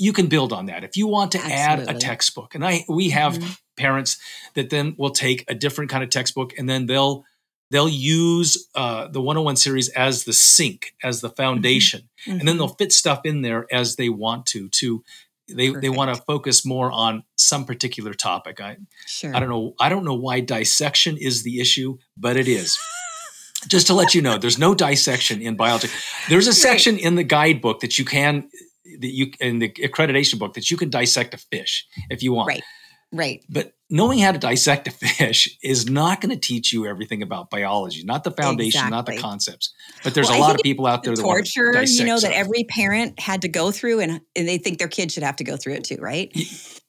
you 0.00 0.12
can 0.12 0.26
build 0.26 0.52
on 0.52 0.66
that. 0.66 0.82
If 0.82 0.96
you 0.96 1.06
want 1.06 1.32
to 1.32 1.38
Absolutely. 1.38 1.88
add 1.88 1.96
a 1.96 1.98
textbook, 1.98 2.54
and 2.54 2.64
I 2.64 2.84
we 2.88 3.10
have 3.10 3.34
mm-hmm. 3.34 3.50
parents 3.76 4.18
that 4.54 4.70
then 4.70 4.94
will 4.98 5.10
take 5.10 5.44
a 5.48 5.54
different 5.54 5.90
kind 5.90 6.02
of 6.02 6.10
textbook 6.10 6.58
and 6.58 6.68
then 6.68 6.86
they'll 6.86 7.24
they'll 7.70 7.88
use 7.88 8.66
uh, 8.74 9.06
the 9.08 9.20
101 9.20 9.56
series 9.56 9.88
as 9.90 10.24
the 10.24 10.32
sink, 10.32 10.94
as 11.04 11.20
the 11.20 11.28
mm-hmm. 11.28 11.36
foundation, 11.36 12.08
mm-hmm. 12.26 12.38
and 12.38 12.48
then 12.48 12.56
they'll 12.56 12.68
fit 12.68 12.92
stuff 12.92 13.20
in 13.24 13.42
there 13.42 13.66
as 13.70 13.96
they 13.96 14.08
want 14.08 14.46
to. 14.46 14.68
To 14.68 15.04
they 15.48 15.68
Perfect. 15.68 15.82
they 15.82 15.90
want 15.90 16.14
to 16.14 16.22
focus 16.22 16.64
more 16.64 16.90
on 16.90 17.24
some 17.36 17.64
particular 17.64 18.14
topic. 18.14 18.60
I 18.60 18.78
sure. 19.06 19.34
I 19.34 19.40
don't 19.40 19.50
know 19.50 19.74
I 19.78 19.88
don't 19.88 20.04
know 20.04 20.14
why 20.14 20.40
dissection 20.40 21.16
is 21.16 21.42
the 21.42 21.60
issue, 21.60 21.98
but 22.16 22.36
it 22.36 22.48
is. 22.48 22.78
just 23.68 23.88
to 23.88 23.94
let 23.94 24.14
you 24.14 24.22
know, 24.22 24.38
there's 24.38 24.58
no 24.58 24.74
dissection 24.74 25.42
in 25.42 25.56
biology. 25.56 25.88
There's 26.28 26.46
a 26.46 26.52
section 26.52 26.96
in 26.96 27.16
the 27.16 27.24
guidebook 27.24 27.80
that 27.80 27.98
you 27.98 28.06
can 28.06 28.48
that 29.00 29.10
you 29.10 29.32
in 29.40 29.58
the 29.58 29.68
accreditation 29.70 30.38
book 30.38 30.54
that 30.54 30.70
you 30.70 30.76
can 30.76 30.90
dissect 30.90 31.34
a 31.34 31.38
fish 31.38 31.86
if 32.10 32.22
you 32.22 32.32
want. 32.32 32.48
Right. 32.48 32.62
Right. 33.12 33.44
But 33.48 33.72
knowing 33.88 34.20
how 34.20 34.30
to 34.30 34.38
dissect 34.38 34.86
a 34.86 34.92
fish 34.92 35.58
is 35.64 35.90
not 35.90 36.20
going 36.20 36.30
to 36.30 36.40
teach 36.40 36.72
you 36.72 36.86
everything 36.86 37.22
about 37.22 37.50
biology, 37.50 38.04
not 38.04 38.22
the 38.22 38.30
foundation, 38.30 38.78
exactly. 38.78 38.90
not 38.90 39.06
the 39.06 39.18
concepts. 39.18 39.72
But 40.04 40.14
there's 40.14 40.28
well, 40.28 40.38
a 40.38 40.40
lot 40.40 40.54
of 40.54 40.60
people 40.62 40.86
out 40.86 41.02
there 41.02 41.16
that 41.16 41.22
torture, 41.22 41.82
you 41.82 42.04
know, 42.04 42.20
that 42.20 42.32
every 42.32 42.62
parent 42.64 43.18
had 43.18 43.42
to 43.42 43.48
go 43.48 43.72
through 43.72 44.00
and, 44.00 44.20
and 44.36 44.48
they 44.48 44.58
think 44.58 44.78
their 44.78 44.88
kid 44.88 45.10
should 45.10 45.24
have 45.24 45.36
to 45.36 45.44
go 45.44 45.56
through 45.56 45.74
it 45.74 45.84
too, 45.84 45.96
right? 45.96 46.32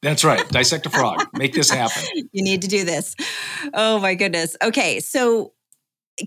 That's 0.03 0.23
right. 0.23 0.47
Dissect 0.49 0.85
a 0.85 0.91
frog. 0.91 1.25
Make 1.33 1.53
this 1.53 1.71
happen. 1.71 2.03
you 2.31 2.43
need 2.43 2.61
to 2.61 2.67
do 2.67 2.83
this. 2.83 3.15
Oh 3.73 3.99
my 3.99 4.13
goodness. 4.13 4.55
Okay. 4.63 4.99
So 4.99 5.53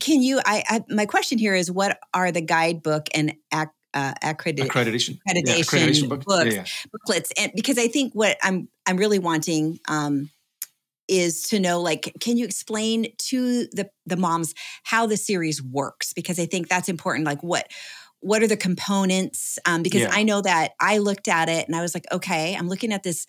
can 0.00 0.22
you? 0.22 0.40
I, 0.44 0.64
I, 0.68 0.84
my 0.88 1.06
question 1.06 1.38
here 1.38 1.54
is, 1.54 1.70
what 1.70 1.98
are 2.12 2.32
the 2.32 2.40
guidebook 2.40 3.06
and 3.14 3.34
ac, 3.52 3.70
uh, 3.94 4.12
accreditation 4.22 4.66
accreditation, 4.66 5.20
accreditation, 5.28 5.46
yeah, 5.46 5.54
accreditation 5.54 6.08
book. 6.08 6.24
books, 6.24 6.54
yeah. 6.54 6.64
booklets? 6.92 7.32
And 7.38 7.52
because 7.54 7.78
I 7.78 7.88
think 7.88 8.12
what 8.12 8.36
I'm 8.42 8.68
I'm 8.86 8.96
really 8.96 9.18
wanting 9.18 9.80
um, 9.88 10.30
is 11.08 11.42
to 11.48 11.60
know 11.60 11.80
like 11.80 12.12
can 12.20 12.36
you 12.36 12.44
explain 12.44 13.06
to 13.18 13.66
the 13.72 13.88
the 14.06 14.16
moms 14.16 14.54
how 14.84 15.06
the 15.06 15.16
series 15.16 15.62
works 15.62 16.12
because 16.12 16.38
i 16.38 16.46
think 16.46 16.68
that's 16.68 16.88
important 16.88 17.26
like 17.26 17.42
what 17.42 17.70
what 18.20 18.42
are 18.42 18.46
the 18.46 18.56
components 18.56 19.58
um, 19.66 19.82
because 19.82 20.02
yeah. 20.02 20.10
i 20.12 20.22
know 20.22 20.40
that 20.40 20.72
i 20.80 20.98
looked 20.98 21.28
at 21.28 21.48
it 21.48 21.66
and 21.66 21.76
i 21.76 21.82
was 21.82 21.94
like 21.94 22.06
okay 22.10 22.56
i'm 22.56 22.68
looking 22.68 22.92
at 22.92 23.02
this 23.02 23.26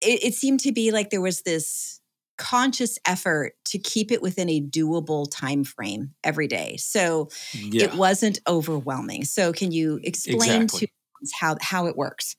it, 0.00 0.22
it 0.22 0.34
seemed 0.34 0.60
to 0.60 0.72
be 0.72 0.90
like 0.90 1.10
there 1.10 1.20
was 1.20 1.42
this 1.42 2.00
conscious 2.38 2.98
effort 3.06 3.54
to 3.64 3.78
keep 3.78 4.10
it 4.10 4.22
within 4.22 4.48
a 4.48 4.60
doable 4.60 5.26
time 5.30 5.64
frame 5.64 6.14
every 6.24 6.46
day 6.46 6.76
so 6.76 7.28
yeah. 7.52 7.84
it 7.84 7.94
wasn't 7.94 8.38
overwhelming 8.48 9.24
so 9.24 9.52
can 9.52 9.72
you 9.72 10.00
explain 10.02 10.62
exactly. 10.62 10.86
to 10.86 11.32
how 11.40 11.56
how 11.60 11.86
it 11.86 11.96
works 11.96 12.36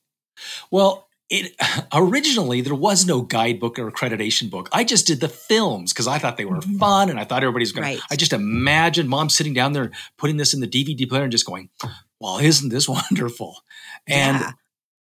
well 0.70 1.08
it 1.30 1.54
originally 1.94 2.60
there 2.60 2.74
was 2.74 3.06
no 3.06 3.22
guidebook 3.22 3.78
or 3.78 3.90
accreditation 3.90 4.50
book. 4.50 4.68
I 4.72 4.84
just 4.84 5.06
did 5.06 5.20
the 5.20 5.28
films 5.28 5.92
because 5.92 6.06
I 6.06 6.18
thought 6.18 6.36
they 6.36 6.44
were 6.44 6.58
mm-hmm. 6.58 6.78
fun 6.78 7.08
and 7.08 7.18
I 7.18 7.24
thought 7.24 7.42
everybody 7.42 7.62
was 7.62 7.72
going 7.72 7.84
right. 7.84 7.98
to. 7.98 8.04
I 8.10 8.16
just 8.16 8.32
imagined 8.32 9.08
mom 9.08 9.30
sitting 9.30 9.54
down 9.54 9.72
there 9.72 9.92
putting 10.18 10.36
this 10.36 10.52
in 10.52 10.60
the 10.60 10.68
DVD 10.68 11.08
player 11.08 11.22
and 11.22 11.32
just 11.32 11.46
going, 11.46 11.70
"Well, 12.18 12.38
isn't 12.38 12.68
this 12.68 12.88
wonderful?" 13.10 13.62
And 14.06 14.40
yeah. 14.40 14.52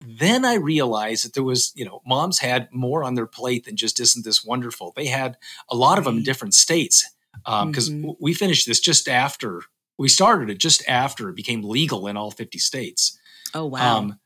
Then 0.06 0.44
I 0.44 0.54
realized 0.54 1.24
that 1.24 1.34
there 1.34 1.42
was, 1.42 1.72
you 1.74 1.84
know, 1.84 2.02
moms 2.06 2.38
had 2.38 2.68
more 2.72 3.04
on 3.04 3.14
their 3.14 3.26
plate 3.26 3.64
than 3.64 3.76
just 3.76 4.00
"Isn't 4.00 4.24
this 4.24 4.44
wonderful?" 4.44 4.92
They 4.94 5.06
had 5.06 5.36
a 5.70 5.76
lot 5.76 5.98
of 5.98 6.04
them 6.04 6.18
in 6.18 6.22
different 6.22 6.54
states 6.54 7.08
because 7.44 7.88
um, 7.88 7.94
mm-hmm. 7.94 8.10
we 8.20 8.34
finished 8.34 8.66
this 8.66 8.80
just 8.80 9.08
after 9.08 9.62
we 9.98 10.08
started 10.08 10.50
it, 10.50 10.58
just 10.58 10.82
after 10.88 11.28
it 11.28 11.36
became 11.36 11.62
legal 11.62 12.06
in 12.06 12.16
all 12.16 12.30
fifty 12.30 12.58
states. 12.58 13.18
Oh 13.54 13.66
wow! 13.66 13.98
Um, 13.98 14.18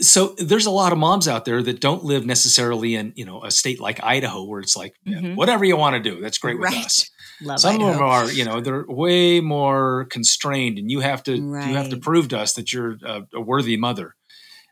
so 0.00 0.34
there's 0.38 0.66
a 0.66 0.70
lot 0.70 0.92
of 0.92 0.98
moms 0.98 1.28
out 1.28 1.44
there 1.44 1.62
that 1.62 1.80
don't 1.80 2.04
live 2.04 2.26
necessarily 2.26 2.94
in 2.96 3.12
you 3.14 3.24
know 3.24 3.44
a 3.44 3.50
state 3.50 3.80
like 3.80 4.02
Idaho 4.02 4.44
where 4.44 4.60
it's 4.60 4.76
like 4.76 4.94
mm-hmm. 5.06 5.36
whatever 5.36 5.64
you 5.64 5.76
want 5.76 5.94
to 5.94 6.10
do 6.10 6.20
that's 6.20 6.38
great 6.38 6.58
right. 6.58 6.74
with 6.74 6.86
us. 6.86 7.10
Love 7.40 7.60
Some 7.60 7.76
Idaho. 7.76 7.90
of 7.90 7.94
them 7.96 8.02
are 8.02 8.30
you 8.30 8.44
know 8.44 8.60
they're 8.60 8.84
way 8.88 9.40
more 9.40 10.06
constrained 10.06 10.78
and 10.78 10.90
you 10.90 11.00
have 11.00 11.22
to 11.24 11.40
right. 11.40 11.68
you 11.68 11.76
have 11.76 11.90
to 11.90 11.96
prove 11.96 12.28
to 12.28 12.38
us 12.38 12.54
that 12.54 12.72
you're 12.72 12.96
a, 13.04 13.26
a 13.34 13.40
worthy 13.40 13.76
mother. 13.76 14.14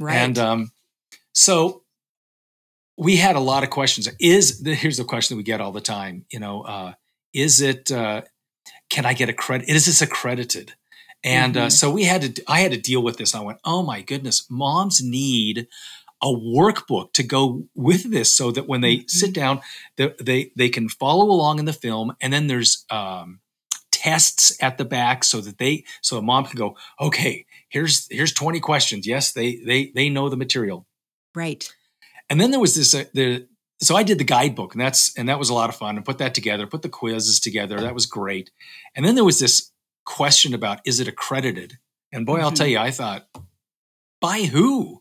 Right. 0.03 0.17
And 0.17 0.39
um, 0.39 0.73
so 1.33 1.83
we 2.97 3.17
had 3.17 3.37
a 3.37 3.41
lot 3.41 3.63
of 3.63 3.71
questions. 3.71 4.09
Is 4.21 4.63
here's 4.65 4.97
the 4.97 5.05
question 5.05 5.35
that 5.35 5.39
we 5.39 5.45
get 5.45 5.61
all 5.61 5.73
the 5.73 5.81
time. 5.81 6.25
You 6.31 6.41
know, 6.41 6.63
uh, 6.63 6.93
is 7.33 7.61
it 7.61 7.91
uh, 7.91 8.23
can 8.91 9.07
I 9.07 9.15
get 9.15 9.29
a 9.29 9.33
credit? 9.33 9.69
Is 9.69 9.87
this 9.87 10.03
accredited? 10.03 10.75
And 11.25 11.57
uh, 11.57 11.61
mm-hmm. 11.61 11.67
uh, 11.67 11.71
so 11.71 11.91
we 11.91 12.05
had 12.05 12.37
to, 12.37 12.43
I 12.49 12.61
had 12.61 12.73
to 12.73 12.79
deal 12.79 13.03
with 13.03 13.17
this. 13.17 13.35
I 13.35 13.41
went, 13.41 13.59
oh 13.65 13.83
my 13.83 14.03
goodness, 14.03 14.47
moms 14.51 15.03
need 15.03 15.67
a 16.23 16.27
workbook 16.27 17.13
to 17.15 17.23
go 17.23 17.65
with 17.75 18.11
this 18.11 18.37
so 18.37 18.51
that 18.51 18.69
when 18.69 18.81
they 18.81 18.99
mm-hmm. 18.99 19.09
sit 19.09 19.33
down, 19.33 19.61
they, 19.97 20.15
they, 20.21 20.53
they 20.57 20.69
can 20.69 20.89
follow 20.89 21.27
along 21.27 21.59
in 21.59 21.65
the 21.65 21.73
film. 21.73 22.15
And 22.21 22.33
then 22.33 22.49
there's 22.49 22.85
um, 22.91 23.41
tests 23.91 24.57
at 24.63 24.79
the 24.79 24.85
back 24.85 25.25
so 25.25 25.41
that 25.41 25.59
they, 25.59 25.85
so 26.01 26.19
a 26.19 26.23
mom 26.23 26.45
can 26.45 26.59
go, 26.59 26.77
okay, 27.01 27.47
here's, 27.73 28.07
here's 28.11 28.33
20 28.33 28.61
questions. 28.61 29.07
Yes, 29.07 29.33
they, 29.33 29.57
they, 29.57 29.93
they 29.95 30.09
know 30.09 30.29
the 30.29 30.37
material. 30.37 30.87
Right. 31.35 31.73
And 32.31 32.41
then 32.41 32.51
there 32.51 32.61
was 32.61 32.75
this, 32.77 32.95
uh, 32.95 33.05
the, 33.15 33.49
so 33.81 33.97
I 33.97 34.03
did 34.03 34.19
the 34.19 34.25
guidebook 34.25 34.75
and 34.75 34.81
that's, 34.81 35.17
and 35.19 35.29
that 35.29 35.39
was 35.39 35.49
a 35.49 35.55
lot 35.55 35.71
of 35.71 35.77
fun 35.77 35.97
and 35.97 36.05
put 36.05 36.19
that 36.19 36.35
together, 36.35 36.67
put 36.67 36.83
the 36.83 36.89
quizzes 36.89 37.41
together. 37.41 37.81
That 37.81 37.95
was 37.95 38.07
great. 38.07 38.51
And 38.95 39.05
then 39.05 39.17
there 39.17 39.25
was 39.25 39.41
this 39.41 39.73
question 40.05 40.55
about 40.55 40.81
is 40.85 41.01
it 41.01 41.09
accredited? 41.09 41.79
And 42.13 42.27
boy, 42.27 42.37
mm-hmm. 42.37 42.45
I'll 42.45 42.53
tell 42.53 42.67
mm-hmm. 42.67 42.73
you, 42.73 42.79
I 42.79 42.91
thought, 42.91 43.27
by 44.21 44.43
who? 44.43 45.01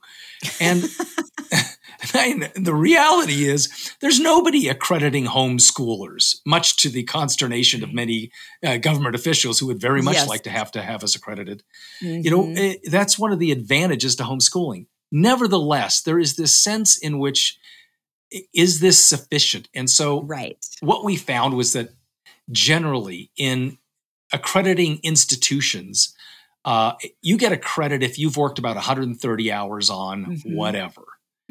And 0.60 0.84
the 2.56 2.74
reality 2.74 3.46
is, 3.48 3.94
there's 4.02 4.20
nobody 4.20 4.68
accrediting 4.68 5.26
homeschoolers, 5.26 6.40
much 6.46 6.78
to 6.78 6.90
the 6.90 7.04
consternation 7.04 7.84
of 7.84 7.94
many 7.94 8.32
uh, 8.66 8.78
government 8.78 9.16
officials 9.16 9.60
who 9.60 9.68
would 9.68 9.80
very 9.80 10.02
much 10.02 10.16
yes. 10.16 10.28
like 10.28 10.44
to 10.44 10.50
have 10.50 10.72
to 10.72 10.82
have 10.82 11.04
us 11.04 11.16
accredited. 11.16 11.64
Mm-hmm. 12.02 12.22
You 12.24 12.32
know, 12.32 12.44
it, 12.44 12.48
mm-hmm. 12.48 12.88
eh, 12.88 12.90
that's 12.90 13.20
one 13.20 13.32
of 13.32 13.40
the 13.40 13.52
advantages 13.52 14.16
to 14.16 14.24
homeschooling. 14.24 14.88
Nevertheless, 15.12 16.02
there 16.02 16.20
is 16.20 16.38
this 16.38 16.56
sense 16.56 16.98
in 16.98 17.20
which 17.20 17.60
is 18.54 18.80
this 18.80 19.04
sufficient? 19.04 19.68
And 19.74 19.90
so, 19.90 20.24
right. 20.24 20.58
what 20.80 21.04
we 21.04 21.18
found 21.18 21.56
was 21.56 21.74
that 21.74 21.90
generally 22.52 23.30
in 23.38 23.78
accrediting 24.34 25.00
institutions, 25.04 26.16
uh, 26.64 26.94
you 27.22 27.38
get 27.38 27.52
a 27.52 27.58
credit 27.58 28.04
if 28.04 28.18
you've 28.18 28.38
worked 28.38 28.60
about 28.60 28.76
130 28.76 29.52
hours 29.52 29.90
on 29.90 30.26
mm-hmm. 30.26 30.56
whatever. 30.56 31.02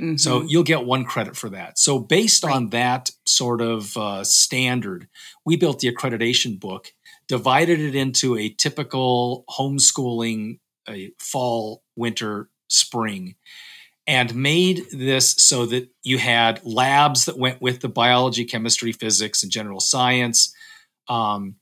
Mm-hmm. 0.00 0.16
So 0.16 0.42
you'll 0.42 0.62
get 0.62 0.84
one 0.84 1.04
credit 1.04 1.36
for 1.36 1.50
that. 1.50 1.78
So 1.78 1.98
based 1.98 2.44
right. 2.44 2.54
on 2.54 2.70
that 2.70 3.10
sort 3.26 3.60
of 3.60 3.96
uh, 3.96 4.24
standard, 4.24 5.08
we 5.44 5.56
built 5.56 5.80
the 5.80 5.92
accreditation 5.92 6.58
book, 6.58 6.92
divided 7.28 7.80
it 7.80 7.94
into 7.94 8.36
a 8.36 8.48
typical 8.48 9.44
homeschooling 9.50 10.58
a 10.88 11.12
fall, 11.18 11.82
winter, 11.96 12.48
spring, 12.68 13.36
and 14.06 14.34
made 14.34 14.86
this 14.92 15.32
so 15.32 15.66
that 15.66 15.88
you 16.02 16.18
had 16.18 16.60
labs 16.64 17.26
that 17.26 17.38
went 17.38 17.60
with 17.60 17.80
the 17.80 17.88
biology, 17.88 18.44
chemistry, 18.44 18.92
physics, 18.92 19.42
and 19.42 19.52
general 19.52 19.80
science. 19.80 20.54
Um, 21.08 21.56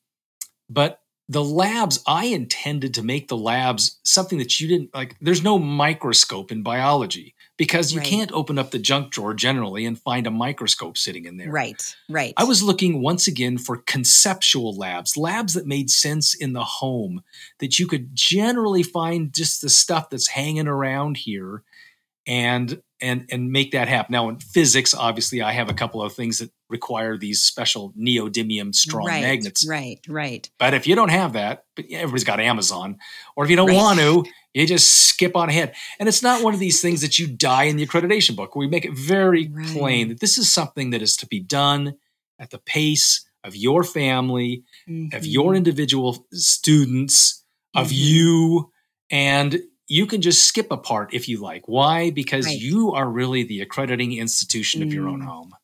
but 0.71 1.01
the 1.29 1.45
labs 1.45 2.03
i 2.07 2.25
intended 2.25 2.95
to 2.95 3.03
make 3.03 3.29
the 3.29 3.37
labs 3.37 3.99
something 4.03 4.39
that 4.39 4.59
you 4.59 4.67
didn't 4.67 4.95
like 4.95 5.15
there's 5.21 5.43
no 5.43 5.59
microscope 5.59 6.51
in 6.51 6.63
biology 6.63 7.35
because 7.59 7.93
you 7.93 7.99
right. 7.99 8.09
can't 8.09 8.33
open 8.33 8.59
up 8.59 8.71
the 8.71 8.79
junk 8.79 9.11
drawer 9.11 9.35
generally 9.35 9.85
and 9.85 10.01
find 10.01 10.27
a 10.27 10.31
microscope 10.31 10.97
sitting 10.97 11.27
in 11.27 11.37
there 11.37 11.51
right 11.51 11.95
right 12.09 12.33
i 12.39 12.45
was 12.45 12.63
looking 12.63 13.03
once 13.03 13.27
again 13.27 13.59
for 13.59 13.77
conceptual 13.77 14.75
labs 14.75 15.19
labs 15.19 15.53
that 15.53 15.67
made 15.67 15.91
sense 15.91 16.35
in 16.35 16.55
the 16.55 16.65
home 16.65 17.23
that 17.59 17.79
you 17.79 17.87
could 17.87 18.15
generally 18.15 18.83
find 18.83 19.35
just 19.35 19.61
the 19.61 19.69
stuff 19.69 20.09
that's 20.09 20.29
hanging 20.29 20.69
around 20.69 21.19
here 21.19 21.63
and 22.27 22.81
and 23.01 23.27
and 23.31 23.53
make 23.53 23.73
that 23.73 23.89
happen. 23.89 24.13
Now 24.13 24.29
in 24.29 24.39
physics, 24.39 24.95
obviously, 24.95 25.43
I 25.43 25.53
have 25.53 25.69
a 25.69 25.75
couple 25.75 26.03
of 26.03 26.13
things 26.13 26.39
that 26.39 26.51
require 26.69 27.17
these 27.17 27.43
special 27.43 27.93
neodymium 27.99 28.75
strong 28.75 29.07
right, 29.07 29.23
magnets. 29.23 29.67
Right, 29.67 30.01
right. 30.09 30.49
But 30.59 30.75
if 30.75 30.87
you 30.87 30.95
don't 30.95 31.11
have 31.11 31.33
that, 31.35 31.65
but 31.77 31.87
everybody's 31.91 32.25
got 32.25 32.41
Amazon, 32.41 32.99
or 33.37 33.45
if 33.45 33.51
you 33.51 33.57
don't 33.57 33.69
right. 33.69 33.77
want 33.77 33.99
to, 34.01 34.25
you 34.55 34.67
just 34.67 35.07
skip 35.07 35.37
on 35.37 35.49
ahead. 35.49 35.75
And 35.99 36.09
it's 36.09 36.23
not 36.23 36.43
one 36.43 36.55
of 36.55 36.61
these 36.61 36.81
things 36.81 37.01
that 37.03 37.19
you 37.19 37.27
die 37.27 37.65
in 37.65 37.77
the 37.77 37.87
accreditation 37.87 38.37
book. 38.37 38.57
We 38.57 38.69
make 38.69 38.85
it 38.85 38.97
very 38.97 39.49
right. 39.49 39.67
plain 39.67 40.09
that 40.09 40.21
this 40.21 40.39
is 40.39 40.53
something 40.53 40.91
that 40.91 41.03
is 41.03 41.17
to 41.19 41.27
be 41.27 41.41
done 41.41 41.95
at 42.39 42.51
the 42.51 42.59
pace 42.59 43.25
of 43.45 43.57
your 43.57 43.85
family, 43.85 44.65
mm-hmm. 44.89 45.17
of 45.17 45.25
your 45.25 45.55
individual 45.55 46.27
students, 46.33 47.45
of 47.75 47.89
mm-hmm. 47.89 47.95
you, 47.97 48.73
and 49.11 49.61
you 49.89 50.07
can 50.07 50.21
just 50.21 50.47
skip 50.47 50.71
a 50.71 50.77
part 50.77 51.15
if 51.15 51.29
you 51.29 51.41
like. 51.41 51.67
Why? 51.67 52.11
Because 52.11 52.47
right. 52.47 52.59
you 52.59 52.93
are 52.93 53.09
really 53.09 53.43
the 53.43 53.63
accrediting 53.63 54.13
institution 54.13 54.83
of 54.83 54.93
your 54.93 55.09
own 55.09 55.23
mm. 55.23 55.27
home. 55.27 55.55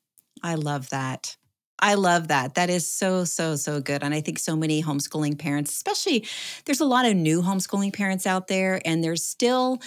I 0.42 0.54
love 0.54 0.88
that. 0.90 1.36
I 1.78 1.94
love 1.94 2.28
that. 2.28 2.54
That 2.54 2.70
is 2.70 2.90
so, 2.90 3.24
so, 3.24 3.56
so 3.56 3.80
good. 3.80 4.02
And 4.02 4.14
I 4.14 4.22
think 4.22 4.38
so 4.38 4.56
many 4.56 4.82
homeschooling 4.82 5.38
parents, 5.38 5.72
especially 5.72 6.26
there's 6.64 6.80
a 6.80 6.86
lot 6.86 7.04
of 7.04 7.14
new 7.14 7.42
homeschooling 7.42 7.92
parents 7.92 8.26
out 8.26 8.48
there, 8.48 8.80
and 8.84 9.04
they're 9.04 9.16
still 9.16 9.82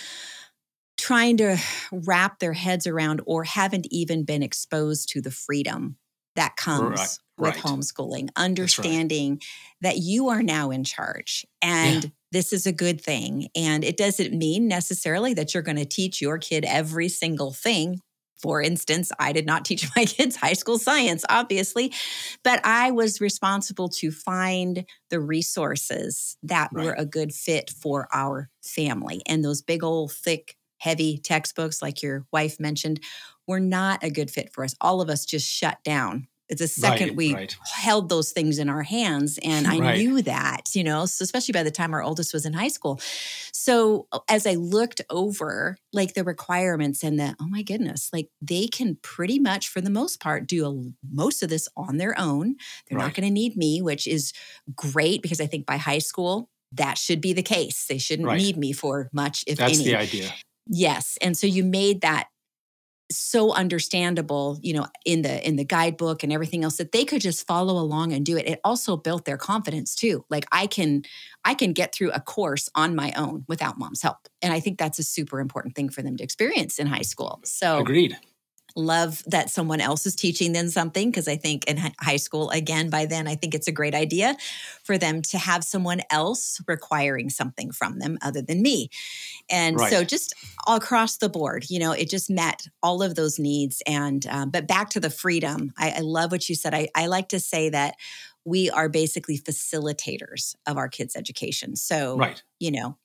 trying 0.98 1.38
to 1.38 1.58
wrap 1.92 2.40
their 2.40 2.54
heads 2.54 2.86
around 2.86 3.22
or 3.26 3.44
haven't 3.44 3.88
even 3.90 4.24
been 4.24 4.44
exposed 4.44 5.10
to 5.10 5.22
the 5.22 5.32
freedom 5.32 5.98
that 6.36 6.56
comes 6.56 7.00
right. 7.00 7.18
with 7.38 7.56
right. 7.56 7.64
homeschooling, 7.64 8.30
understanding 8.36 9.42
that 9.82 9.98
you 9.98 10.30
are 10.30 10.44
now 10.44 10.70
in 10.70 10.84
charge. 10.84 11.46
And 11.62 12.04
yeah 12.04 12.10
this 12.32 12.52
is 12.54 12.66
a 12.66 12.72
good 12.72 13.02
thing. 13.02 13.48
And 13.56 13.84
it 13.84 13.98
doesn't 13.98 14.38
mean 14.38 14.68
necessarily 14.68 15.34
that 15.36 15.54
you're 15.54 15.64
going 15.64 15.78
to 15.78 15.86
teach 15.86 16.22
your 16.22 16.38
kid 16.38 16.66
every 16.66 17.10
single 17.10 17.52
thing. 17.52 18.02
For 18.40 18.62
instance, 18.62 19.12
I 19.20 19.32
did 19.32 19.46
not 19.46 19.66
teach 19.66 19.90
my 19.96 20.06
kids 20.06 20.36
high 20.36 20.54
school 20.54 20.78
science, 20.78 21.26
obviously, 21.30 21.94
but 22.44 22.64
I 22.64 22.92
was 22.92 23.22
responsible 23.22 23.90
to 23.90 24.12
find 24.12 24.86
the 25.10 25.20
resources 25.20 26.38
that 26.44 26.70
right. 26.72 26.86
were 26.86 26.94
a 26.94 27.06
good 27.06 27.34
fit 27.34 27.70
for 27.70 28.08
our 28.14 28.50
family. 28.62 29.22
And 29.26 29.44
those 29.44 29.62
big 29.62 29.84
old 29.84 30.12
thick, 30.12 30.56
heavy 30.78 31.18
textbooks, 31.18 31.82
like 31.82 32.04
your 32.04 32.26
wife 32.32 32.60
mentioned, 32.60 33.00
were 33.48 33.60
not 33.60 34.04
a 34.04 34.12
good 34.12 34.30
fit 34.30 34.54
for 34.54 34.64
us. 34.64 34.76
All 34.82 35.02
of 35.02 35.10
us 35.10 35.26
just 35.26 35.50
shut 35.50 35.84
down 35.84 36.28
the 36.50 36.68
second 36.68 37.10
right, 37.10 37.16
we 37.16 37.34
right. 37.34 37.58
held 37.76 38.10
those 38.10 38.32
things 38.32 38.58
in 38.58 38.70
our 38.70 38.84
hands. 38.84 39.38
And 39.44 39.68
I 39.68 39.80
right. 39.80 39.98
knew 39.98 40.22
that, 40.22 40.76
you 40.76 40.84
know, 40.84 41.06
so 41.06 41.24
especially 41.24 41.52
by 41.54 41.64
the 41.64 41.72
time 41.72 41.94
our 41.94 42.02
oldest 42.02 42.34
was 42.34 42.46
in 42.46 42.54
high 42.54 42.70
school. 42.70 43.00
So 43.52 44.08
as 44.30 44.48
I 44.48 44.54
looked 44.54 45.02
over 45.10 45.78
like 45.92 46.14
the 46.14 46.24
requirements 46.24 47.04
and 47.04 47.20
the, 47.20 47.36
oh 47.40 47.48
my 47.48 47.64
goodness, 47.64 48.10
like 48.14 48.30
they 48.42 48.68
can 48.68 48.98
pretty 49.02 49.40
much, 49.40 49.68
for 49.68 49.82
the 49.82 49.90
most 49.90 50.20
part, 50.20 50.48
do 50.48 50.66
a, 50.66 50.92
most 51.12 51.44
of 51.44 51.50
this 51.50 51.68
on 51.76 51.98
their 51.98 52.18
own. 52.18 52.56
They're 52.88 53.00
not 53.00 53.14
going 53.14 53.28
to 53.28 53.34
need 53.34 53.58
me, 53.58 53.82
which 53.82 54.08
is 54.08 54.32
great 54.76 55.22
because 55.22 55.42
I 55.42 55.48
think 55.48 55.66
by 55.66 55.78
high 55.78 56.00
school, 56.00 56.50
that 56.74 56.98
should 56.98 57.22
be 57.22 57.34
the 57.34 57.44
case. 57.44 57.86
They 57.88 57.98
shouldn't 57.98 58.32
need 58.38 58.58
me 58.58 58.74
for 58.74 59.10
much, 59.14 59.44
if 59.48 59.58
That's 59.58 59.80
any. 59.80 59.86
the 59.86 59.96
idea. 59.96 60.34
Yes. 60.66 61.18
And 61.22 61.38
so 61.38 61.48
you 61.48 61.64
made 61.64 62.02
that 62.02 62.28
so 63.10 63.54
understandable 63.54 64.60
you 64.62 64.74
know 64.74 64.86
in 65.06 65.22
the 65.22 65.48
in 65.48 65.56
the 65.56 65.64
guidebook 65.64 66.24
and 66.24 66.34
everything 66.34 66.64
else 66.64 66.78
that 66.78 66.92
they 66.92 67.06
could 67.06 67.22
just 67.22 67.48
follow 67.48 67.74
along 67.82 68.14
and 68.14 68.26
do 68.26 68.38
it. 68.38 68.48
It 68.48 68.60
also 68.64 68.98
built 68.98 69.26
their 69.26 69.38
confidence 69.38 69.96
too. 69.96 70.26
Like 70.30 70.46
i 70.52 70.68
can 70.68 71.04
i 71.46 71.54
can 71.54 71.74
get 71.74 71.94
through 71.94 72.12
a 72.12 72.20
course 72.20 72.70
on 72.76 72.96
my 72.96 73.14
own 73.16 73.46
without 73.48 73.78
mom's 73.78 74.02
help. 74.02 74.28
And 74.42 74.54
i 74.54 74.60
think 74.60 74.78
that's 74.78 75.00
a 75.00 75.04
super 75.04 75.40
important 75.40 75.76
thing 75.76 75.90
for 75.90 76.02
them 76.02 76.18
to 76.18 76.24
experience 76.24 76.80
in 76.80 76.88
high 76.88 77.02
school. 77.02 77.42
So 77.44 77.80
agreed 77.80 78.18
love 78.78 79.24
that 79.26 79.50
someone 79.50 79.82
else 79.82 80.06
is 80.06 80.16
teaching 80.16 80.54
them 80.54 80.70
something 80.70 81.10
because 81.10 81.28
I 81.28 81.36
think 81.36 81.66
in 81.66 81.78
high 82.00 82.18
school, 82.18 82.50
again, 82.52 82.90
by 82.90 83.06
then, 83.06 83.28
I 83.28 83.36
think 83.36 83.56
it's 83.56 83.68
a 83.68 83.72
great 83.72 83.96
idea 83.96 84.38
for 84.84 84.98
them 84.98 85.22
to 85.24 85.38
have 85.38 85.64
someone 85.64 86.02
else 86.10 86.62
requiring 86.68 87.30
something 87.30 87.72
from 87.72 88.00
them 88.00 88.18
other 88.22 88.42
than 88.42 88.62
me. 88.62 88.90
And 89.50 89.78
right. 89.78 89.92
so 89.92 90.04
just 90.04 90.34
across 90.68 91.18
the 91.18 91.30
board, 91.30 91.66
you 91.70 91.80
know, 91.80 91.92
it 91.92 92.10
just 92.10 92.30
met 92.30 92.68
all 92.84 93.02
of 93.02 93.16
those 93.16 93.40
needs. 93.40 93.82
And, 93.88 94.26
um, 94.28 94.52
but 94.52 94.68
back 94.68 94.92
to 94.92 95.00
the 95.00 95.10
freedom, 95.10 95.74
I, 95.78 95.96
I 95.98 96.00
love 96.02 96.32
what 96.32 96.48
you 96.48 96.56
said. 96.56 96.74
I, 96.74 96.90
I 96.96 97.08
like 97.08 97.30
to 97.30 97.40
say 97.40 97.70
that 97.70 97.96
we 98.46 98.70
are 98.70 98.88
basically 98.88 99.38
facilitators 99.38 100.56
of 100.66 100.78
our 100.78 100.88
kids' 100.88 101.16
education. 101.16 101.76
So, 101.76 102.16
right. 102.18 102.42
you 102.60 102.72
know, 102.72 102.98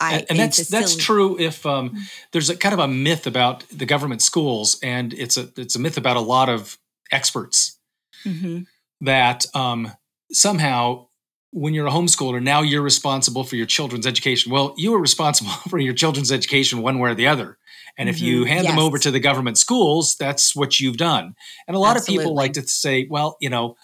I, 0.00 0.14
and, 0.14 0.26
and 0.30 0.38
that's 0.38 0.68
that's 0.68 0.96
true. 0.96 1.38
If 1.38 1.66
um, 1.66 1.90
mm-hmm. 1.90 1.98
there's 2.32 2.48
a 2.48 2.56
kind 2.56 2.72
of 2.72 2.78
a 2.78 2.88
myth 2.88 3.26
about 3.26 3.68
the 3.68 3.84
government 3.84 4.22
schools, 4.22 4.78
and 4.82 5.12
it's 5.12 5.36
a 5.36 5.48
it's 5.56 5.76
a 5.76 5.78
myth 5.78 5.98
about 5.98 6.16
a 6.16 6.20
lot 6.20 6.48
of 6.48 6.78
experts 7.12 7.78
mm-hmm. 8.24 8.62
that 9.02 9.44
um, 9.54 9.92
somehow 10.32 11.06
when 11.52 11.74
you're 11.74 11.86
a 11.86 11.90
homeschooler, 11.90 12.42
now 12.42 12.62
you're 12.62 12.82
responsible 12.82 13.44
for 13.44 13.56
your 13.56 13.66
children's 13.66 14.06
education. 14.06 14.52
Well, 14.52 14.74
you 14.76 14.94
are 14.94 15.00
responsible 15.00 15.50
for 15.68 15.78
your 15.78 15.94
children's 15.94 16.32
education 16.32 16.80
one 16.80 16.98
way 16.98 17.10
or 17.10 17.14
the 17.14 17.26
other. 17.26 17.58
And 17.98 18.08
mm-hmm. 18.08 18.14
if 18.14 18.22
you 18.22 18.40
mm-hmm. 18.40 18.48
hand 18.48 18.64
yes. 18.64 18.72
them 18.72 18.78
over 18.78 18.98
to 18.98 19.10
the 19.10 19.20
government 19.20 19.58
schools, 19.58 20.16
that's 20.16 20.54
what 20.54 20.80
you've 20.80 20.96
done. 20.96 21.34
And 21.66 21.76
a 21.76 21.80
lot 21.80 21.96
Absolutely. 21.96 22.24
of 22.24 22.28
people 22.28 22.36
like 22.36 22.52
to 22.54 22.62
say, 22.62 23.06
well, 23.10 23.36
you 23.40 23.50
know, 23.50 23.76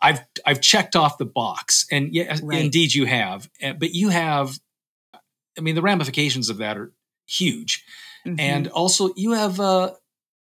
I've 0.00 0.20
I've 0.44 0.60
checked 0.60 0.96
off 0.96 1.16
the 1.16 1.24
box, 1.24 1.86
and 1.90 2.14
yeah, 2.14 2.38
right. 2.42 2.62
indeed 2.62 2.94
you 2.94 3.06
have. 3.06 3.48
Eh, 3.60 3.72
but 3.72 3.94
you 3.94 4.10
have 4.10 4.58
I 5.56 5.60
mean, 5.60 5.74
the 5.74 5.82
ramifications 5.82 6.50
of 6.50 6.58
that 6.58 6.76
are 6.76 6.92
huge, 7.26 7.84
mm-hmm. 8.26 8.38
and 8.38 8.68
also 8.68 9.10
you 9.16 9.32
have 9.32 9.60
uh, 9.60 9.92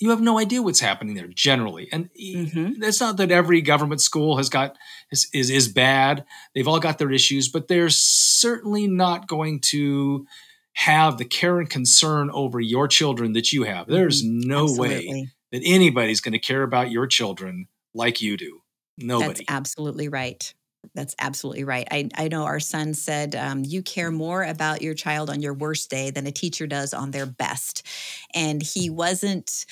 you 0.00 0.10
have 0.10 0.20
no 0.20 0.38
idea 0.38 0.62
what's 0.62 0.80
happening 0.80 1.14
there 1.14 1.28
generally. 1.28 1.88
And 1.92 2.08
mm-hmm. 2.14 2.82
it's 2.82 3.00
not 3.00 3.18
that 3.18 3.30
every 3.30 3.60
government 3.60 4.00
school 4.00 4.38
has 4.38 4.48
got 4.48 4.76
is, 5.12 5.28
is 5.32 5.50
is 5.50 5.68
bad. 5.68 6.24
They've 6.54 6.66
all 6.66 6.80
got 6.80 6.98
their 6.98 7.12
issues, 7.12 7.48
but 7.48 7.68
they're 7.68 7.90
certainly 7.90 8.86
not 8.88 9.28
going 9.28 9.60
to 9.60 10.26
have 10.72 11.18
the 11.18 11.24
care 11.24 11.58
and 11.58 11.68
concern 11.68 12.30
over 12.32 12.58
your 12.58 12.88
children 12.88 13.34
that 13.34 13.52
you 13.52 13.64
have. 13.64 13.86
There's 13.86 14.24
mm-hmm. 14.24 14.48
no 14.48 14.64
Absolutely. 14.64 15.08
way 15.08 15.28
that 15.52 15.62
anybody's 15.64 16.20
going 16.20 16.32
to 16.32 16.38
care 16.38 16.62
about 16.62 16.90
your 16.90 17.06
children 17.06 17.68
like 17.92 18.22
you 18.22 18.36
do. 18.36 18.62
Nobody. 18.96 19.28
That's 19.28 19.42
absolutely 19.48 20.08
right. 20.08 20.52
That's 20.94 21.14
absolutely 21.18 21.64
right. 21.64 21.86
I, 21.90 22.08
I 22.16 22.28
know 22.28 22.44
our 22.44 22.60
son 22.60 22.94
said, 22.94 23.36
um, 23.36 23.62
You 23.64 23.82
care 23.82 24.10
more 24.10 24.42
about 24.42 24.82
your 24.82 24.94
child 24.94 25.30
on 25.30 25.42
your 25.42 25.54
worst 25.54 25.90
day 25.90 26.10
than 26.10 26.26
a 26.26 26.32
teacher 26.32 26.66
does 26.66 26.94
on 26.94 27.10
their 27.10 27.26
best. 27.26 27.86
And 28.34 28.62
he 28.62 28.90
wasn't 28.90 29.66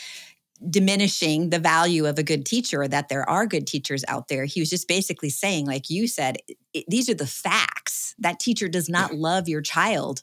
diminishing 0.68 1.50
the 1.50 1.58
value 1.58 2.06
of 2.06 2.18
a 2.18 2.22
good 2.22 2.44
teacher 2.44 2.82
or 2.82 2.88
that 2.88 3.08
there 3.08 3.28
are 3.28 3.46
good 3.46 3.66
teachers 3.66 4.04
out 4.08 4.28
there. 4.28 4.44
He 4.44 4.60
was 4.60 4.70
just 4.70 4.88
basically 4.88 5.30
saying, 5.30 5.66
like 5.66 5.88
you 5.88 6.08
said, 6.08 6.38
these 6.88 7.08
are 7.08 7.14
the 7.14 7.26
facts. 7.26 8.14
That 8.18 8.40
teacher 8.40 8.68
does 8.68 8.88
not 8.88 9.14
love 9.14 9.48
your 9.48 9.60
child 9.60 10.22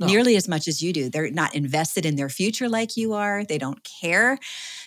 no. 0.00 0.06
nearly 0.06 0.36
as 0.36 0.48
much 0.48 0.68
as 0.68 0.82
you 0.82 0.92
do. 0.92 1.10
They're 1.10 1.30
not 1.30 1.54
invested 1.54 2.06
in 2.06 2.16
their 2.16 2.28
future 2.28 2.68
like 2.68 2.96
you 2.96 3.12
are. 3.12 3.44
They 3.44 3.58
don't 3.58 3.84
care 3.84 4.38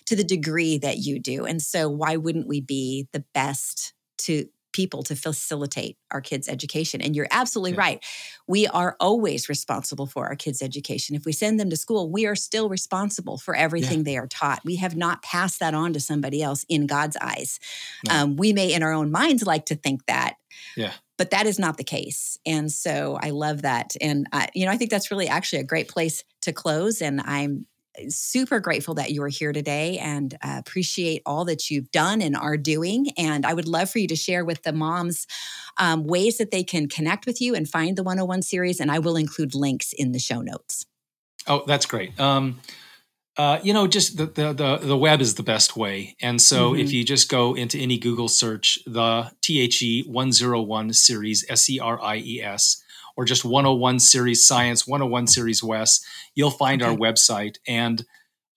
to 0.05 0.15
the 0.15 0.23
degree 0.23 0.77
that 0.79 0.97
you 0.97 1.19
do. 1.19 1.45
And 1.45 1.61
so, 1.61 1.89
why 1.89 2.17
wouldn't 2.17 2.47
we 2.47 2.61
be 2.61 3.07
the 3.13 3.23
best 3.33 3.93
to 4.19 4.47
people 4.77 5.01
to 5.01 5.15
facilitate 5.15 5.97
our 6.11 6.21
kids' 6.21 6.47
education. 6.47 7.01
And 7.01 7.15
you're 7.15 7.27
absolutely 7.31 7.71
yeah. 7.71 7.79
right. 7.79 8.05
We 8.47 8.67
are 8.67 8.95
always 8.99 9.49
responsible 9.49 10.05
for 10.05 10.27
our 10.27 10.35
kids' 10.35 10.61
education. 10.61 11.15
If 11.15 11.25
we 11.25 11.33
send 11.33 11.59
them 11.59 11.71
to 11.71 11.75
school, 11.75 12.11
we 12.11 12.27
are 12.27 12.35
still 12.35 12.69
responsible 12.69 13.39
for 13.39 13.55
everything 13.55 13.99
yeah. 13.99 14.03
they 14.03 14.17
are 14.17 14.27
taught. 14.27 14.61
We 14.63 14.75
have 14.75 14.95
not 14.95 15.23
passed 15.23 15.59
that 15.61 15.73
on 15.73 15.93
to 15.93 15.99
somebody 15.99 16.43
else 16.43 16.63
in 16.69 16.85
God's 16.85 17.17
eyes. 17.19 17.59
No. 18.07 18.13
Um, 18.13 18.35
we 18.35 18.53
may, 18.53 18.71
in 18.71 18.83
our 18.83 18.93
own 18.93 19.09
minds, 19.11 19.43
like 19.45 19.65
to 19.65 19.75
think 19.75 20.05
that. 20.05 20.35
Yeah. 20.75 20.93
But 21.17 21.31
that 21.31 21.47
is 21.47 21.57
not 21.57 21.77
the 21.77 21.83
case. 21.83 22.37
And 22.45 22.71
so 22.71 23.17
I 23.19 23.31
love 23.31 23.63
that. 23.63 23.93
And, 23.99 24.27
I, 24.31 24.49
you 24.53 24.67
know, 24.67 24.71
I 24.71 24.77
think 24.77 24.91
that's 24.91 25.09
really 25.09 25.27
actually 25.27 25.61
a 25.61 25.63
great 25.73 25.87
place 25.87 26.23
to 26.43 26.53
close. 26.53 27.01
And 27.01 27.19
I'm 27.21 27.65
super 28.09 28.59
grateful 28.59 28.93
that 28.95 29.11
you 29.11 29.23
are 29.23 29.29
here 29.29 29.53
today 29.53 29.97
and 29.97 30.33
uh, 30.41 30.55
appreciate 30.59 31.21
all 31.25 31.45
that 31.45 31.69
you've 31.69 31.91
done 31.91 32.21
and 32.21 32.35
are 32.35 32.57
doing. 32.57 33.11
And 33.17 33.45
I 33.45 33.53
would 33.53 33.67
love 33.67 33.89
for 33.89 33.99
you 33.99 34.07
to 34.07 34.15
share 34.15 34.45
with 34.45 34.63
the 34.63 34.73
moms 34.73 35.27
um, 35.77 36.05
ways 36.05 36.37
that 36.37 36.51
they 36.51 36.63
can 36.63 36.87
connect 36.87 37.25
with 37.25 37.41
you 37.41 37.55
and 37.55 37.67
find 37.67 37.97
the 37.97 38.03
101 38.03 38.41
series. 38.41 38.79
And 38.79 38.91
I 38.91 38.99
will 38.99 39.15
include 39.15 39.55
links 39.55 39.93
in 39.93 40.11
the 40.11 40.19
show 40.19 40.41
notes. 40.41 40.85
Oh, 41.47 41.63
that's 41.65 41.85
great. 41.85 42.19
Um, 42.19 42.59
uh, 43.37 43.59
you 43.61 43.71
know, 43.71 43.85
just 43.87 44.17
the, 44.17 44.25
the, 44.25 44.51
the 44.51 44.77
the 44.77 44.97
web 44.97 45.21
is 45.21 45.35
the 45.35 45.43
best 45.43 45.77
way, 45.77 46.15
and 46.19 46.41
so 46.41 46.71
mm-hmm. 46.71 46.79
if 46.79 46.91
you 46.91 47.03
just 47.03 47.29
go 47.29 47.53
into 47.53 47.77
any 47.77 47.99
Google 47.99 48.27
search, 48.27 48.79
the 48.87 49.31
THE 49.47 50.05
one 50.07 50.31
zero 50.31 50.59
one 50.59 50.91
series 50.91 51.45
S 51.47 51.69
E 51.69 51.79
R 51.79 52.01
I 52.01 52.17
E 52.17 52.41
S, 52.41 52.81
or 53.17 53.25
just 53.25 53.43
101 53.43 53.99
Series 53.99 54.45
Science, 54.45 54.87
101 54.87 55.27
Series 55.27 55.63
West, 55.63 56.05
you'll 56.35 56.51
find 56.51 56.81
okay. 56.81 56.91
our 56.91 56.95
website. 56.95 57.57
And 57.67 58.05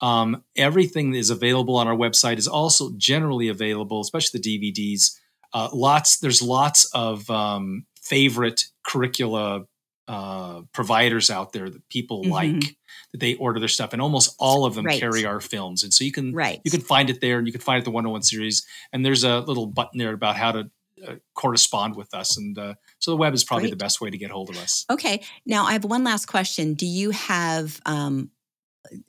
um, 0.01 0.43
everything 0.55 1.11
that 1.11 1.17
is 1.17 1.31
available 1.31 1.75
on 1.75 1.87
our 1.87 1.95
website 1.95 2.37
is 2.37 2.47
also 2.47 2.91
generally 2.95 3.49
available, 3.49 4.01
especially 4.01 4.39
the 4.39 4.73
DVDs. 4.73 5.17
Uh, 5.53 5.69
lots, 5.73 6.19
there's 6.19 6.41
lots 6.41 6.85
of 6.93 7.29
um, 7.29 7.85
favorite 8.01 8.65
curricula 8.83 9.65
uh, 10.07 10.61
providers 10.73 11.29
out 11.29 11.53
there 11.53 11.69
that 11.69 11.87
people 11.89 12.21
mm-hmm. 12.21 12.31
like 12.31 12.75
that 13.11 13.19
they 13.19 13.35
order 13.35 13.59
their 13.59 13.69
stuff, 13.69 13.93
and 13.93 14.01
almost 14.01 14.35
all 14.39 14.65
of 14.65 14.75
them 14.75 14.85
right. 14.85 14.99
carry 14.99 15.25
our 15.25 15.39
films. 15.39 15.83
And 15.83 15.93
so 15.93 16.03
you 16.03 16.11
can 16.11 16.33
right. 16.33 16.59
you 16.63 16.71
can 16.71 16.81
find 16.81 17.09
it 17.09 17.21
there, 17.21 17.37
and 17.37 17.47
you 17.47 17.53
can 17.53 17.61
find 17.61 17.81
it 17.81 17.85
the 17.85 17.91
101 17.91 18.23
series. 18.23 18.65
And 18.91 19.05
there's 19.05 19.23
a 19.23 19.39
little 19.39 19.67
button 19.67 19.97
there 19.97 20.13
about 20.13 20.35
how 20.35 20.51
to 20.51 20.69
uh, 21.07 21.15
correspond 21.33 21.95
with 21.95 22.13
us. 22.13 22.37
And 22.37 22.57
uh, 22.57 22.75
so 22.99 23.11
the 23.11 23.17
web 23.17 23.33
is 23.33 23.43
probably 23.43 23.63
Great. 23.63 23.71
the 23.71 23.83
best 23.83 24.01
way 24.01 24.09
to 24.09 24.17
get 24.17 24.31
hold 24.31 24.49
of 24.49 24.57
us. 24.57 24.85
Okay. 24.89 25.23
Now 25.45 25.65
I 25.65 25.73
have 25.73 25.85
one 25.85 26.03
last 26.03 26.25
question. 26.25 26.73
Do 26.73 26.85
you 26.85 27.11
have 27.11 27.79
um, 27.85 28.31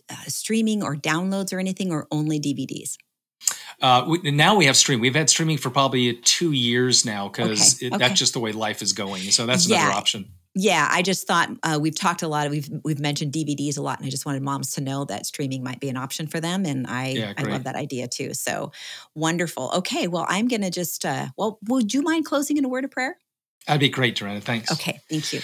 uh, 0.09 0.14
streaming 0.26 0.82
or 0.82 0.97
downloads 0.97 1.53
or 1.53 1.59
anything, 1.59 1.93
or 1.93 2.07
only 2.11 2.40
DVDs? 2.40 2.97
Uh, 3.80 4.05
we, 4.07 4.30
now 4.30 4.55
we 4.55 4.66
have 4.66 4.76
stream. 4.76 5.01
We've 5.01 5.14
had 5.14 5.28
streaming 5.28 5.59
for 5.59 5.70
probably 5.70 6.14
two 6.14 6.53
years 6.53 7.05
now 7.05 7.28
because 7.28 7.76
okay. 7.76 7.88
okay. 7.88 7.99
that's 7.99 8.18
just 8.18 8.32
the 8.32 8.40
way 8.40 8.53
life 8.53 8.80
is 8.80 8.93
going. 8.93 9.22
So 9.22 9.45
that's 9.45 9.66
another 9.66 9.88
yeah. 9.88 9.97
option. 9.97 10.32
Yeah, 10.55 10.86
I 10.90 11.01
just 11.01 11.26
thought 11.26 11.49
uh, 11.62 11.78
we've 11.80 11.95
talked 11.95 12.22
a 12.22 12.28
lot. 12.28 12.51
We've 12.51 12.68
we've 12.84 13.01
mentioned 13.01 13.32
DVDs 13.32 13.78
a 13.78 13.82
lot, 13.82 13.99
and 13.99 14.07
I 14.07 14.11
just 14.11 14.26
wanted 14.26 14.43
moms 14.43 14.72
to 14.72 14.82
know 14.82 15.07
that 15.07 15.24
streaming 15.24 15.62
might 15.62 15.80
be 15.80 15.88
an 15.88 15.97
option 15.97 16.26
for 16.26 16.40
them. 16.40 16.66
And 16.66 16.86
I 16.86 17.09
yeah, 17.09 17.32
I 17.38 17.43
love 17.43 17.64
that 17.64 17.74
idea 17.74 18.07
too. 18.07 18.34
So 18.34 18.70
wonderful. 19.14 19.70
Okay, 19.76 20.09
well 20.09 20.26
I'm 20.28 20.49
going 20.49 20.61
to 20.61 20.70
just 20.70 21.07
uh, 21.07 21.28
well, 21.38 21.59
would 21.68 21.95
you 21.95 22.03
mind 22.03 22.26
closing 22.26 22.59
in 22.59 22.66
a 22.66 22.68
word 22.68 22.84
of 22.84 22.90
prayer? 22.90 23.16
That'd 23.66 23.80
be 23.80 23.88
great, 23.88 24.14
Joanna. 24.14 24.43
Thanks. 24.43 24.70
Okay, 24.70 25.01
thank 25.09 25.32
you. 25.32 25.40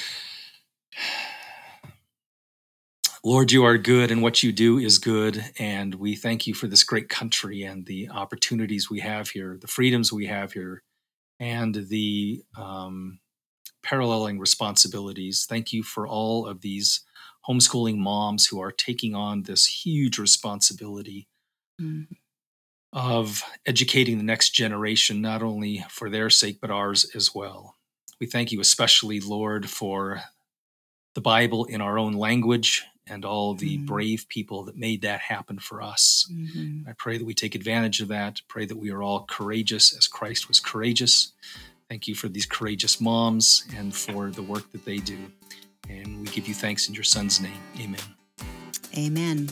Lord, 3.24 3.50
you 3.50 3.64
are 3.64 3.78
good, 3.78 4.10
and 4.10 4.22
what 4.22 4.42
you 4.42 4.52
do 4.52 4.78
is 4.78 4.98
good. 4.98 5.44
And 5.58 5.96
we 5.96 6.14
thank 6.14 6.46
you 6.46 6.54
for 6.54 6.68
this 6.68 6.84
great 6.84 7.08
country 7.08 7.62
and 7.62 7.84
the 7.84 8.08
opportunities 8.10 8.88
we 8.88 9.00
have 9.00 9.30
here, 9.30 9.58
the 9.60 9.66
freedoms 9.66 10.12
we 10.12 10.26
have 10.26 10.52
here, 10.52 10.82
and 11.40 11.74
the 11.74 12.42
um, 12.56 13.18
paralleling 13.82 14.38
responsibilities. 14.38 15.46
Thank 15.48 15.72
you 15.72 15.82
for 15.82 16.06
all 16.06 16.46
of 16.46 16.60
these 16.60 17.00
homeschooling 17.48 17.96
moms 17.96 18.46
who 18.46 18.60
are 18.60 18.72
taking 18.72 19.14
on 19.14 19.42
this 19.42 19.66
huge 19.66 20.18
responsibility 20.18 21.28
mm-hmm. 21.80 22.12
of 22.92 23.42
educating 23.66 24.18
the 24.18 24.24
next 24.24 24.50
generation, 24.50 25.20
not 25.20 25.42
only 25.42 25.84
for 25.88 26.08
their 26.08 26.30
sake, 26.30 26.58
but 26.60 26.70
ours 26.70 27.10
as 27.16 27.34
well. 27.34 27.74
We 28.20 28.26
thank 28.26 28.52
you 28.52 28.60
especially, 28.60 29.20
Lord, 29.20 29.68
for 29.68 30.22
the 31.14 31.20
Bible 31.20 31.64
in 31.64 31.80
our 31.80 31.98
own 31.98 32.12
language 32.12 32.84
and 33.11 33.24
all 33.24 33.54
the 33.54 33.76
mm-hmm. 33.76 33.86
brave 33.86 34.26
people 34.28 34.64
that 34.64 34.76
made 34.76 35.02
that 35.02 35.20
happen 35.20 35.59
for 35.59 35.82
us. 35.82 36.30
Mm-hmm. 36.32 36.88
I 36.88 36.92
pray 36.92 37.18
that 37.18 37.24
we 37.24 37.34
take 37.34 37.54
advantage 37.54 38.00
of 38.00 38.09
that. 38.09 38.40
Pray 38.48 38.66
that 38.66 38.76
we 38.76 38.90
are 38.90 39.02
all 39.02 39.24
courageous 39.28 39.96
as 39.96 40.06
Christ 40.06 40.48
was 40.48 40.61
courageous. 40.61 41.32
Thank 41.88 42.06
you 42.06 42.14
for 42.14 42.28
these 42.28 42.46
courageous 42.46 43.00
moms 43.00 43.66
and 43.76 43.94
for 43.94 44.30
the 44.30 44.42
work 44.42 44.70
that 44.72 44.84
they 44.84 44.98
do. 44.98 45.18
And 45.88 46.20
we 46.20 46.26
give 46.26 46.46
you 46.46 46.54
thanks 46.54 46.88
in 46.88 46.94
your 46.94 47.04
son's 47.04 47.40
name. 47.40 47.62
Amen. 47.80 48.00
Amen. 48.96 49.48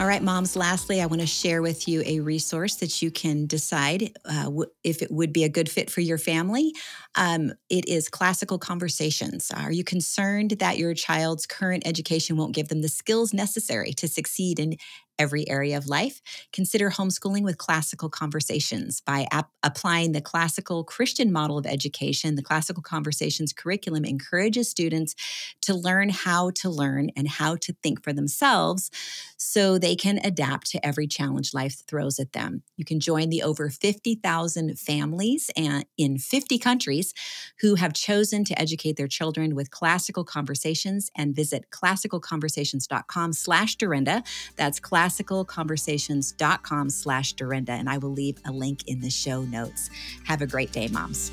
All 0.00 0.08
right, 0.08 0.22
moms, 0.22 0.56
lastly, 0.56 1.00
I 1.00 1.06
want 1.06 1.20
to 1.20 1.26
share 1.26 1.62
with 1.62 1.86
you 1.86 2.02
a 2.04 2.18
resource 2.18 2.74
that 2.76 3.00
you 3.00 3.12
can 3.12 3.46
decide 3.46 4.10
uh, 4.24 4.44
w- 4.44 4.70
if 4.82 5.02
it 5.02 5.10
would 5.12 5.32
be 5.32 5.44
a 5.44 5.48
good 5.48 5.68
fit 5.68 5.88
for 5.88 6.00
your 6.00 6.18
family. 6.18 6.72
Um, 7.14 7.52
it 7.70 7.88
is 7.88 8.08
Classical 8.08 8.58
Conversations. 8.58 9.52
Are 9.52 9.70
you 9.70 9.84
concerned 9.84 10.56
that 10.58 10.78
your 10.78 10.94
child's 10.94 11.46
current 11.46 11.86
education 11.86 12.36
won't 12.36 12.56
give 12.56 12.68
them 12.68 12.82
the 12.82 12.88
skills 12.88 13.32
necessary 13.32 13.92
to 13.92 14.08
succeed 14.08 14.58
in 14.58 14.76
every 15.18 15.48
area 15.48 15.76
of 15.76 15.86
life. 15.86 16.20
Consider 16.52 16.90
homeschooling 16.90 17.42
with 17.42 17.58
classical 17.58 18.08
conversations 18.08 19.00
by 19.00 19.26
ap- 19.30 19.50
applying 19.62 20.12
the 20.12 20.20
classical 20.20 20.84
Christian 20.84 21.32
model 21.32 21.58
of 21.58 21.66
education. 21.66 22.34
The 22.34 22.42
classical 22.42 22.82
conversations 22.82 23.52
curriculum 23.52 24.04
encourages 24.04 24.68
students 24.68 25.14
to 25.62 25.74
learn 25.74 26.08
how 26.08 26.50
to 26.56 26.70
learn 26.70 27.10
and 27.16 27.28
how 27.28 27.56
to 27.56 27.74
think 27.82 28.02
for 28.02 28.12
themselves 28.12 28.90
so 29.36 29.78
they 29.78 29.94
can 29.94 30.18
adapt 30.24 30.70
to 30.70 30.84
every 30.84 31.06
challenge 31.06 31.54
life 31.54 31.82
throws 31.86 32.18
at 32.18 32.32
them. 32.32 32.62
You 32.76 32.84
can 32.84 32.98
join 32.98 33.28
the 33.28 33.42
over 33.42 33.70
50,000 33.70 34.78
families 34.78 35.50
in 35.56 36.18
50 36.18 36.58
countries 36.58 37.14
who 37.60 37.76
have 37.76 37.92
chosen 37.92 38.44
to 38.44 38.58
educate 38.58 38.96
their 38.96 39.08
children 39.08 39.54
with 39.54 39.70
classical 39.70 40.24
conversations 40.24 41.10
and 41.16 41.36
visit 41.36 41.66
classicalconversations.com 41.70 43.32
slash 43.32 43.76
Durenda. 43.76 44.22
That's 44.56 44.80
classical 44.80 45.03
classicalconversations.com 45.04 46.90
slash 46.90 47.34
Durenda, 47.34 47.70
and 47.70 47.88
I 47.88 47.98
will 47.98 48.12
leave 48.12 48.38
a 48.46 48.52
link 48.52 48.86
in 48.86 49.00
the 49.00 49.10
show 49.10 49.42
notes. 49.42 49.90
Have 50.24 50.42
a 50.42 50.46
great 50.46 50.72
day, 50.72 50.88
moms. 50.88 51.30